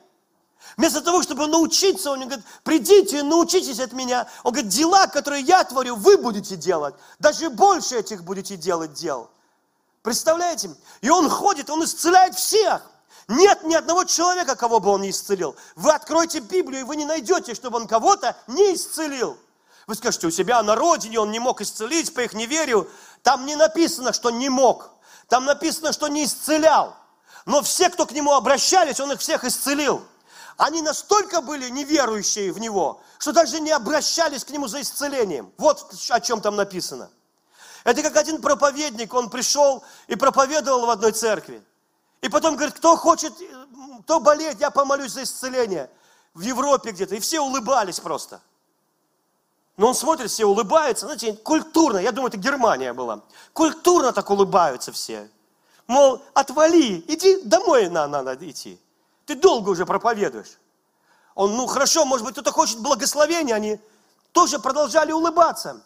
Вместо 0.76 1.02
того, 1.02 1.22
чтобы 1.22 1.48
научиться, 1.48 2.12
он 2.12 2.22
говорит, 2.22 2.44
придите 2.64 3.24
научитесь 3.24 3.80
от 3.80 3.94
меня. 3.94 4.28
Он 4.44 4.52
говорит, 4.54 4.72
дела, 4.72 5.08
которые 5.08 5.44
я 5.44 5.64
творю, 5.64 5.96
вы 5.96 6.18
будете 6.18 6.56
делать. 6.56 6.96
Даже 7.20 7.50
больше 7.50 7.98
этих 7.98 8.24
будете 8.24 8.58
делать 8.58 8.94
дел. 8.94 9.30
Представляете? 10.02 10.72
И 11.02 11.10
он 11.10 11.30
ходит, 11.30 11.70
он 11.70 11.84
исцеляет 11.84 12.36
всех. 12.36 12.91
Нет 13.32 13.64
ни 13.64 13.74
одного 13.74 14.04
человека, 14.04 14.58
кого 14.58 14.82
бы 14.82 14.90
он 14.90 15.04
не 15.04 15.12
исцелил. 15.12 15.56
Вы 15.78 15.94
откроете 15.94 16.40
Библию, 16.40 16.82
и 16.82 16.84
вы 16.84 16.98
не 16.98 17.06
найдете, 17.06 17.56
чтобы 17.56 17.78
он 17.78 17.88
кого-то 17.88 18.36
не 18.48 18.74
исцелил. 18.74 19.38
Вы 19.88 19.96
скажете, 19.96 20.28
у 20.28 20.32
себя 20.32 20.62
на 20.64 20.76
родине 20.76 21.18
он 21.18 21.32
не 21.32 21.40
мог 21.40 21.62
исцелить 21.62 22.14
по 22.14 22.20
их 22.20 22.34
неверию. 22.34 22.90
Там 23.24 23.46
не 23.46 23.56
написано, 23.56 24.12
что 24.12 24.32
не 24.32 24.50
мог. 24.50 24.90
Там 25.30 25.46
написано, 25.46 25.94
что 25.94 26.10
не 26.10 26.26
исцелял. 26.26 26.94
Но 27.46 27.62
все, 27.62 27.90
кто 27.90 28.06
к 28.06 28.12
нему 28.12 28.34
обращались, 28.34 29.00
он 29.00 29.14
их 29.14 29.22
всех 29.22 29.46
исцелил. 29.46 30.04
Они 30.58 30.82
настолько 30.82 31.40
были 31.40 31.70
неверующие 31.70 32.52
в 32.52 32.60
Него, 32.60 33.02
что 33.18 33.32
даже 33.32 33.62
не 33.62 33.72
обращались 33.72 34.44
к 34.44 34.50
Нему 34.50 34.68
за 34.68 34.82
исцелением. 34.82 35.54
Вот 35.58 35.96
о 36.10 36.20
чем 36.20 36.42
там 36.42 36.58
написано. 36.58 37.10
Это 37.86 38.04
как 38.04 38.18
один 38.18 38.42
проповедник, 38.42 39.14
он 39.14 39.30
пришел 39.30 39.86
и 40.08 40.16
проповедовал 40.16 40.86
в 40.86 40.90
одной 40.90 41.14
церкви. 41.14 41.64
И 42.22 42.30
потом 42.30 42.56
говорит, 42.56 42.76
кто 42.76 42.96
хочет, 42.96 43.34
кто 44.04 44.20
болеет, 44.20 44.60
я 44.60 44.72
помолюсь 44.72 45.12
за 45.12 45.24
исцеление. 45.24 45.90
В 46.34 46.42
Европе 46.42 46.92
где-то. 46.92 47.16
И 47.16 47.20
все 47.20 47.42
улыбались 47.42 48.00
просто. 48.00 48.42
Но 49.78 49.88
он 49.88 49.96
смотрит, 49.96 50.30
все 50.30 50.46
улыбаются. 50.46 51.08
Знаете, 51.08 51.34
культурно, 51.34 51.98
я 51.98 52.12
думаю, 52.12 52.30
это 52.30 52.38
Германия 52.38 52.94
была. 52.94 53.22
Культурно 53.54 54.14
так 54.14 54.30
улыбаются 54.30 54.92
все. 54.92 55.30
Мол, 55.88 56.22
отвали, 56.34 57.04
иди 57.08 57.42
домой 57.42 57.90
на, 57.90 58.08
надо 58.08 58.50
идти. 58.50 58.80
Ты 59.26 59.36
долго 59.36 59.70
уже 59.70 59.86
проповедуешь. 59.86 60.58
Он, 61.36 61.56
ну 61.56 61.66
хорошо, 61.68 62.06
может 62.06 62.26
быть, 62.26 62.34
кто-то 62.34 62.52
хочет 62.52 62.80
благословения, 62.80 63.56
они 63.56 63.80
тоже 64.32 64.60
продолжали 64.60 65.12
улыбаться. 65.12 65.82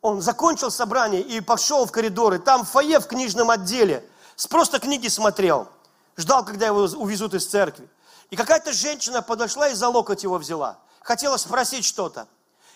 Он 0.00 0.22
закончил 0.22 0.70
собрание 0.70 1.20
и 1.20 1.40
пошел 1.40 1.84
в 1.86 1.92
коридоры. 1.92 2.38
Там 2.38 2.64
в 2.64 2.70
фойе 2.70 3.00
в 3.00 3.06
книжном 3.06 3.50
отделе. 3.50 4.08
Просто 4.46 4.78
книги 4.78 5.08
смотрел. 5.08 5.68
Ждал, 6.16 6.44
когда 6.44 6.66
его 6.66 6.80
увезут 6.80 7.34
из 7.34 7.46
церкви. 7.46 7.88
И 8.30 8.36
какая-то 8.36 8.72
женщина 8.72 9.22
подошла 9.22 9.68
и 9.68 9.74
за 9.74 9.88
локоть 9.88 10.22
его 10.22 10.38
взяла. 10.38 10.78
Хотела 11.00 11.36
спросить 11.36 11.84
что-то. 11.84 12.28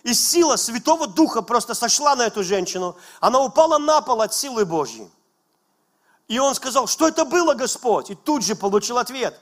И 0.03 0.15
сила 0.15 0.57
Святого 0.57 1.07
Духа 1.07 1.43
просто 1.43 1.75
сошла 1.75 2.17
на 2.17 2.23
эту 2.23 2.43
женщину. 2.43 2.97
Она 3.21 3.41
упала 3.41 3.79
на 3.79 4.01
пол 4.01 4.23
от 4.23 4.35
силы 4.35 4.65
Божьей. 4.65 5.11
И 6.29 6.39
он 6.39 6.55
сказал, 6.55 6.87
что 6.87 7.07
это 7.07 7.25
было, 7.25 7.55
Господь? 7.55 8.11
И 8.11 8.15
тут 8.15 8.43
же 8.43 8.57
получил 8.57 8.99
ответ. 8.99 9.39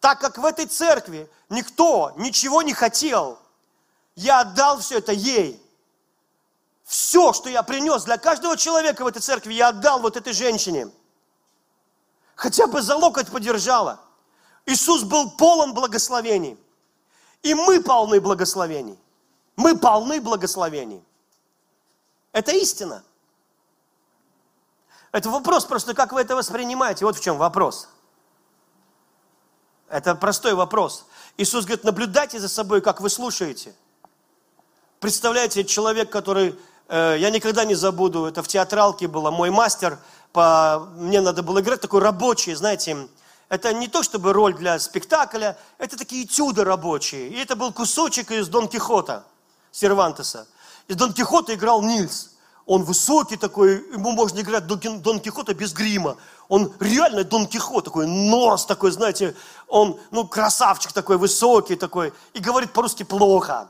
Так 0.00 0.20
как 0.20 0.38
в 0.38 0.44
этой 0.44 0.66
церкви 0.66 1.30
никто 1.48 2.12
ничего 2.16 2.62
не 2.62 2.74
хотел, 2.74 3.38
я 4.16 4.40
отдал 4.40 4.80
все 4.80 4.98
это 4.98 5.12
ей. 5.12 5.62
Все, 6.84 7.32
что 7.32 7.48
я 7.48 7.62
принес 7.62 8.02
для 8.02 8.18
каждого 8.18 8.56
человека 8.56 9.04
в 9.04 9.06
этой 9.06 9.22
церкви, 9.22 9.54
я 9.54 9.68
отдал 9.68 10.00
вот 10.00 10.16
этой 10.16 10.32
женщине. 10.32 10.90
Хотя 12.34 12.66
бы 12.66 12.82
за 12.82 12.96
локоть 12.96 13.30
подержала. 13.30 14.00
Иисус 14.66 15.02
был 15.02 15.30
полон 15.30 15.74
благословений. 15.74 16.58
И 17.42 17.54
мы 17.54 17.82
полны 17.82 18.20
благословений. 18.20 18.98
Мы 19.56 19.76
полны 19.76 20.20
благословений. 20.20 21.02
Это 22.32 22.52
истина. 22.52 23.04
Это 25.10 25.28
вопрос 25.28 25.66
просто, 25.66 25.94
как 25.94 26.12
вы 26.12 26.22
это 26.22 26.34
воспринимаете. 26.34 27.04
Вот 27.04 27.16
в 27.16 27.20
чем 27.22 27.36
вопрос. 27.36 27.88
Это 29.88 30.14
простой 30.14 30.54
вопрос. 30.54 31.04
Иисус 31.36 31.66
говорит, 31.66 31.84
наблюдайте 31.84 32.40
за 32.40 32.48
собой, 32.48 32.80
как 32.80 33.02
вы 33.02 33.10
слушаете. 33.10 33.74
Представляете, 35.00 35.64
человек, 35.64 36.10
который, 36.10 36.58
э, 36.88 37.16
я 37.18 37.28
никогда 37.28 37.64
не 37.64 37.74
забуду, 37.74 38.24
это 38.24 38.42
в 38.42 38.48
театралке 38.48 39.06
было, 39.06 39.30
мой 39.30 39.50
мастер, 39.50 39.98
по, 40.32 40.88
мне 40.96 41.20
надо 41.20 41.42
было 41.42 41.60
играть 41.60 41.80
такой 41.80 42.00
рабочий, 42.00 42.54
знаете, 42.54 43.08
это 43.48 43.74
не 43.74 43.86
то 43.86 44.02
чтобы 44.02 44.32
роль 44.32 44.54
для 44.54 44.78
спектакля, 44.78 45.58
это 45.78 45.98
такие 45.98 46.24
этюды 46.24 46.64
рабочие. 46.64 47.28
И 47.28 47.36
это 47.36 47.54
был 47.54 47.72
кусочек 47.72 48.30
из 48.30 48.48
Дон 48.48 48.66
Кихота, 48.66 49.24
Сервантеса. 49.70 50.46
Из 50.88 50.96
Дон 50.96 51.12
Кихота 51.12 51.54
играл 51.54 51.82
Нильс. 51.82 52.30
Он 52.64 52.84
высокий 52.84 53.36
такой, 53.36 53.84
ему 53.92 54.12
можно 54.12 54.40
играть 54.40 54.66
Дон 54.66 55.20
Кихота 55.20 55.52
без 55.52 55.72
грима. 55.74 56.16
Он 56.48 56.72
реально 56.80 57.24
Дон 57.24 57.46
Кихот 57.46 57.84
такой, 57.84 58.06
нос 58.06 58.64
такой, 58.64 58.90
знаете, 58.90 59.34
он, 59.68 59.98
ну, 60.10 60.26
красавчик 60.26 60.92
такой, 60.92 61.18
высокий 61.18 61.76
такой, 61.76 62.12
и 62.34 62.38
говорит 62.38 62.72
по-русски 62.72 63.02
плохо, 63.02 63.68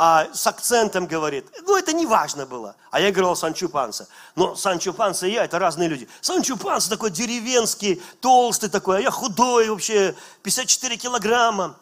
а, 0.00 0.28
с 0.32 0.46
акцентом 0.46 1.08
говорит. 1.08 1.44
Ну, 1.66 1.76
это 1.76 1.92
не 1.92 2.06
важно 2.06 2.46
было. 2.46 2.76
А 2.92 3.00
я 3.00 3.10
играл 3.10 3.34
Санчо 3.34 3.68
Панса. 3.68 4.06
Но 4.36 4.54
Санчо 4.54 4.92
Панса 4.92 5.26
и 5.26 5.32
я, 5.32 5.44
это 5.44 5.58
разные 5.58 5.88
люди. 5.88 6.08
Санчо 6.20 6.56
Панса 6.56 6.88
такой 6.88 7.10
деревенский, 7.10 8.00
толстый 8.20 8.70
такой, 8.70 8.98
а 8.98 9.00
я 9.00 9.10
худой 9.10 9.68
вообще, 9.68 10.14
54 10.44 10.96
килограмма. 10.98 11.76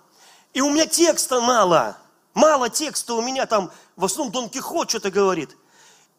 И 0.54 0.62
у 0.62 0.70
меня 0.70 0.86
текста 0.86 1.42
мало. 1.42 1.98
Мало 2.32 2.70
текста 2.70 3.12
у 3.12 3.20
меня 3.20 3.44
там, 3.44 3.70
в 3.96 4.06
основном 4.06 4.32
Дон 4.32 4.48
Кихот 4.48 4.88
что-то 4.88 5.10
говорит. 5.10 5.54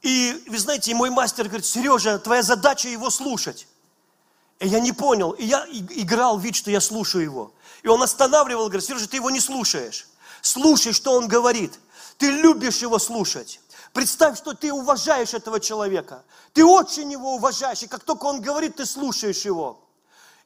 И 0.03 0.43
вы 0.47 0.59
знаете, 0.59 0.93
мой 0.93 1.09
мастер 1.09 1.45
говорит, 1.45 1.65
Сережа, 1.65 2.19
твоя 2.19 2.43
задача 2.43 2.89
его 2.89 3.09
слушать. 3.09 3.67
И 4.59 4.67
я 4.67 4.79
не 4.79 4.91
понял. 4.91 5.31
И 5.31 5.45
я 5.45 5.65
играл 5.71 6.37
вид, 6.37 6.55
что 6.55 6.69
я 6.69 6.79
слушаю 6.79 7.23
его. 7.23 7.53
И 7.81 7.87
он 7.87 8.03
останавливал, 8.03 8.65
говорит, 8.67 8.85
Сережа, 8.85 9.09
ты 9.09 9.17
его 9.17 9.31
не 9.31 9.39
слушаешь. 9.39 10.07
Слушай, 10.43 10.93
что 10.93 11.13
он 11.13 11.27
говорит. 11.27 11.79
Ты 12.17 12.31
любишь 12.31 12.81
его 12.81 12.99
слушать. 12.99 13.59
Представь, 13.93 14.37
что 14.37 14.53
ты 14.53 14.71
уважаешь 14.73 15.33
этого 15.33 15.59
человека. 15.59 16.23
Ты 16.53 16.65
очень 16.65 17.11
его 17.11 17.35
уважаешь. 17.35 17.83
И 17.83 17.87
как 17.87 18.03
только 18.03 18.25
он 18.25 18.41
говорит, 18.41 18.75
ты 18.75 18.85
слушаешь 18.85 19.45
его. 19.45 19.83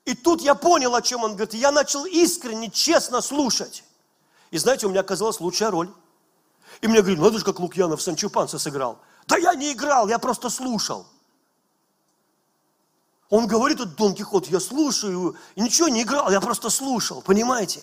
И 0.06 0.16
тут 0.16 0.42
я 0.42 0.56
понял, 0.56 0.96
о 0.96 1.02
чем 1.02 1.24
он 1.24 1.36
говорит. 1.36 1.54
Я 1.54 1.72
начал 1.72 2.06
искренне, 2.06 2.70
честно 2.70 3.22
слушать. 3.22 3.84
И 4.52 4.58
знаете, 4.58 4.88
у 4.88 4.90
меня 4.90 5.02
оказалась 5.02 5.40
лучшая 5.40 5.72
роль. 5.72 5.90
И 6.82 6.88
мне 6.88 7.02
говорят, 7.02 7.20
надо 7.20 7.40
же, 7.40 7.46
как 7.46 7.60
Лукьянов 7.60 8.02
Санчо 8.02 8.30
Панса 8.30 8.58
сыграл. 8.60 9.00
Да 9.28 9.38
я 9.38 9.54
не 9.54 9.72
играл, 9.72 10.08
я 10.08 10.20
просто 10.20 10.50
слушал. 10.50 11.06
Он 13.30 13.48
говорит, 13.48 13.80
этот 13.80 13.96
Дон 13.96 14.14
Кихот, 14.14 14.48
я 14.48 14.60
слушаю, 14.60 15.38
и 15.56 15.62
ничего 15.62 15.88
не 15.88 16.02
играл, 16.02 16.30
я 16.32 16.42
просто 16.42 16.70
слушал, 16.70 17.22
понимаете? 17.22 17.82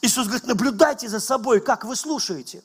Иисус 0.00 0.26
говорит, 0.26 0.46
наблюдайте 0.46 1.08
за 1.08 1.20
собой, 1.20 1.60
как 1.60 1.84
вы 1.84 1.96
слушаете. 1.96 2.62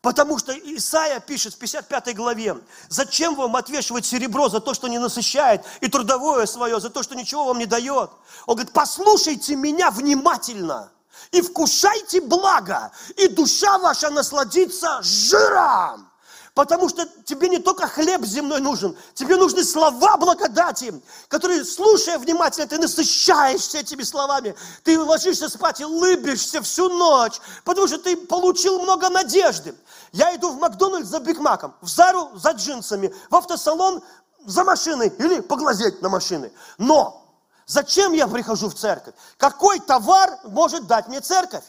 Потому 0.00 0.38
что 0.38 0.52
Исаия 0.52 1.18
пишет 1.20 1.54
в 1.54 1.58
55 1.58 2.14
главе, 2.14 2.56
зачем 2.88 3.34
вам 3.34 3.56
отвешивать 3.56 4.06
серебро 4.06 4.48
за 4.48 4.60
то, 4.60 4.72
что 4.72 4.86
не 4.88 4.98
насыщает, 4.98 5.64
и 5.80 5.88
трудовое 5.88 6.46
свое 6.46 6.80
за 6.80 6.90
то, 6.90 7.02
что 7.02 7.16
ничего 7.16 7.46
вам 7.46 7.58
не 7.58 7.66
дает. 7.66 8.10
Он 8.46 8.54
говорит, 8.54 8.72
послушайте 8.72 9.56
меня 9.56 9.90
внимательно 9.90 10.92
и 11.32 11.42
вкушайте 11.42 12.20
благо, 12.20 12.92
и 13.16 13.28
душа 13.28 13.78
ваша 13.78 14.10
насладится 14.10 15.02
жиром. 15.02 16.08
Потому 16.56 16.88
что 16.88 17.06
тебе 17.26 17.50
не 17.50 17.58
только 17.58 17.86
хлеб 17.86 18.24
земной 18.24 18.62
нужен, 18.62 18.96
тебе 19.12 19.36
нужны 19.36 19.62
слова 19.62 20.16
благодати, 20.16 21.02
которые, 21.28 21.62
слушая 21.66 22.18
внимательно, 22.18 22.66
ты 22.66 22.78
насыщаешься 22.78 23.76
этими 23.76 24.02
словами. 24.02 24.56
Ты 24.82 24.98
ложишься 24.98 25.50
спать 25.50 25.82
и 25.82 25.84
улыбишься 25.84 26.62
всю 26.62 26.88
ночь, 26.88 27.42
потому 27.62 27.86
что 27.86 27.98
ты 27.98 28.16
получил 28.16 28.80
много 28.80 29.10
надежды. 29.10 29.74
Я 30.12 30.34
иду 30.34 30.50
в 30.50 30.58
Макдональдс 30.58 31.10
за 31.10 31.20
Биг 31.20 31.40
Маком, 31.40 31.74
в 31.82 31.88
Зару 31.88 32.30
за 32.34 32.52
джинсами, 32.52 33.14
в 33.28 33.36
автосалон 33.36 34.02
за 34.46 34.64
машиной 34.64 35.08
или 35.08 35.40
поглазеть 35.40 36.00
на 36.00 36.08
машины. 36.08 36.50
Но 36.78 37.22
зачем 37.66 38.14
я 38.14 38.26
прихожу 38.26 38.70
в 38.70 38.74
церковь? 38.74 39.12
Какой 39.36 39.78
товар 39.78 40.38
может 40.44 40.86
дать 40.86 41.06
мне 41.08 41.20
церковь? 41.20 41.64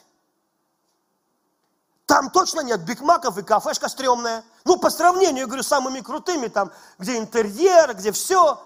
Там 2.08 2.30
точно 2.30 2.62
нет 2.62 2.86
бигмаков 2.86 3.38
и 3.38 3.44
кафешка 3.44 3.90
стрёмная. 3.90 4.44
Ну, 4.64 4.78
по 4.80 4.90
сравнению, 4.90 5.42
я 5.42 5.46
говорю, 5.46 5.62
с 5.62 5.68
самыми 5.68 6.00
крутыми, 6.00 6.48
там, 6.48 6.72
где 6.98 7.18
интерьер, 7.18 7.94
где 7.96 8.14
все. 8.14 8.60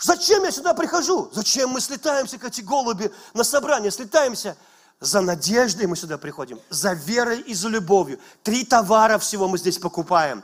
Зачем 0.00 0.42
я 0.44 0.50
сюда 0.50 0.72
прихожу? 0.72 1.28
Зачем 1.30 1.70
мы 1.70 1.80
слетаемся, 1.82 2.38
как 2.38 2.52
эти 2.52 2.62
голуби, 2.62 3.12
на 3.34 3.44
собрание 3.44 3.90
слетаемся? 3.90 4.56
За 4.98 5.20
надеждой 5.20 5.86
мы 5.86 5.96
сюда 5.96 6.16
приходим, 6.16 6.58
за 6.70 6.94
верой 6.94 7.40
и 7.40 7.52
за 7.52 7.68
любовью. 7.68 8.18
Три 8.42 8.64
товара 8.64 9.18
всего 9.18 9.46
мы 9.46 9.58
здесь 9.58 9.78
покупаем. 9.78 10.42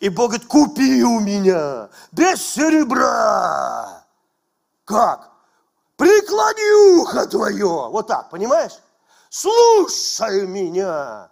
И 0.00 0.10
Бог 0.10 0.32
говорит, 0.32 0.46
купи 0.46 1.02
у 1.04 1.20
меня 1.20 1.88
без 2.12 2.42
серебра. 2.42 4.04
Как? 4.84 5.30
Преклони 5.96 7.00
ухо 7.00 7.26
твое. 7.26 7.88
Вот 7.88 8.06
так, 8.06 8.28
понимаешь? 8.28 8.78
Слушай 9.30 10.46
меня. 10.46 11.30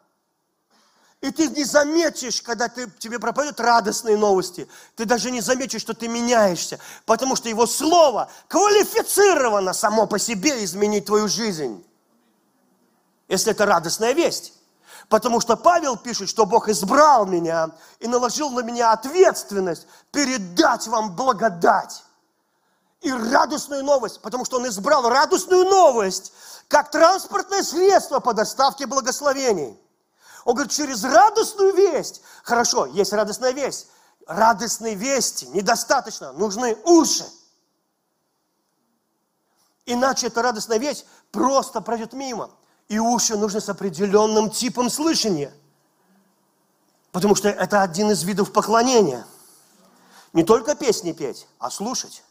И 1.20 1.30
ты 1.30 1.48
не 1.48 1.64
заметишь, 1.64 2.42
когда 2.42 2.68
ты, 2.68 2.90
тебе 2.98 3.18
проповедуют 3.18 3.58
радостные 3.58 4.16
новости, 4.16 4.68
ты 4.94 5.06
даже 5.06 5.30
не 5.30 5.40
заметишь, 5.40 5.80
что 5.80 5.94
ты 5.94 6.08
меняешься, 6.08 6.78
потому 7.04 7.36
что 7.36 7.48
его 7.48 7.66
слово 7.66 8.30
квалифицировано 8.48 9.72
само 9.72 10.06
по 10.06 10.18
себе 10.18 10.62
изменить 10.62 11.06
твою 11.06 11.26
жизнь. 11.26 11.84
Если 13.28 13.50
это 13.50 13.66
радостная 13.66 14.12
весть. 14.12 14.52
Потому 15.08 15.40
что 15.40 15.56
Павел 15.56 15.96
пишет, 15.96 16.28
что 16.28 16.46
Бог 16.46 16.68
избрал 16.68 17.26
меня 17.26 17.70
и 18.00 18.08
наложил 18.08 18.50
на 18.50 18.60
меня 18.60 18.92
ответственность 18.92 19.86
передать 20.10 20.86
вам 20.88 21.14
благодать 21.14 22.04
и 23.00 23.12
радостную 23.12 23.84
новость, 23.84 24.20
потому 24.20 24.44
что 24.44 24.56
Он 24.56 24.68
избрал 24.68 25.08
радостную 25.08 25.64
новость 25.64 26.32
как 26.68 26.90
транспортное 26.90 27.62
средство 27.62 28.20
по 28.20 28.34
доставке 28.34 28.86
благословений. 28.86 29.78
Он 30.44 30.54
говорит, 30.54 30.72
через 30.72 31.04
радостную 31.04 31.74
весть. 31.74 32.22
Хорошо, 32.42 32.86
есть 32.86 33.12
радостная 33.12 33.52
весть. 33.52 33.88
Радостной 34.26 34.94
вести 34.94 35.46
недостаточно, 35.48 36.32
нужны 36.32 36.76
уши. 36.84 37.24
Иначе 39.84 40.26
эта 40.26 40.42
радостная 40.42 40.78
весть 40.78 41.06
просто 41.30 41.80
пройдет 41.80 42.12
мимо. 42.12 42.50
И 42.88 42.98
уши 42.98 43.36
нужны 43.36 43.60
с 43.60 43.68
определенным 43.68 44.50
типом 44.50 44.90
слышания. 44.90 45.52
Потому 47.12 47.34
что 47.34 47.48
это 47.48 47.82
один 47.82 48.10
из 48.10 48.22
видов 48.24 48.52
поклонения. 48.52 49.26
Не 50.32 50.44
только 50.44 50.74
песни 50.74 51.12
петь, 51.12 51.46
а 51.58 51.70
слушать. 51.70 52.22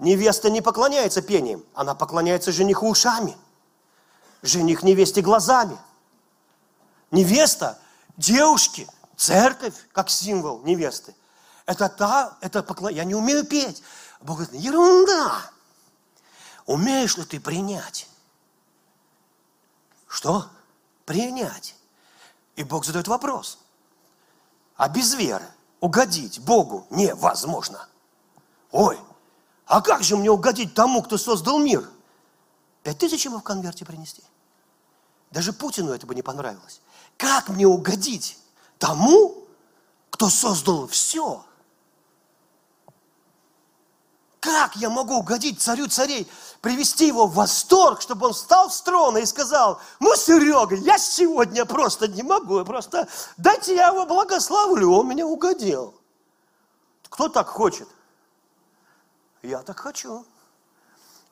Невеста 0.00 0.48
не 0.48 0.62
поклоняется 0.62 1.20
пением, 1.20 1.62
она 1.74 1.94
поклоняется 1.94 2.52
жениху 2.52 2.88
ушами. 2.88 3.36
Жених 4.40 4.82
невесте 4.82 5.20
глазами. 5.20 5.76
Невеста, 7.10 7.78
девушки, 8.16 8.88
церковь, 9.14 9.74
как 9.92 10.08
символ 10.08 10.62
невесты. 10.62 11.14
Это 11.66 11.90
та, 11.90 12.38
это 12.40 12.62
поклонение. 12.62 13.02
Я 13.02 13.04
не 13.04 13.14
умею 13.14 13.44
петь. 13.44 13.82
Бог 14.22 14.38
говорит, 14.38 14.58
ерунда. 14.58 15.42
Умеешь 16.64 17.18
ли 17.18 17.24
ты 17.24 17.38
принять? 17.38 18.08
Что? 20.08 20.48
Принять. 21.04 21.76
И 22.56 22.64
Бог 22.64 22.86
задает 22.86 23.06
вопрос. 23.06 23.58
А 24.76 24.88
без 24.88 25.12
веры 25.12 25.46
угодить 25.80 26.40
Богу 26.40 26.86
невозможно. 26.88 27.86
Ой, 28.70 28.98
а 29.70 29.82
как 29.82 30.02
же 30.02 30.16
мне 30.16 30.28
угодить 30.32 30.74
тому, 30.74 31.00
кто 31.00 31.16
создал 31.16 31.60
мир? 31.60 31.88
Пять 32.82 32.98
тысяч 32.98 33.24
ему 33.24 33.38
в 33.38 33.44
конверте 33.44 33.84
принести. 33.84 34.20
Даже 35.30 35.52
Путину 35.52 35.92
это 35.92 36.08
бы 36.08 36.16
не 36.16 36.22
понравилось. 36.22 36.80
Как 37.16 37.48
мне 37.48 37.68
угодить 37.68 38.36
тому, 38.78 39.46
кто 40.10 40.28
создал 40.28 40.88
все? 40.88 41.44
Как 44.40 44.74
я 44.74 44.90
могу 44.90 45.18
угодить 45.18 45.60
царю 45.62 45.86
царей, 45.86 46.28
привести 46.62 47.06
его 47.06 47.28
в 47.28 47.34
восторг, 47.34 48.00
чтобы 48.00 48.26
он 48.26 48.32
встал 48.32 48.72
с 48.72 48.82
трона 48.82 49.18
и 49.18 49.26
сказал, 49.26 49.80
ну, 50.00 50.16
Серега, 50.16 50.74
я 50.74 50.98
сегодня 50.98 51.64
просто 51.64 52.08
не 52.08 52.24
могу, 52.24 52.64
просто 52.64 53.06
дайте 53.36 53.76
я 53.76 53.88
его 53.88 54.04
благословлю, 54.04 54.90
он 54.90 55.06
меня 55.06 55.28
угодил. 55.28 55.94
Кто 57.08 57.28
так 57.28 57.46
хочет? 57.46 57.86
Я 59.42 59.62
так 59.62 59.80
хочу. 59.80 60.26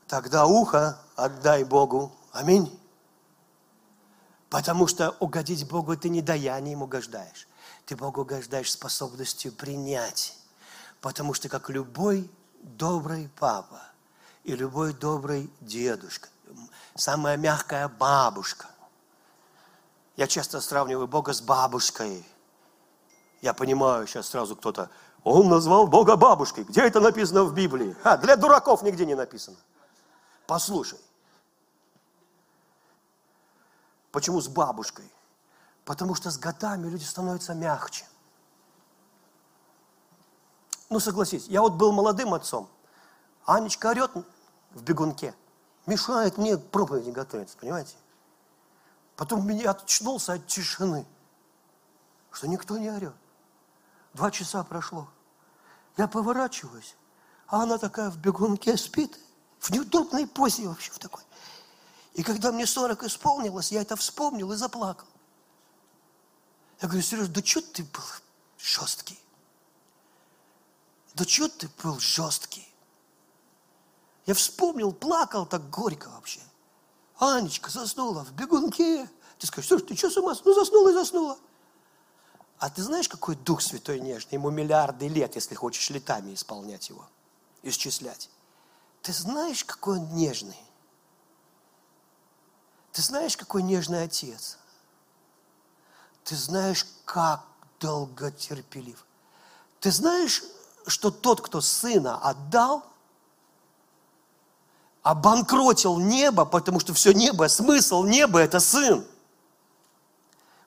Тогда 0.06 0.46
ухо 0.46 0.98
отдай 1.16 1.64
Богу. 1.64 2.12
Аминь. 2.32 2.78
Потому 4.48 4.86
что 4.86 5.10
угодить 5.20 5.68
Богу 5.68 5.96
ты 5.96 6.08
не 6.08 6.22
даянием 6.22 6.82
угождаешь. 6.82 7.46
Ты 7.84 7.96
Богу 7.96 8.22
угождаешь 8.22 8.72
способностью 8.72 9.52
принять. 9.52 10.38
Потому 11.00 11.34
что 11.34 11.48
как 11.48 11.68
любой 11.68 12.30
добрый 12.62 13.30
папа 13.38 13.82
и 14.44 14.56
любой 14.56 14.94
добрый 14.94 15.50
дедушка, 15.60 16.28
самая 16.96 17.36
мягкая 17.36 17.88
бабушка. 17.88 18.66
Я 20.16 20.26
часто 20.26 20.60
сравниваю 20.60 21.06
Бога 21.06 21.32
с 21.32 21.40
бабушкой. 21.40 22.26
Я 23.40 23.54
понимаю, 23.54 24.06
сейчас 24.06 24.28
сразу 24.28 24.56
кто-то, 24.56 24.90
он 25.24 25.48
назвал 25.48 25.86
Бога 25.86 26.16
бабушкой. 26.16 26.64
Где 26.64 26.82
это 26.82 27.00
написано 27.00 27.44
в 27.44 27.54
Библии? 27.54 27.96
А, 28.04 28.16
для 28.16 28.36
дураков 28.36 28.82
нигде 28.82 29.04
не 29.04 29.14
написано. 29.14 29.56
Послушай. 30.46 30.98
Почему 34.10 34.40
с 34.40 34.48
бабушкой? 34.48 35.10
Потому 35.84 36.14
что 36.14 36.30
с 36.30 36.38
годами 36.38 36.88
люди 36.88 37.04
становятся 37.04 37.54
мягче. 37.54 38.06
Ну, 40.90 41.00
согласись, 41.00 41.46
я 41.48 41.60
вот 41.60 41.74
был 41.74 41.92
молодым 41.92 42.32
отцом. 42.32 42.68
Анечка 43.44 43.88
орет 43.90 44.10
в 44.70 44.82
бегунке. 44.82 45.34
Мешает 45.86 46.38
мне 46.38 46.56
проповеди 46.56 47.10
готовиться, 47.10 47.56
понимаете? 47.58 47.96
Потом 49.16 49.46
меня 49.46 49.70
очнулся 49.70 50.34
от 50.34 50.46
тишины, 50.46 51.06
что 52.30 52.46
никто 52.46 52.78
не 52.78 52.90
орет. 52.90 53.14
Два 54.14 54.30
часа 54.30 54.64
прошло. 54.64 55.08
Я 55.96 56.08
поворачиваюсь, 56.08 56.96
а 57.46 57.62
она 57.62 57.78
такая 57.78 58.10
в 58.10 58.18
бегунке 58.18 58.76
спит, 58.76 59.18
в 59.58 59.70
неудобной 59.70 60.26
позе 60.26 60.68
вообще 60.68 60.90
в 60.92 60.98
такой. 60.98 61.22
И 62.14 62.22
когда 62.22 62.52
мне 62.52 62.66
40 62.66 63.04
исполнилось, 63.04 63.72
я 63.72 63.82
это 63.82 63.96
вспомнил 63.96 64.52
и 64.52 64.56
заплакал. 64.56 65.06
Я 66.80 66.88
говорю, 66.88 67.02
Сереж, 67.02 67.28
да 67.28 67.42
что 67.44 67.60
ты 67.60 67.82
был 67.82 68.02
жесткий? 68.58 69.18
Да 71.14 71.24
что 71.24 71.48
ты 71.48 71.68
был 71.82 71.98
жесткий? 71.98 72.66
Я 74.26 74.34
вспомнил, 74.34 74.92
плакал 74.92 75.46
так 75.46 75.68
горько 75.70 76.08
вообще. 76.10 76.40
Анечка 77.18 77.70
заснула 77.70 78.24
в 78.24 78.32
бегунке. 78.32 79.08
Ты 79.38 79.46
скажешь, 79.46 79.68
Сереж, 79.68 79.82
ты 79.82 79.96
что 79.96 80.10
с 80.10 80.16
ума? 80.16 80.34
Ну, 80.44 80.54
заснула 80.54 80.90
и 80.90 80.94
заснула. 80.94 81.38
А 82.58 82.70
ты 82.70 82.82
знаешь, 82.82 83.08
какой 83.08 83.36
Дух 83.36 83.62
Святой 83.62 84.00
нежный? 84.00 84.32
Ему 84.32 84.50
миллиарды 84.50 85.08
лет, 85.08 85.36
если 85.36 85.54
хочешь 85.54 85.90
летами 85.90 86.34
исполнять 86.34 86.88
его, 86.88 87.06
исчислять. 87.62 88.30
Ты 89.02 89.12
знаешь, 89.12 89.64
какой 89.64 89.98
он 89.98 90.14
нежный? 90.14 90.58
Ты 92.92 93.02
знаешь, 93.02 93.36
какой 93.36 93.62
нежный 93.62 94.02
отец? 94.02 94.58
Ты 96.24 96.34
знаешь, 96.34 96.84
как 97.04 97.44
долготерпелив? 97.78 99.04
Ты 99.78 99.92
знаешь, 99.92 100.42
что 100.86 101.12
тот, 101.12 101.40
кто 101.40 101.60
сына 101.60 102.18
отдал, 102.18 102.84
обанкротил 105.02 105.98
небо, 105.98 106.44
потому 106.44 106.80
что 106.80 106.92
все 106.92 107.12
небо, 107.12 107.48
смысл 107.48 108.02
неба– 108.02 108.40
это 108.40 108.58
сын. 108.58 109.06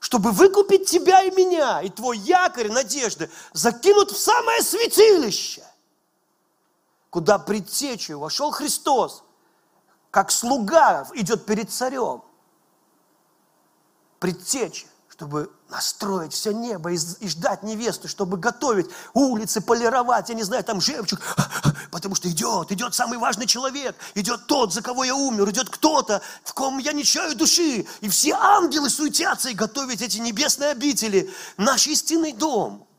Чтобы 0.02 0.32
выкупить 0.32 0.90
тебя 0.90 1.22
и 1.22 1.30
меня, 1.30 1.80
и 1.80 1.88
твой 1.88 2.18
якорь 2.18 2.72
надежды 2.72 3.30
закинут 3.52 4.10
в 4.10 4.18
самое 4.18 4.60
святилище, 4.60 5.64
куда 7.08 7.38
предтечью 7.38 8.18
вошел 8.18 8.50
Христос, 8.50 9.22
как 10.10 10.32
слуга 10.32 11.08
идет 11.14 11.46
перед 11.46 11.70
царем. 11.70 12.24
Предтеча 14.18 14.88
чтобы 15.12 15.50
настроить 15.68 16.32
все 16.32 16.52
небо 16.52 16.90
и, 16.90 16.98
и 17.20 17.28
ждать 17.28 17.62
невесту, 17.62 18.08
чтобы 18.08 18.38
готовить 18.38 18.86
улицы, 19.12 19.60
полировать, 19.60 20.30
я 20.30 20.34
не 20.34 20.42
знаю, 20.42 20.64
там 20.64 20.80
жемчуг, 20.80 21.20
потому 21.90 22.14
что 22.14 22.30
идет, 22.30 22.72
идет 22.72 22.94
самый 22.94 23.18
важный 23.18 23.46
человек, 23.46 23.94
идет 24.14 24.46
тот, 24.46 24.72
за 24.72 24.80
кого 24.80 25.04
я 25.04 25.14
умер, 25.14 25.50
идет 25.50 25.68
кто-то, 25.68 26.22
в 26.44 26.54
ком 26.54 26.78
я 26.78 26.92
не 26.92 27.04
чаю 27.04 27.36
души, 27.36 27.86
и 28.00 28.08
все 28.08 28.32
ангелы 28.32 28.88
суетятся 28.88 29.50
и 29.50 29.54
готовят 29.54 30.00
эти 30.00 30.16
небесные 30.16 30.70
обители, 30.70 31.30
наш 31.58 31.86
истинный 31.86 32.32
дом– 32.32 32.86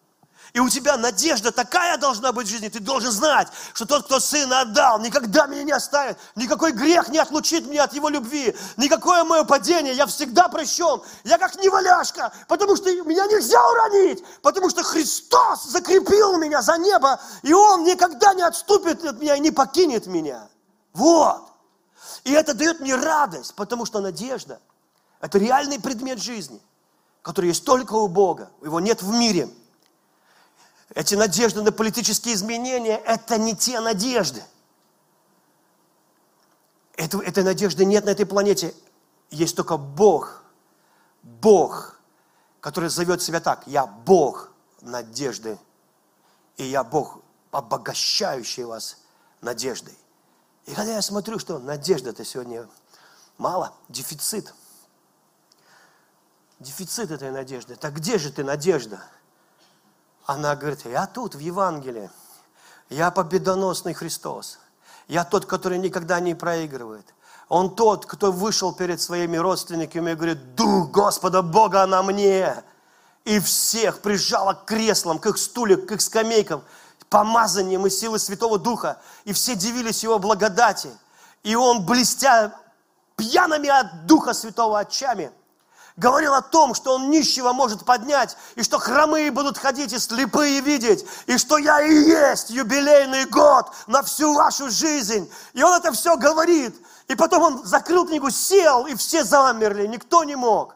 и 0.53 0.59
у 0.59 0.69
тебя 0.69 0.97
надежда 0.97 1.51
такая 1.51 1.97
должна 1.97 2.31
быть 2.31 2.45
в 2.45 2.49
жизни. 2.51 2.69
Ты 2.69 2.79
должен 2.79 3.11
знать, 3.11 3.47
что 3.73 3.87
тот, 3.87 4.05
кто 4.05 4.19
сына 4.19 4.61
отдал, 4.61 4.99
никогда 4.99 5.47
меня 5.47 5.63
не 5.63 5.71
оставит. 5.71 6.19
Никакой 6.35 6.73
грех 6.73 7.09
не 7.09 7.17
отлучит 7.17 7.65
меня 7.65 7.85
от 7.85 7.93
его 7.93 8.07
любви. 8.07 8.55
Никакое 8.77 9.23
мое 9.23 9.45
падение. 9.45 9.95
Я 9.95 10.05
всегда 10.05 10.49
прощен. 10.49 11.01
Я 11.23 11.39
как 11.39 11.55
неваляшка, 11.55 12.31
потому 12.47 12.75
что 12.75 12.91
меня 13.03 13.25
нельзя 13.25 13.59
уронить. 13.67 14.23
Потому 14.43 14.69
что 14.69 14.83
Христос 14.83 15.63
закрепил 15.63 16.37
меня 16.37 16.61
за 16.61 16.77
небо. 16.77 17.19
И 17.41 17.51
Он 17.51 17.83
никогда 17.83 18.35
не 18.35 18.43
отступит 18.43 19.03
от 19.03 19.19
меня 19.19 19.35
и 19.35 19.39
не 19.39 19.49
покинет 19.49 20.05
меня. 20.05 20.47
Вот. 20.93 21.41
И 22.25 22.31
это 22.31 22.53
дает 22.53 22.79
мне 22.79 22.95
радость, 22.95 23.55
потому 23.55 23.87
что 23.87 24.01
надежда– 24.01 24.59
это 25.19 25.39
реальный 25.39 25.79
предмет 25.79 26.19
жизни, 26.19 26.61
который 27.23 27.47
есть 27.47 27.65
только 27.65 27.95
у 27.95 28.07
Бога. 28.07 28.51
Его 28.61 28.79
нет 28.79 29.01
в 29.01 29.11
мире– 29.11 29.49
эти 30.95 31.15
надежды 31.15 31.61
на 31.61 31.71
политические 31.71 32.35
изменения– 32.35 32.97
это 33.05 33.37
не 33.37 33.55
те 33.55 33.79
надежды. 33.79 34.43
Это, 36.95 37.19
этой 37.19 37.43
надежды 37.43 37.83
нет 37.83 38.05
на 38.05 38.11
этой 38.11 38.25
планете. 38.25 38.75
Есть 39.31 39.55
только 39.55 39.77
Бог. 39.77 40.43
Бог, 41.23 41.99
который 42.59 42.89
зовет 42.89 43.21
себя 43.23 43.39
так. 43.39 43.65
Я 43.65 43.87
Бог 43.87 44.51
надежды. 44.81 45.57
И 46.57 46.65
я 46.65 46.83
Бог, 46.83 47.19
обогащающий 47.49 48.63
вас 48.63 48.97
надеждой. 49.41 49.97
И 50.65 50.75
когда 50.75 50.93
я 50.93 51.01
смотрю, 51.01 51.39
что 51.39 51.57
надежда-то 51.57 52.23
сегодня 52.23 52.69
мало, 53.39 53.73
дефицит. 53.89 54.53
Дефицит 56.59 57.09
этой 57.09 57.31
надежды. 57.31 57.75
Так 57.75 57.95
где 57.95 58.19
же 58.19 58.31
ты, 58.31 58.43
надежда? 58.43 59.03
Она 60.25 60.55
говорит, 60.55 60.85
я 60.85 61.05
тут, 61.05 61.35
в 61.35 61.39
Евангелии. 61.39 62.09
Я 62.89 63.11
победоносный 63.11 63.93
Христос. 63.93 64.59
Я 65.07 65.25
тот, 65.25 65.45
который 65.45 65.77
никогда 65.77 66.19
не 66.19 66.33
проигрывает. 66.33 67.13
Он 67.49 67.75
тот, 67.75 68.05
кто 68.05 68.31
вышел 68.31 68.73
перед 68.73 69.01
своими 69.01 69.37
родственниками 69.37 70.11
и 70.11 70.15
говорит, 70.15 70.55
Дух 70.55 70.91
Господа 70.91 71.41
Бога 71.41 71.85
на 71.85 72.01
мне. 72.03 72.63
И 73.25 73.39
всех 73.39 73.99
прижала 73.99 74.53
к 74.53 74.65
креслам, 74.65 75.19
к 75.19 75.25
их 75.27 75.37
стульям, 75.37 75.85
к 75.85 75.91
их 75.91 76.01
скамейкам, 76.01 76.63
помазанием 77.09 77.85
и 77.85 77.89
силой 77.89 78.19
Святого 78.19 78.57
Духа. 78.57 79.01
И 79.25 79.33
все 79.33 79.55
дивились 79.55 80.03
Его 80.03 80.19
благодати. 80.19 80.91
И 81.43 81.55
Он, 81.55 81.85
блестя 81.85 82.53
пьяными 83.17 83.69
от 83.69 84.05
Духа 84.05 84.33
Святого 84.33 84.79
очами, 84.79 85.31
говорил 85.97 86.33
о 86.33 86.41
том, 86.41 86.73
что 86.73 86.95
он 86.95 87.09
нищего 87.09 87.53
может 87.53 87.85
поднять, 87.85 88.37
и 88.55 88.63
что 88.63 88.79
хромые 88.79 89.31
будут 89.31 89.57
ходить 89.57 89.93
и 89.93 89.99
слепые 89.99 90.61
видеть, 90.61 91.05
и 91.27 91.37
что 91.37 91.57
я 91.57 91.81
и 91.81 91.93
есть 91.93 92.49
юбилейный 92.49 93.25
год 93.25 93.67
на 93.87 94.01
всю 94.03 94.33
вашу 94.33 94.69
жизнь. 94.69 95.31
И 95.53 95.63
он 95.63 95.73
это 95.73 95.91
все 95.91 96.17
говорит. 96.17 96.75
И 97.07 97.15
потом 97.15 97.43
он 97.43 97.65
закрыл 97.65 98.07
книгу, 98.07 98.29
сел, 98.29 98.85
и 98.87 98.95
все 98.95 99.23
замерли, 99.23 99.87
никто 99.87 100.23
не 100.23 100.35
мог. 100.35 100.75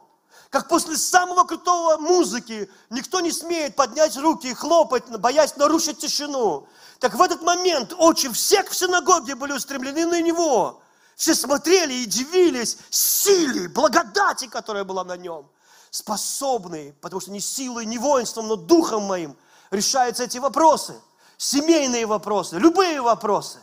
Как 0.49 0.70
после 0.70 0.95
самого 0.95 1.43
крутого 1.43 1.97
музыки 1.97 2.70
никто 2.89 3.20
не 3.20 3.32
смеет 3.32 3.76
поднять 3.76 4.15
руки 4.18 4.47
и 4.47 4.53
хлопать, 4.53 5.07
боясь 5.20 5.57
нарушить 5.57 5.99
тишину. 5.99 6.68
Так 6.99 7.15
в 7.15 7.22
этот 7.22 7.41
момент 7.41 7.93
очи 7.97 8.32
всех 8.32 8.70
в 8.70 8.76
синагоге 8.76 9.36
были 9.36 9.51
устремлены 9.51 10.05
на 10.05 10.22
него. 10.22 10.82
Все 11.18 11.34
смотрели 11.34 11.93
и 11.95 12.05
дивились 12.05 12.78
силе, 12.91 13.68
благодати, 13.70 14.45
которая 14.45 14.84
была 14.84 15.03
на 15.03 15.18
нем. 15.18 15.49
Способный, 15.89 16.93
потому 17.01 17.20
что 17.20 17.32
не 17.32 17.39
силой, 17.39 17.88
не 17.88 17.97
воинством, 17.97 18.47
но 18.47 18.55
духом 18.55 19.03
моим 19.03 19.36
решаются 19.72 20.26
эти 20.26 20.38
вопросы. 20.38 20.93
Семейные 21.38 22.05
вопросы, 22.05 22.59
любые 22.59 23.01
вопросы. 23.01 23.57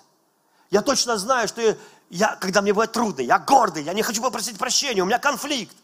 Я 0.70 0.82
точно 0.82 1.16
знаю, 1.16 1.46
что 1.46 1.76
я, 2.10 2.34
когда 2.40 2.60
мне 2.60 2.72
бывает 2.72 2.90
трудно, 2.90 3.22
я 3.22 3.38
гордый, 3.38 3.84
я 3.84 3.92
не 3.92 4.02
хочу 4.02 4.20
попросить 4.20 4.58
прощения, 4.58 5.02
у 5.02 5.06
меня 5.06 5.20
конфликт. 5.20 5.76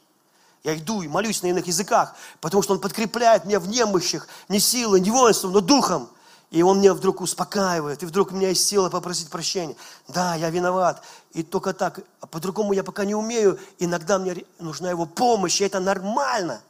Я 0.64 0.76
иду 0.76 1.02
и 1.02 1.08
молюсь 1.08 1.40
на 1.42 1.46
иных 1.46 1.68
языках, 1.68 2.16
потому 2.40 2.64
что 2.64 2.72
Он 2.72 2.80
подкрепляет 2.80 3.44
меня 3.44 3.60
в 3.60 3.68
немощах, 3.68 4.26
не 4.48 4.58
силой, 4.58 5.00
не 5.00 5.12
воинством, 5.12 5.52
но 5.52 5.60
духом. 5.60 6.10
И 6.50 6.62
он 6.62 6.80
меня 6.80 6.94
вдруг 6.94 7.20
успокаивает, 7.20 8.02
и 8.02 8.06
вдруг 8.06 8.32
у 8.32 8.34
меня 8.34 8.48
есть 8.48 8.66
сила 8.66 8.90
попросить 8.90 9.30
прощения. 9.30 9.76
Да, 10.08 10.34
я 10.34 10.50
виноват. 10.50 11.02
И 11.32 11.44
только 11.44 11.72
так, 11.72 12.00
а 12.20 12.26
по-другому 12.26 12.72
я 12.72 12.82
пока 12.82 13.04
не 13.04 13.14
умею. 13.14 13.58
Иногда 13.78 14.18
мне 14.18 14.44
нужна 14.58 14.90
его 14.90 15.06
помощь, 15.06 15.60
и 15.60 15.64
это 15.64 15.78
нормально. 15.78 16.60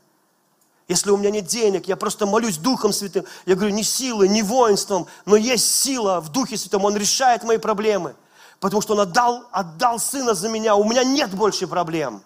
Если 0.87 1.11
у 1.11 1.17
меня 1.17 1.31
нет 1.31 1.47
денег, 1.47 1.89
я 1.89 1.97
просто 1.97 2.27
молюсь 2.27 2.59
Духом 2.59 2.93
Святым. 2.93 3.25
Я 3.47 3.55
говорю, 3.55 3.73
не 3.73 3.83
силой, 3.83 4.29
не 4.29 4.43
воинством, 4.43 5.07
но 5.25 5.37
есть 5.37 5.75
сила 5.75 6.21
в 6.21 6.29
Духе 6.31 6.59
Святом. 6.59 6.85
Он 6.85 6.95
решает 6.97 7.43
мои 7.43 7.57
проблемы. 7.57 8.15
Потому 8.59 8.83
что 8.83 8.93
Он 8.93 9.01
отдал, 9.01 9.47
отдал 9.51 9.99
Сына 9.99 10.35
за 10.35 10.51
меня. 10.51 10.75
У 10.77 10.85
меня 10.85 11.05
нет 11.05 11.31
больше 11.31 11.67
проблем. 11.67 12.23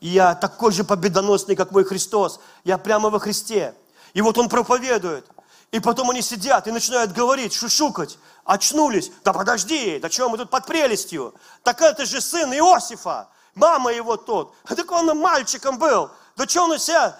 Я 0.00 0.34
такой 0.34 0.72
же 0.72 0.84
победоносный, 0.84 1.54
как 1.54 1.72
мой 1.72 1.84
Христос. 1.84 2.40
Я 2.64 2.78
прямо 2.78 3.10
во 3.10 3.18
Христе. 3.18 3.74
И 4.14 4.22
вот 4.22 4.38
Он 4.38 4.48
проповедует– 4.48 5.26
и 5.70 5.78
потом 5.78 6.10
они 6.10 6.20
сидят 6.20 6.66
и 6.66 6.72
начинают 6.72 7.12
говорить, 7.12 7.52
шушукать. 7.52 8.18
Очнулись. 8.44 9.12
Да 9.22 9.32
подожди, 9.32 10.00
да 10.00 10.10
что 10.10 10.28
мы 10.28 10.36
тут 10.36 10.50
под 10.50 10.66
прелестью? 10.66 11.34
Так 11.62 11.80
это 11.80 12.04
же 12.06 12.20
сын 12.20 12.52
Иосифа. 12.52 13.28
Мама 13.54 13.92
его 13.92 14.16
тот. 14.16 14.54
Так 14.64 14.90
он 14.90 15.16
мальчиком 15.18 15.78
был. 15.78 16.10
Да 16.36 16.48
что 16.48 16.64
он 16.64 16.72
у 16.72 16.78
себя? 16.78 17.18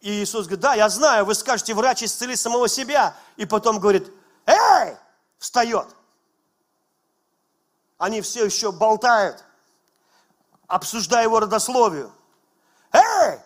И 0.00 0.10
Иисус 0.10 0.46
говорит, 0.46 0.60
да, 0.60 0.74
я 0.74 0.88
знаю, 0.88 1.24
вы 1.24 1.34
скажете, 1.34 1.72
врач 1.72 2.02
исцели 2.02 2.34
самого 2.34 2.68
себя. 2.68 3.16
И 3.36 3.46
потом 3.46 3.78
говорит, 3.78 4.12
эй, 4.46 4.96
встает. 5.38 5.86
Они 7.96 8.20
все 8.20 8.44
еще 8.44 8.72
болтают, 8.72 9.44
обсуждая 10.66 11.22
его 11.22 11.38
родословию. 11.38 12.12
Эй, 12.92 13.38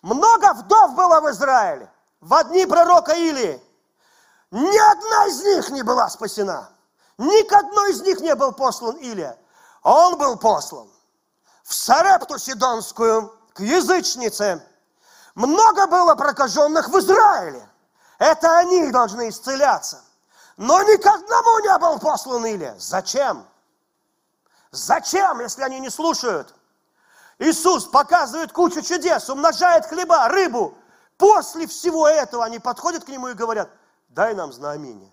много 0.00 0.54
вдов 0.54 0.94
было 0.94 1.20
в 1.20 1.30
Израиле 1.30 1.91
в 2.22 2.44
дни 2.44 2.64
пророка 2.66 3.12
Илии, 3.12 3.60
ни 4.52 4.90
одна 4.92 5.26
из 5.26 5.42
них 5.42 5.70
не 5.70 5.82
была 5.82 6.08
спасена. 6.08 6.70
Ни 7.18 7.42
к 7.42 7.52
одной 7.52 7.90
из 7.90 8.00
них 8.02 8.20
не 8.20 8.34
был 8.34 8.52
послан 8.52 8.96
Илия. 8.96 9.36
Он 9.82 10.16
был 10.16 10.38
послан 10.38 10.88
в 11.64 11.74
Сарепту 11.74 12.38
Сидонскую, 12.38 13.36
к 13.52 13.60
язычнице. 13.60 14.64
Много 15.34 15.86
было 15.86 16.14
прокаженных 16.14 16.88
в 16.88 16.98
Израиле. 16.98 17.68
Это 18.18 18.58
они 18.58 18.90
должны 18.90 19.28
исцеляться. 19.28 20.00
Но 20.56 20.80
ни 20.82 20.96
к 20.96 21.06
одному 21.06 21.58
не 21.58 21.78
был 21.78 21.98
послан 21.98 22.46
Илия. 22.46 22.76
Зачем? 22.78 23.46
Зачем, 24.70 25.40
если 25.40 25.62
они 25.62 25.80
не 25.80 25.90
слушают? 25.90 26.54
Иисус 27.38 27.86
показывает 27.86 28.52
кучу 28.52 28.80
чудес, 28.82 29.28
умножает 29.28 29.86
хлеба, 29.86 30.28
рыбу, 30.28 30.76
После 31.16 31.66
всего 31.66 32.08
этого 32.08 32.44
они 32.44 32.58
подходят 32.58 33.04
к 33.04 33.08
нему 33.08 33.28
и 33.28 33.34
говорят, 33.34 33.70
дай 34.08 34.34
нам 34.34 34.52
знамение. 34.52 35.12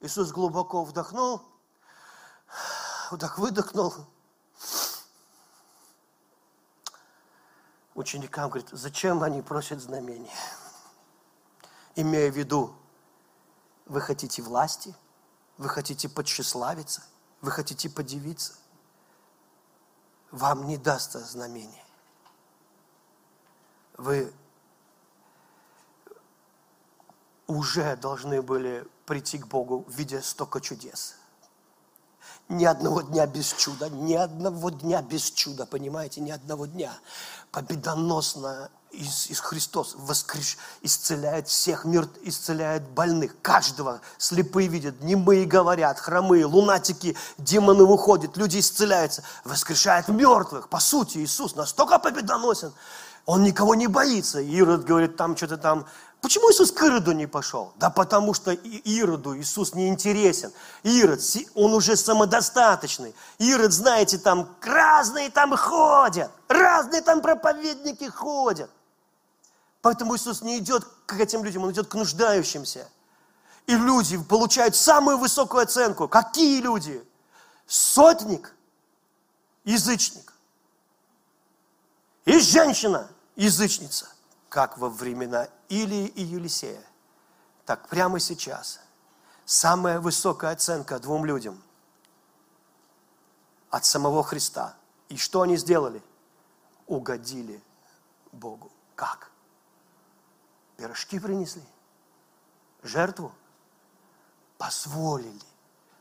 Иисус 0.00 0.30
глубоко 0.30 0.84
вдохнул, 0.84 1.42
вдох 3.10 3.38
выдохнул. 3.38 3.94
Ученикам 7.94 8.48
говорит, 8.48 8.68
зачем 8.70 9.22
они 9.24 9.42
просят 9.42 9.80
знамения? 9.80 10.36
Имея 11.96 12.30
в 12.30 12.36
виду, 12.36 12.76
вы 13.86 14.00
хотите 14.00 14.40
власти, 14.40 14.94
вы 15.56 15.68
хотите 15.68 16.08
подчеславиться, 16.08 17.02
вы 17.40 17.50
хотите 17.50 17.90
подивиться. 17.90 18.54
Вам 20.30 20.68
не 20.68 20.76
дастся 20.76 21.18
знамение 21.18 21.87
вы 23.98 24.32
уже 27.46 27.96
должны 27.96 28.40
были 28.40 28.86
прийти 29.04 29.38
к 29.38 29.46
Богу, 29.46 29.84
видя 29.88 30.22
столько 30.22 30.60
чудес. 30.60 31.16
Ни 32.48 32.64
одного 32.64 33.02
дня 33.02 33.26
без 33.26 33.52
чуда, 33.52 33.90
ни 33.90 34.14
одного 34.14 34.70
дня 34.70 35.02
без 35.02 35.30
чуда, 35.30 35.66
понимаете, 35.66 36.22
ни 36.22 36.30
одного 36.30 36.66
дня. 36.66 36.92
Победоносно 37.50 38.70
из, 38.90 39.26
из 39.28 39.40
Христос 39.40 39.94
воскреш, 39.98 40.56
исцеляет 40.80 41.48
всех, 41.48 41.84
мертв, 41.84 42.18
исцеляет 42.22 42.88
больных, 42.88 43.40
каждого. 43.42 44.00
Слепые 44.16 44.68
видят, 44.68 45.02
немые 45.02 45.44
говорят, 45.44 45.98
хромые, 45.98 46.46
лунатики, 46.46 47.16
демоны 47.36 47.84
выходят, 47.84 48.36
люди 48.36 48.60
исцеляются, 48.60 49.22
воскрешает 49.44 50.08
мертвых. 50.08 50.68
По 50.68 50.80
сути, 50.80 51.18
Иисус 51.18 51.54
настолько 51.54 51.98
победоносен, 51.98 52.72
он 53.28 53.42
никого 53.42 53.74
не 53.74 53.88
боится. 53.88 54.40
Ирод 54.40 54.84
говорит, 54.84 55.18
там 55.18 55.36
что-то 55.36 55.58
там. 55.58 55.86
Почему 56.22 56.50
Иисус 56.50 56.72
к 56.72 56.82
Ироду 56.82 57.12
не 57.12 57.26
пошел? 57.26 57.74
Да 57.76 57.90
потому 57.90 58.32
что 58.32 58.52
Ироду 58.52 59.38
Иисус 59.38 59.74
не 59.74 59.88
интересен. 59.88 60.50
Ирод, 60.82 61.20
он 61.54 61.74
уже 61.74 61.94
самодостаточный. 61.98 63.14
Ирод, 63.36 63.74
знаете, 63.74 64.16
там 64.16 64.56
разные 64.62 65.28
там 65.28 65.54
ходят. 65.58 66.30
Разные 66.48 67.02
там 67.02 67.20
проповедники 67.20 68.08
ходят. 68.08 68.70
Поэтому 69.82 70.16
Иисус 70.16 70.40
не 70.40 70.56
идет 70.56 70.86
к 71.04 71.20
этим 71.20 71.44
людям, 71.44 71.64
Он 71.64 71.72
идет 71.72 71.86
к 71.86 71.94
нуждающимся. 71.96 72.88
И 73.66 73.74
люди 73.74 74.16
получают 74.16 74.74
самую 74.74 75.18
высокую 75.18 75.64
оценку. 75.64 76.08
Какие 76.08 76.62
люди? 76.62 77.06
Сотник, 77.66 78.54
язычник. 79.64 80.32
И 82.24 82.40
женщина, 82.40 83.10
язычница, 83.38 84.08
как 84.48 84.76
во 84.78 84.90
времена 84.90 85.48
Илии 85.68 86.06
и 86.08 86.22
Елисея, 86.22 86.84
так 87.64 87.88
прямо 87.88 88.18
сейчас 88.18 88.80
самая 89.44 90.00
высокая 90.00 90.52
оценка 90.52 90.98
двум 90.98 91.24
людям 91.24 91.62
от 93.70 93.84
самого 93.84 94.22
Христа. 94.24 94.74
И 95.08 95.16
что 95.16 95.42
они 95.42 95.56
сделали? 95.56 96.02
Угодили 96.86 97.62
Богу. 98.32 98.72
Как? 98.96 99.30
Пирожки 100.76 101.20
принесли, 101.20 101.62
жертву 102.82 103.32
позволили, 104.58 105.40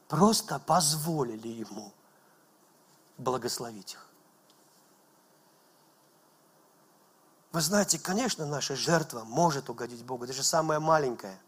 просто 0.08 0.60
позволили 0.60 1.48
Ему 1.48 1.92
благословить 3.18 3.94
их. 3.94 4.07
Вы 7.52 7.62
знаете, 7.62 7.98
конечно, 7.98 8.46
наша 8.46 8.76
жертва 8.76 9.24
может 9.24 9.70
угодить 9.70 10.04
Богу, 10.04 10.28
даже 10.28 10.44
самая 10.44 10.80
маленькая. 10.80 11.40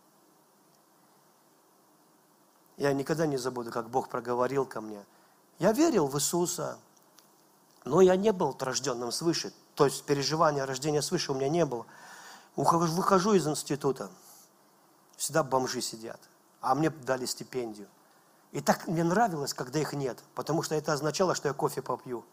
Я 2.77 2.93
никогда 2.93 3.25
не 3.25 3.37
забуду, 3.37 3.71
как 3.71 3.89
Бог 3.89 4.07
проговорил 4.07 4.65
ко 4.65 4.79
мне. 4.79 5.03
Я 5.59 5.73
верил 5.73 6.07
в 6.07 6.15
Иисуса, 6.15 6.79
но 7.83 7.99
я 7.99 8.15
не 8.15 8.31
был 8.31 8.55
рожденным 8.59 9.11
свыше. 9.11 9.53
То 9.75 9.85
есть 9.85 10.05
переживания 10.05 10.65
рождения 10.65 11.01
свыше 11.01 11.33
у 11.33 11.35
меня 11.35 11.49
не 11.49 11.65
было. 11.65 11.85
Выхожу 12.55 13.33
из 13.33 13.47
института, 13.47 14.09
всегда 15.17 15.43
бомжи 15.43 15.81
сидят, 15.81 16.19
а 16.61 16.75
мне 16.75 16.89
дали 16.89 17.25
стипендию. 17.25 17.87
И 18.51 18.61
так 18.61 18.87
мне 18.87 19.03
нравилось, 19.03 19.53
когда 19.53 19.79
их 19.79 19.93
нет, 19.93 20.17
потому 20.33 20.63
что 20.63 20.75
это 20.75 20.93
означало, 20.93 21.35
что 21.35 21.49
я 21.49 21.53
кофе 21.53 21.81
попью 21.81 22.25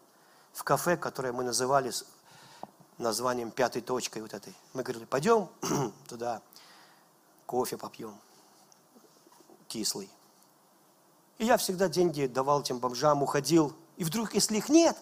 в 0.53 0.63
кафе, 0.63 0.97
которое 0.97 1.31
мы 1.31 1.43
называли 1.43 1.91
названием 2.97 3.51
пятой 3.51 3.81
точкой 3.81 4.21
вот 4.21 4.33
этой. 4.33 4.53
Мы 4.73 4.83
говорили, 4.83 5.05
пойдем 5.05 5.49
туда, 6.07 6.41
кофе 7.45 7.77
попьем, 7.77 8.17
кислый. 9.67 10.09
И 11.37 11.45
я 11.45 11.57
всегда 11.57 11.87
деньги 11.87 12.25
давал 12.25 12.61
этим 12.61 12.79
бомжам, 12.79 13.21
уходил. 13.21 13.75
И 13.97 14.03
вдруг, 14.03 14.33
если 14.33 14.57
их 14.57 14.69
нет, 14.69 14.97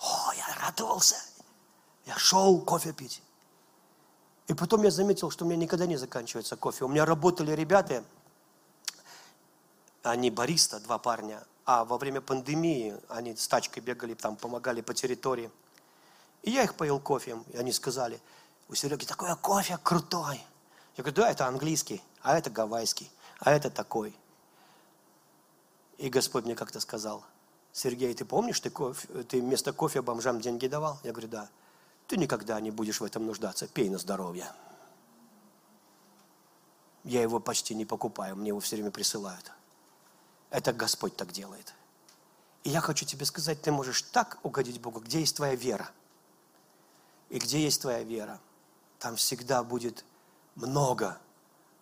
О, 0.00 0.32
я 0.34 0.46
радовался. 0.66 1.16
Я 2.06 2.16
шел 2.16 2.60
кофе 2.60 2.92
пить. 2.92 3.22
И 4.48 4.54
потом 4.54 4.82
я 4.82 4.90
заметил, 4.90 5.30
что 5.30 5.44
у 5.44 5.48
меня 5.48 5.58
никогда 5.58 5.86
не 5.86 5.96
заканчивается 5.96 6.56
кофе. 6.56 6.84
У 6.84 6.88
меня 6.88 7.04
работали 7.04 7.52
ребята, 7.52 8.02
они 10.02 10.30
бариста, 10.30 10.80
два 10.80 10.98
парня, 10.98 11.44
а 11.64 11.84
во 11.84 11.98
время 11.98 12.20
пандемии 12.20 12.96
они 13.08 13.36
с 13.36 13.46
тачкой 13.46 13.82
бегали, 13.82 14.14
там 14.14 14.36
помогали 14.36 14.80
по 14.80 14.94
территории. 14.94 15.50
И 16.42 16.50
я 16.50 16.64
их 16.64 16.74
поел 16.74 17.00
кофе, 17.00 17.38
и 17.52 17.56
они 17.56 17.72
сказали, 17.72 18.20
у 18.68 18.74
Сереги 18.74 19.04
такой 19.04 19.34
кофе 19.36 19.78
крутой. 19.82 20.40
Я 20.96 21.04
говорю, 21.04 21.16
да, 21.16 21.30
это 21.30 21.46
английский, 21.46 22.02
а 22.22 22.36
это 22.36 22.50
гавайский, 22.50 23.10
а 23.38 23.52
это 23.52 23.70
такой. 23.70 24.16
И 25.98 26.08
Господь 26.08 26.44
мне 26.44 26.54
как-то 26.54 26.80
сказал, 26.80 27.24
Сергей, 27.72 28.14
ты 28.14 28.24
помнишь, 28.24 28.60
ты, 28.60 28.70
кофе, 28.70 29.06
ты 29.24 29.40
вместо 29.40 29.72
кофе 29.72 30.02
бомжам 30.02 30.40
деньги 30.40 30.66
давал? 30.66 30.98
Я 31.02 31.12
говорю, 31.12 31.28
да. 31.28 31.48
Ты 32.06 32.16
никогда 32.16 32.60
не 32.60 32.70
будешь 32.70 33.00
в 33.00 33.04
этом 33.04 33.26
нуждаться, 33.26 33.68
пей 33.68 33.88
на 33.88 33.98
здоровье. 33.98 34.50
Я 37.04 37.22
его 37.22 37.38
почти 37.38 37.74
не 37.74 37.84
покупаю, 37.84 38.36
мне 38.36 38.48
его 38.48 38.60
все 38.60 38.76
время 38.76 38.90
присылают. 38.90 39.52
Это 40.50 40.72
Господь 40.72 41.16
так 41.16 41.32
делает. 41.32 41.74
И 42.64 42.70
я 42.70 42.80
хочу 42.80 43.06
тебе 43.06 43.24
сказать, 43.24 43.62
ты 43.62 43.70
можешь 43.70 44.02
так 44.02 44.38
угодить 44.42 44.80
Богу, 44.80 45.00
где 45.00 45.20
есть 45.20 45.36
твоя 45.36 45.54
вера. 45.54 45.90
И 47.30 47.38
где 47.38 47.62
есть 47.62 47.80
твоя 47.80 48.02
вера, 48.02 48.40
там 48.98 49.16
всегда 49.16 49.62
будет 49.62 50.04
много, 50.56 51.18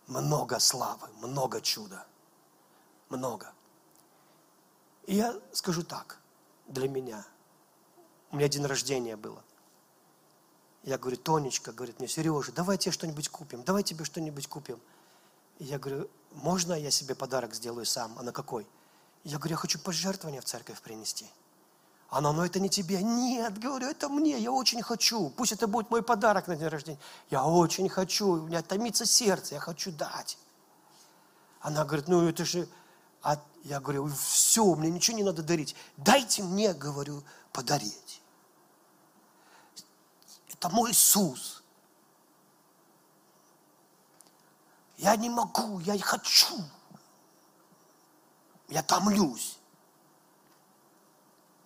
много 0.07 0.59
славы, 0.59 1.09
много 1.21 1.61
чуда. 1.61 2.07
Много. 3.09 3.53
И 5.07 5.17
я 5.17 5.35
скажу 5.53 5.83
так, 5.83 6.21
для 6.67 6.89
меня. 6.89 7.25
У 8.31 8.37
меня 8.37 8.49
день 8.49 8.67
рождения 8.67 9.17
было. 9.17 9.43
Я 10.83 10.99
говорю, 10.99 11.17
Тонечка, 11.17 11.73
говорит 11.73 11.99
мне, 11.99 12.09
Сережа, 12.09 12.53
давай 12.53 12.77
тебе 12.77 12.93
что-нибудь 12.93 13.31
купим, 13.31 13.63
давай 13.65 13.83
тебе 13.83 14.05
что-нибудь 14.05 14.47
купим. 14.49 14.79
И 15.59 15.65
я 15.65 15.79
говорю, 15.79 16.09
можно 16.33 16.75
я 16.75 16.91
себе 16.91 17.15
подарок 17.15 17.55
сделаю 17.55 17.87
сам? 17.87 18.19
Она 18.19 18.33
какой? 18.33 18.67
Я 19.25 19.39
говорю, 19.39 19.55
я 19.55 19.57
хочу 19.57 19.79
пожертвование 19.79 20.41
в 20.41 20.45
церковь 20.45 20.81
принести. 20.83 21.27
Она, 22.09 22.33
ну 22.33 22.43
это 22.43 22.59
не 22.59 22.71
тебе. 22.71 23.03
Нет, 23.03 23.59
говорю, 23.59 23.87
это 23.87 24.09
мне, 24.09 24.39
я 24.39 24.51
очень 24.51 24.83
хочу. 24.83 25.29
Пусть 25.31 25.53
это 25.53 25.67
будет 25.67 25.91
мой 25.91 26.03
подарок 26.03 26.49
на 26.49 26.57
день 26.57 26.69
рождения. 26.69 26.99
Я 27.31 27.45
очень 27.45 27.89
хочу, 27.89 28.29
у 28.29 28.47
меня 28.47 28.63
томится 28.63 29.05
сердце, 29.05 29.55
я 29.55 29.61
хочу 29.61 29.93
дать. 29.93 30.39
Она 31.61 31.85
говорит, 31.85 32.09
ну 32.09 32.27
это 32.27 32.45
же... 32.45 32.69
А 33.23 33.39
я 33.65 33.81
говорю, 33.81 34.09
все, 34.09 34.75
мне 34.75 34.91
ничего 34.91 35.17
не 35.17 35.23
надо 35.23 35.43
дарить. 35.43 35.75
Дайте 35.97 36.43
мне, 36.43 36.73
говорю, 36.73 37.23
подарить. 37.53 38.23
Это 40.49 40.71
мой 40.71 40.93
Иисус. 40.93 41.63
Я 44.97 45.15
не 45.17 45.29
могу, 45.29 45.81
я 45.81 45.99
хочу. 45.99 46.57
Я 48.69 48.83
томлюсь. 48.83 49.58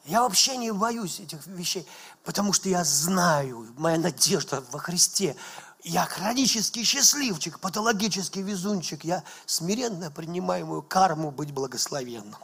Я 0.04 0.22
вообще 0.22 0.56
не 0.56 0.72
боюсь 0.72 1.20
этих 1.20 1.46
вещей, 1.46 1.86
потому 2.24 2.52
что 2.52 2.68
я 2.68 2.82
знаю, 2.84 3.72
моя 3.76 3.98
надежда 3.98 4.64
во 4.72 4.80
Христе. 4.80 5.36
Я 5.84 6.04
хронический 6.06 6.82
счастливчик, 6.82 7.60
патологический 7.60 8.42
везунчик. 8.42 9.04
Я 9.04 9.22
смиренно 9.46 10.10
принимаю 10.10 10.66
мою 10.66 10.82
карму 10.82 11.30
быть 11.30 11.52
благословенным. 11.52 12.36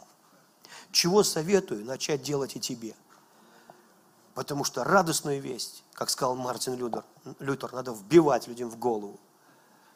Чего 0.91 1.23
советую 1.23 1.85
начать 1.85 2.21
делать 2.21 2.55
и 2.55 2.59
тебе. 2.61 2.95
Потому 4.35 4.63
что 4.63 4.85
радостную 4.85 5.41
весть, 5.41 5.83
как 5.93 6.09
сказал 6.09 6.35
Мартин 6.35 6.75
Лютер, 6.75 7.03
Лютер 7.39 7.73
надо 7.73 7.91
вбивать 7.91 8.47
людям 8.47 8.69
в 8.69 8.77
голову, 8.77 9.19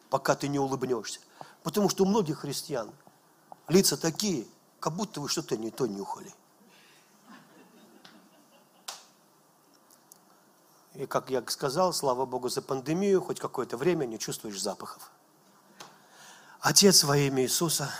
пока 0.10 0.36
ты 0.36 0.50
не 0.50 0.60
улыбнешься. 0.60 1.22
Потому 1.64 1.88
что 1.88 2.04
у 2.04 2.08
многих 2.08 2.40
христиан 2.40 2.92
лица 3.70 3.96
такие, 3.96 4.46
как 4.82 4.94
будто 4.94 5.22
вы 5.22 5.30
что-то 5.30 5.56
не 5.56 5.72
то 5.72 5.88
нюхали. 5.88 6.34
И 10.96 11.08
как 11.08 11.30
я 11.30 11.44
сказал, 11.48 11.92
слава 11.92 12.26
Богу 12.26 12.50
за 12.50 12.62
пандемию, 12.62 13.22
хоть 13.22 13.40
какое-то 13.40 13.78
время 13.78 14.06
не 14.06 14.20
чувствуешь 14.20 14.62
запахов. 14.62 15.12
Отец 16.62 17.04
во 17.04 17.18
имя 17.18 17.44
Иисуса, 17.44 17.92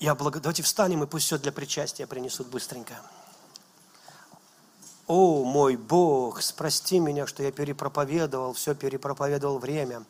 я 0.00 0.14
благодарю. 0.14 0.42
Давайте 0.42 0.62
встанем, 0.62 1.02
и 1.02 1.06
пусть 1.06 1.26
все 1.26 1.38
для 1.38 1.52
причастия 1.52 2.06
принесут 2.06 2.48
быстренько. 2.48 2.94
О, 5.06 5.44
мой 5.44 5.76
Бог, 5.76 6.40
спрости 6.40 7.00
меня, 7.00 7.26
что 7.26 7.42
я 7.42 7.52
перепроповедовал, 7.52 8.54
все 8.54 8.74
перепроповедовал 8.74 9.58
время. 9.58 10.04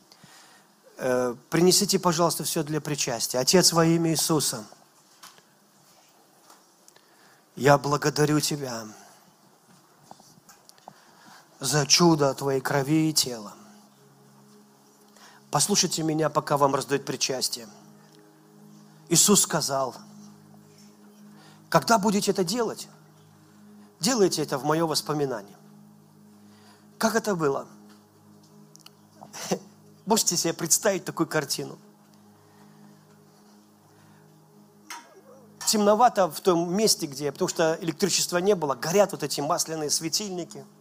Э, 0.98 1.34
принесите, 1.48 1.98
пожалуйста, 1.98 2.44
все 2.44 2.62
для 2.62 2.80
причастия. 2.80 3.38
Отец 3.38 3.72
во 3.72 3.84
имя 3.84 4.12
Иисуса, 4.12 4.64
я 7.56 7.78
благодарю 7.78 8.38
Тебя 8.40 8.86
за 11.61 11.86
чудо 11.86 12.32
Твоей 12.34 12.61
крови 12.61 13.11
и 13.11 13.12
тела. 13.12 13.52
Послушайте 15.50 16.02
меня, 16.02 16.30
пока 16.30 16.56
вам 16.56 16.74
раздают 16.74 17.04
причастие. 17.04 17.68
Иисус 19.08 19.42
сказал, 19.42 19.94
когда 21.68 21.98
будете 21.98 22.30
это 22.30 22.44
делать, 22.44 22.88
делайте 24.00 24.42
это 24.42 24.58
в 24.58 24.64
мое 24.64 24.86
воспоминание. 24.86 25.56
Как 26.98 27.14
это 27.14 27.34
было? 27.34 27.66
Можете 30.06 30.36
себе 30.36 30.54
представить 30.54 31.04
такую 31.04 31.26
картину? 31.26 31.78
Темновато 35.66 36.28
в 36.28 36.40
том 36.40 36.74
месте, 36.74 37.06
где, 37.06 37.30
потому 37.30 37.48
что 37.48 37.78
электричества 37.80 38.38
не 38.38 38.54
было, 38.54 38.74
горят 38.74 39.12
вот 39.12 39.22
эти 39.22 39.40
масляные 39.40 39.90
светильники– 39.90 40.64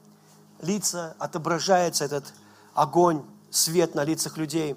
лица, 0.61 1.15
отображается 1.19 2.05
этот 2.05 2.33
огонь, 2.73 3.23
свет 3.49 3.95
на 3.95 4.03
лицах 4.03 4.37
людей. 4.37 4.75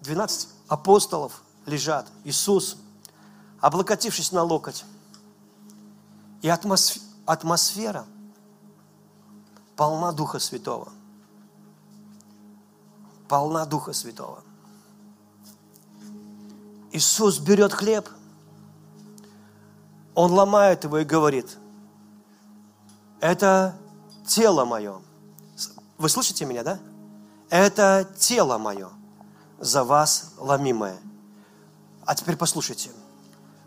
12 0.00 0.48
апостолов 0.68 1.42
лежат, 1.66 2.06
Иисус, 2.24 2.76
облокотившись 3.60 4.32
на 4.32 4.42
локоть. 4.42 4.84
И 6.42 6.48
атмосфера 6.48 8.04
полна 9.76 10.12
Духа 10.12 10.38
Святого. 10.38 10.92
Полна 13.28 13.64
Духа 13.64 13.92
Святого. 13.92 14.42
Иисус 16.92 17.38
берет 17.38 17.72
хлеб, 17.72 18.08
Он 20.14 20.30
ломает 20.32 20.84
его 20.84 20.98
и 20.98 21.04
говорит, 21.04 21.58
это 23.20 23.76
тело 24.26 24.64
мое, 24.64 25.00
вы 25.98 26.08
слышите 26.08 26.44
меня, 26.44 26.62
да? 26.62 26.78
Это 27.50 28.08
тело 28.18 28.58
мое, 28.58 28.90
за 29.58 29.84
вас 29.84 30.32
ломимое. 30.38 30.98
А 32.04 32.14
теперь 32.14 32.36
послушайте. 32.36 32.90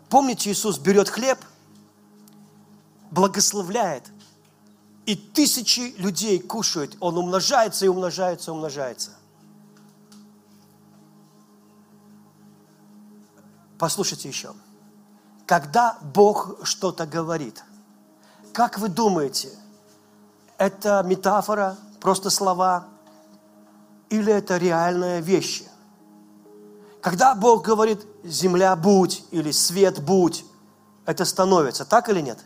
Помните, 0.08 0.50
Иисус 0.50 0.78
берет 0.78 1.08
хлеб, 1.08 1.38
благословляет, 3.10 4.04
и 5.06 5.16
тысячи 5.16 5.94
людей 5.98 6.38
кушают. 6.38 6.96
Он 7.00 7.16
умножается 7.16 7.86
и 7.86 7.88
умножается 7.88 8.50
и 8.50 8.54
умножается. 8.54 9.12
Послушайте 13.78 14.28
еще. 14.28 14.54
Когда 15.46 15.96
Бог 16.02 16.58
что-то 16.62 17.06
говорит, 17.06 17.64
как 18.52 18.78
вы 18.78 18.88
думаете, 18.88 19.50
это 20.58 21.02
метафора, 21.06 21.78
просто 22.00 22.30
слова, 22.30 22.88
или 24.10 24.32
это 24.32 24.56
реальные 24.56 25.20
вещи. 25.20 25.68
Когда 27.00 27.34
Бог 27.34 27.64
говорит 27.64 28.04
«земля 28.24 28.74
будь» 28.74 29.24
или 29.30 29.50
«свет 29.50 30.02
будь», 30.02 30.44
это 31.06 31.24
становится, 31.24 31.84
так 31.84 32.08
или 32.08 32.20
нет? 32.20 32.38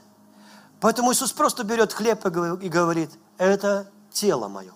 Поэтому 0.80 1.12
Иисус 1.12 1.32
просто 1.32 1.64
берет 1.64 1.92
хлеб 1.92 2.24
и 2.26 2.68
говорит 2.68 3.10
«это 3.38 3.90
тело 4.10 4.48
мое». 4.48 4.72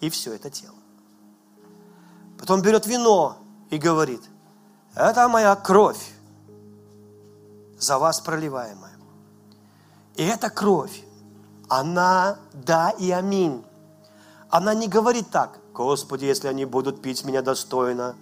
И 0.00 0.08
все, 0.10 0.32
это 0.34 0.50
тело. 0.50 0.74
Потом 2.38 2.62
берет 2.62 2.86
вино 2.86 3.36
и 3.70 3.78
говорит 3.78 4.22
«это 4.94 5.28
моя 5.28 5.54
кровь, 5.56 6.12
за 7.78 7.98
вас 7.98 8.20
проливаемая». 8.20 8.96
И 10.16 10.24
эта 10.24 10.50
кровь 10.50 11.04
она 11.70 12.36
да 12.52 12.90
и 12.90 13.10
аминь. 13.12 13.64
Она 14.50 14.74
не 14.74 14.88
говорит 14.88 15.30
так, 15.30 15.60
Господи, 15.72 16.24
если 16.24 16.48
они 16.48 16.64
будут 16.64 17.00
пить 17.00 17.24
меня 17.24 17.42
достойно, 17.42 18.16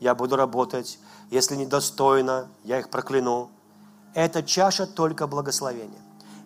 я 0.00 0.14
буду 0.14 0.36
работать. 0.36 0.98
Если 1.28 1.56
недостойно, 1.56 2.46
я 2.62 2.78
их 2.78 2.88
прокляну. 2.90 3.50
Это 4.14 4.42
чаша 4.44 4.86
только 4.86 5.26
благословения. 5.26 6.00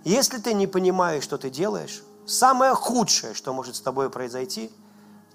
Если 0.05 0.39
ты 0.39 0.55
не 0.55 0.66
понимаешь, 0.66 1.24
что 1.24 1.37
ты 1.37 1.51
делаешь, 1.51 2.03
самое 2.24 2.74
худшее, 2.74 3.35
что 3.35 3.53
может 3.53 3.77
с 3.77 3.81
тобой 3.81 4.09
произойти, 4.09 4.73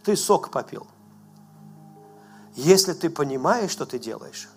ты 0.03 0.15
сок 0.15 0.49
попил. 0.49 0.88
Если 2.56 2.93
ты 2.93 3.11
понимаешь, 3.11 3.69
что 3.69 3.85
ты 3.85 3.99
делаешь, 3.99 4.49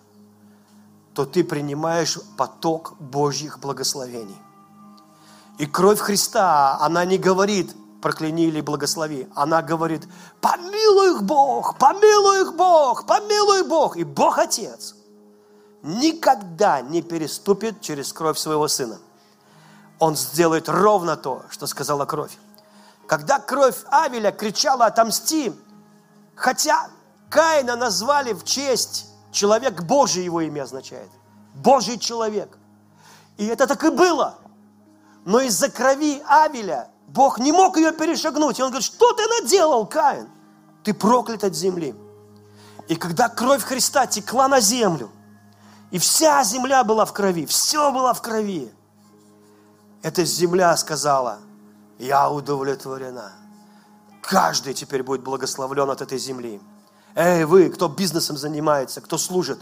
то 1.13 1.25
ты 1.25 1.43
принимаешь 1.43 2.17
поток 2.37 2.95
Божьих 2.99 3.59
благословений. 3.59 4.37
И 5.57 5.65
кровь 5.65 5.99
Христа, 5.99 6.77
она 6.79 7.05
не 7.05 7.17
говорит, 7.17 7.73
прокляни 8.01 8.45
или 8.45 8.61
благослови. 8.61 9.27
Она 9.35 9.61
говорит, 9.61 10.07
помилуй 10.41 11.15
их 11.15 11.23
Бог, 11.23 11.77
помилуй 11.77 12.41
их 12.41 12.55
Бог, 12.55 13.05
помилуй 13.07 13.63
Бог. 13.63 13.97
И 13.97 14.03
Бог 14.03 14.37
Отец 14.37 14.95
никогда 15.81 16.81
не 16.81 17.01
переступит 17.01 17.81
через 17.81 18.11
кровь 18.11 18.37
своего 18.37 18.67
Сына. 18.67 18.99
Он 19.97 20.15
сделает 20.15 20.67
ровно 20.67 21.15
то, 21.15 21.43
что 21.49 21.67
сказала 21.67 22.05
кровь. 22.05 22.37
Когда 23.07 23.39
кровь 23.39 23.77
Авеля 23.87 24.31
кричала 24.31 24.85
«отомсти», 24.85 25.53
хотя 26.35 26.89
Каина 27.29 27.75
назвали 27.75 28.33
в 28.33 28.43
честь, 28.43 29.07
человек 29.31 29.83
Божий 29.83 30.23
его 30.23 30.41
имя 30.41 30.63
означает, 30.63 31.09
Божий 31.53 31.97
человек. 31.97 32.57
И 33.37 33.45
это 33.45 33.67
так 33.67 33.83
и 33.83 33.89
было. 33.89 34.35
Но 35.25 35.41
из-за 35.41 35.69
крови 35.69 36.21
Авеля 36.27 36.89
Бог 37.07 37.39
не 37.39 37.51
мог 37.51 37.77
ее 37.77 37.91
перешагнуть. 37.91 38.59
И 38.59 38.61
он 38.61 38.69
говорит, 38.69 38.85
что 38.85 39.11
ты 39.13 39.23
наделал, 39.27 39.85
Каин? 39.85 40.29
Ты 40.83 40.93
проклят 40.93 41.43
от 41.43 41.55
земли. 41.55 41.95
И 42.87 42.95
когда 42.95 43.27
кровь 43.27 43.63
Христа 43.63 44.05
текла 44.05 44.47
на 44.47 44.59
землю, 44.59 45.09
и 45.89 45.97
вся 45.97 46.43
земля 46.43 46.83
была 46.83 47.05
в 47.05 47.13
крови, 47.13 47.45
все 47.45 47.91
было 47.91 48.13
в 48.13 48.21
крови, 48.21 48.71
эта 50.03 50.23
земля 50.23 50.77
сказала, 50.77 51.39
я 51.97 52.29
удовлетворена. 52.29 53.31
Каждый 54.21 54.75
теперь 54.75 55.01
будет 55.01 55.23
благословлен 55.23 55.89
от 55.89 56.01
этой 56.01 56.19
земли. 56.19 56.61
Эй, 57.15 57.45
вы, 57.45 57.69
кто 57.69 57.87
бизнесом 57.87 58.37
занимается, 58.37 59.01
кто 59.01 59.17
служит, 59.17 59.59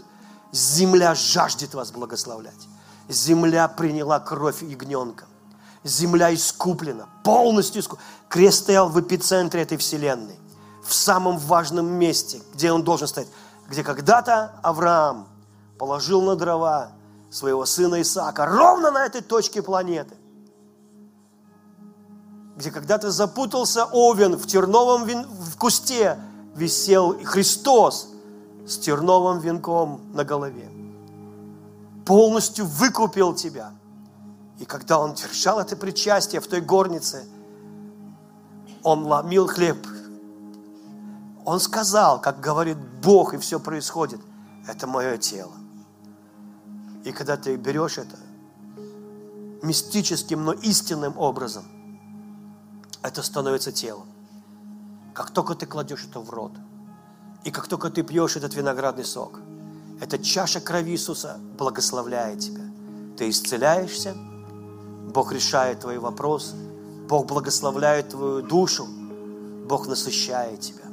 земля 0.52 1.14
жаждет 1.14 1.72
вас 1.72 1.92
благословлять. 1.92 2.68
Земля 3.08 3.68
приняла 3.68 4.18
кровь 4.20 4.62
ягненка. 4.62 5.26
Земля 5.84 6.34
искуплена, 6.34 7.06
полностью 7.22 7.82
искуплена. 7.82 8.08
Крест 8.28 8.60
стоял 8.60 8.88
в 8.88 9.00
эпицентре 9.00 9.62
этой 9.62 9.76
вселенной, 9.78 10.38
в 10.82 10.92
самом 10.92 11.38
важном 11.38 11.86
месте, 11.86 12.42
где 12.54 12.72
он 12.72 12.82
должен 12.82 13.06
стоять. 13.06 13.28
Где 13.68 13.82
когда-то 13.82 14.52
Авраам 14.62 15.28
положил 15.78 16.22
на 16.22 16.36
дрова 16.36 16.92
своего 17.30 17.64
сына 17.66 18.02
Исаака, 18.02 18.46
ровно 18.46 18.90
на 18.90 19.04
этой 19.06 19.20
точке 19.20 19.62
планеты 19.62 20.16
где 22.56 22.70
когда-то 22.70 23.10
запутался 23.10 23.84
овен 23.84 24.36
в 24.36 24.46
терновом 24.46 25.04
вин... 25.04 25.26
в 25.26 25.56
кусте, 25.56 26.18
висел 26.54 27.16
Христос 27.24 28.08
с 28.66 28.78
терновым 28.78 29.40
венком 29.40 30.00
на 30.12 30.24
голове. 30.24 30.68
Полностью 32.06 32.66
выкупил 32.66 33.34
тебя. 33.34 33.72
И 34.64 34.66
когда 34.66 34.98
он 34.98 35.12
держал 35.12 35.60
это 35.60 35.76
причастие 35.76 36.40
в 36.40 36.46
той 36.46 36.62
горнице, 36.62 37.26
он 38.82 39.04
ломил 39.04 39.46
хлеб. 39.46 39.76
Он 41.44 41.60
сказал, 41.60 42.18
как 42.18 42.40
говорит 42.40 42.78
Бог, 43.02 43.34
и 43.34 43.36
все 43.36 43.60
происходит, 43.60 44.22
это 44.66 44.86
мое 44.86 45.18
тело. 45.18 45.52
И 47.04 47.12
когда 47.12 47.36
ты 47.36 47.56
берешь 47.56 47.98
это 47.98 48.16
мистическим, 49.60 50.42
но 50.46 50.54
истинным 50.54 51.18
образом, 51.18 51.66
это 53.02 53.22
становится 53.22 53.70
телом. 53.70 54.08
Как 55.12 55.30
только 55.30 55.54
ты 55.54 55.66
кладешь 55.66 56.06
это 56.08 56.20
в 56.20 56.30
рот, 56.30 56.52
и 57.44 57.50
как 57.50 57.68
только 57.68 57.90
ты 57.90 58.02
пьешь 58.02 58.36
этот 58.36 58.54
виноградный 58.54 59.04
сок, 59.04 59.40
эта 60.00 60.18
чаша 60.18 60.62
крови 60.62 60.92
Иисуса 60.92 61.38
благословляет 61.58 62.38
тебя. 62.38 62.62
Ты 63.18 63.28
исцеляешься, 63.28 64.16
Бог 65.12 65.32
решает 65.32 65.80
твои 65.80 65.98
вопросы, 65.98 66.54
Бог 67.08 67.26
благословляет 67.26 68.10
твою 68.10 68.42
душу, 68.42 68.86
Бог 69.66 69.86
насыщает 69.86 70.60
тебя. 70.60 70.84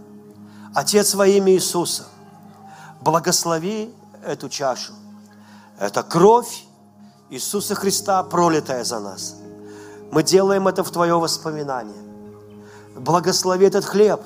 Отец 0.73 1.15
во 1.15 1.27
имя 1.27 1.53
Иисуса, 1.53 2.05
благослови 3.01 3.93
эту 4.25 4.49
чашу. 4.49 4.93
Это 5.79 6.03
кровь 6.03 6.65
Иисуса 7.29 7.75
Христа, 7.75 8.23
пролитая 8.23 8.83
за 8.83 8.99
нас. 8.99 9.35
Мы 10.11 10.23
делаем 10.23 10.67
это 10.67 10.83
в 10.83 10.91
Твое 10.91 11.17
воспоминание. 11.17 12.01
Благослови 12.95 13.65
этот 13.65 13.85
хлеб, 13.85 14.21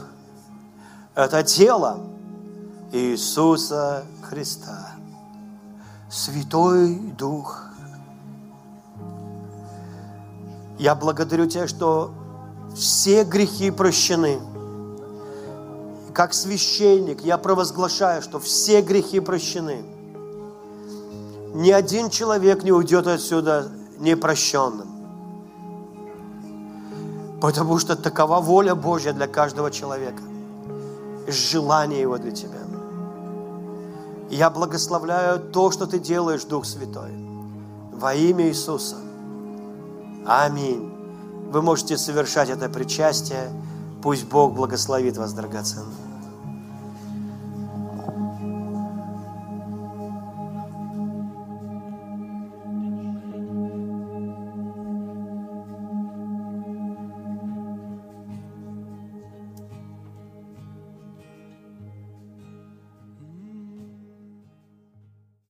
это 1.13 1.43
тело 1.43 1.99
Иисуса 2.91 4.05
Христа. 4.23 4.95
Святой 6.09 6.95
Дух. 6.95 7.64
Я 10.77 10.95
благодарю 10.95 11.45
Тебя, 11.47 11.67
что 11.67 12.11
все 12.75 13.23
грехи 13.23 13.71
прощены. 13.71 14.39
Как 16.13 16.33
священник 16.33 17.21
я 17.21 17.37
провозглашаю, 17.37 18.21
что 18.21 18.39
все 18.39 18.81
грехи 18.81 19.19
прощены. 19.19 19.83
Ни 21.53 21.71
один 21.71 22.09
человек 22.09 22.63
не 22.63 22.71
уйдет 22.71 23.07
отсюда 23.07 23.71
непрощенным. 23.99 24.89
Потому 27.39 27.77
что 27.79 27.95
такова 27.95 28.41
воля 28.41 28.75
Божья 28.75 29.13
для 29.13 29.27
каждого 29.27 29.71
человека. 29.71 30.21
Желание 31.27 32.01
Его 32.01 32.17
для 32.17 32.31
тебя. 32.31 32.59
Я 34.29 34.49
благословляю 34.49 35.39
то, 35.39 35.71
что 35.71 35.85
Ты 35.85 35.99
делаешь, 35.99 36.43
Дух 36.43 36.65
Святой. 36.65 37.11
Во 37.93 38.13
имя 38.13 38.47
Иисуса. 38.47 39.04
Аминь. 40.25 40.91
Вы 41.51 41.61
можете 41.61 41.97
совершать 41.97 42.49
это 42.49 42.67
причастие. 42.69 43.51
Пусть 44.01 44.25
Бог 44.25 44.53
благословит 44.53 45.17
вас, 45.17 45.33
драгоценные. 45.33 46.04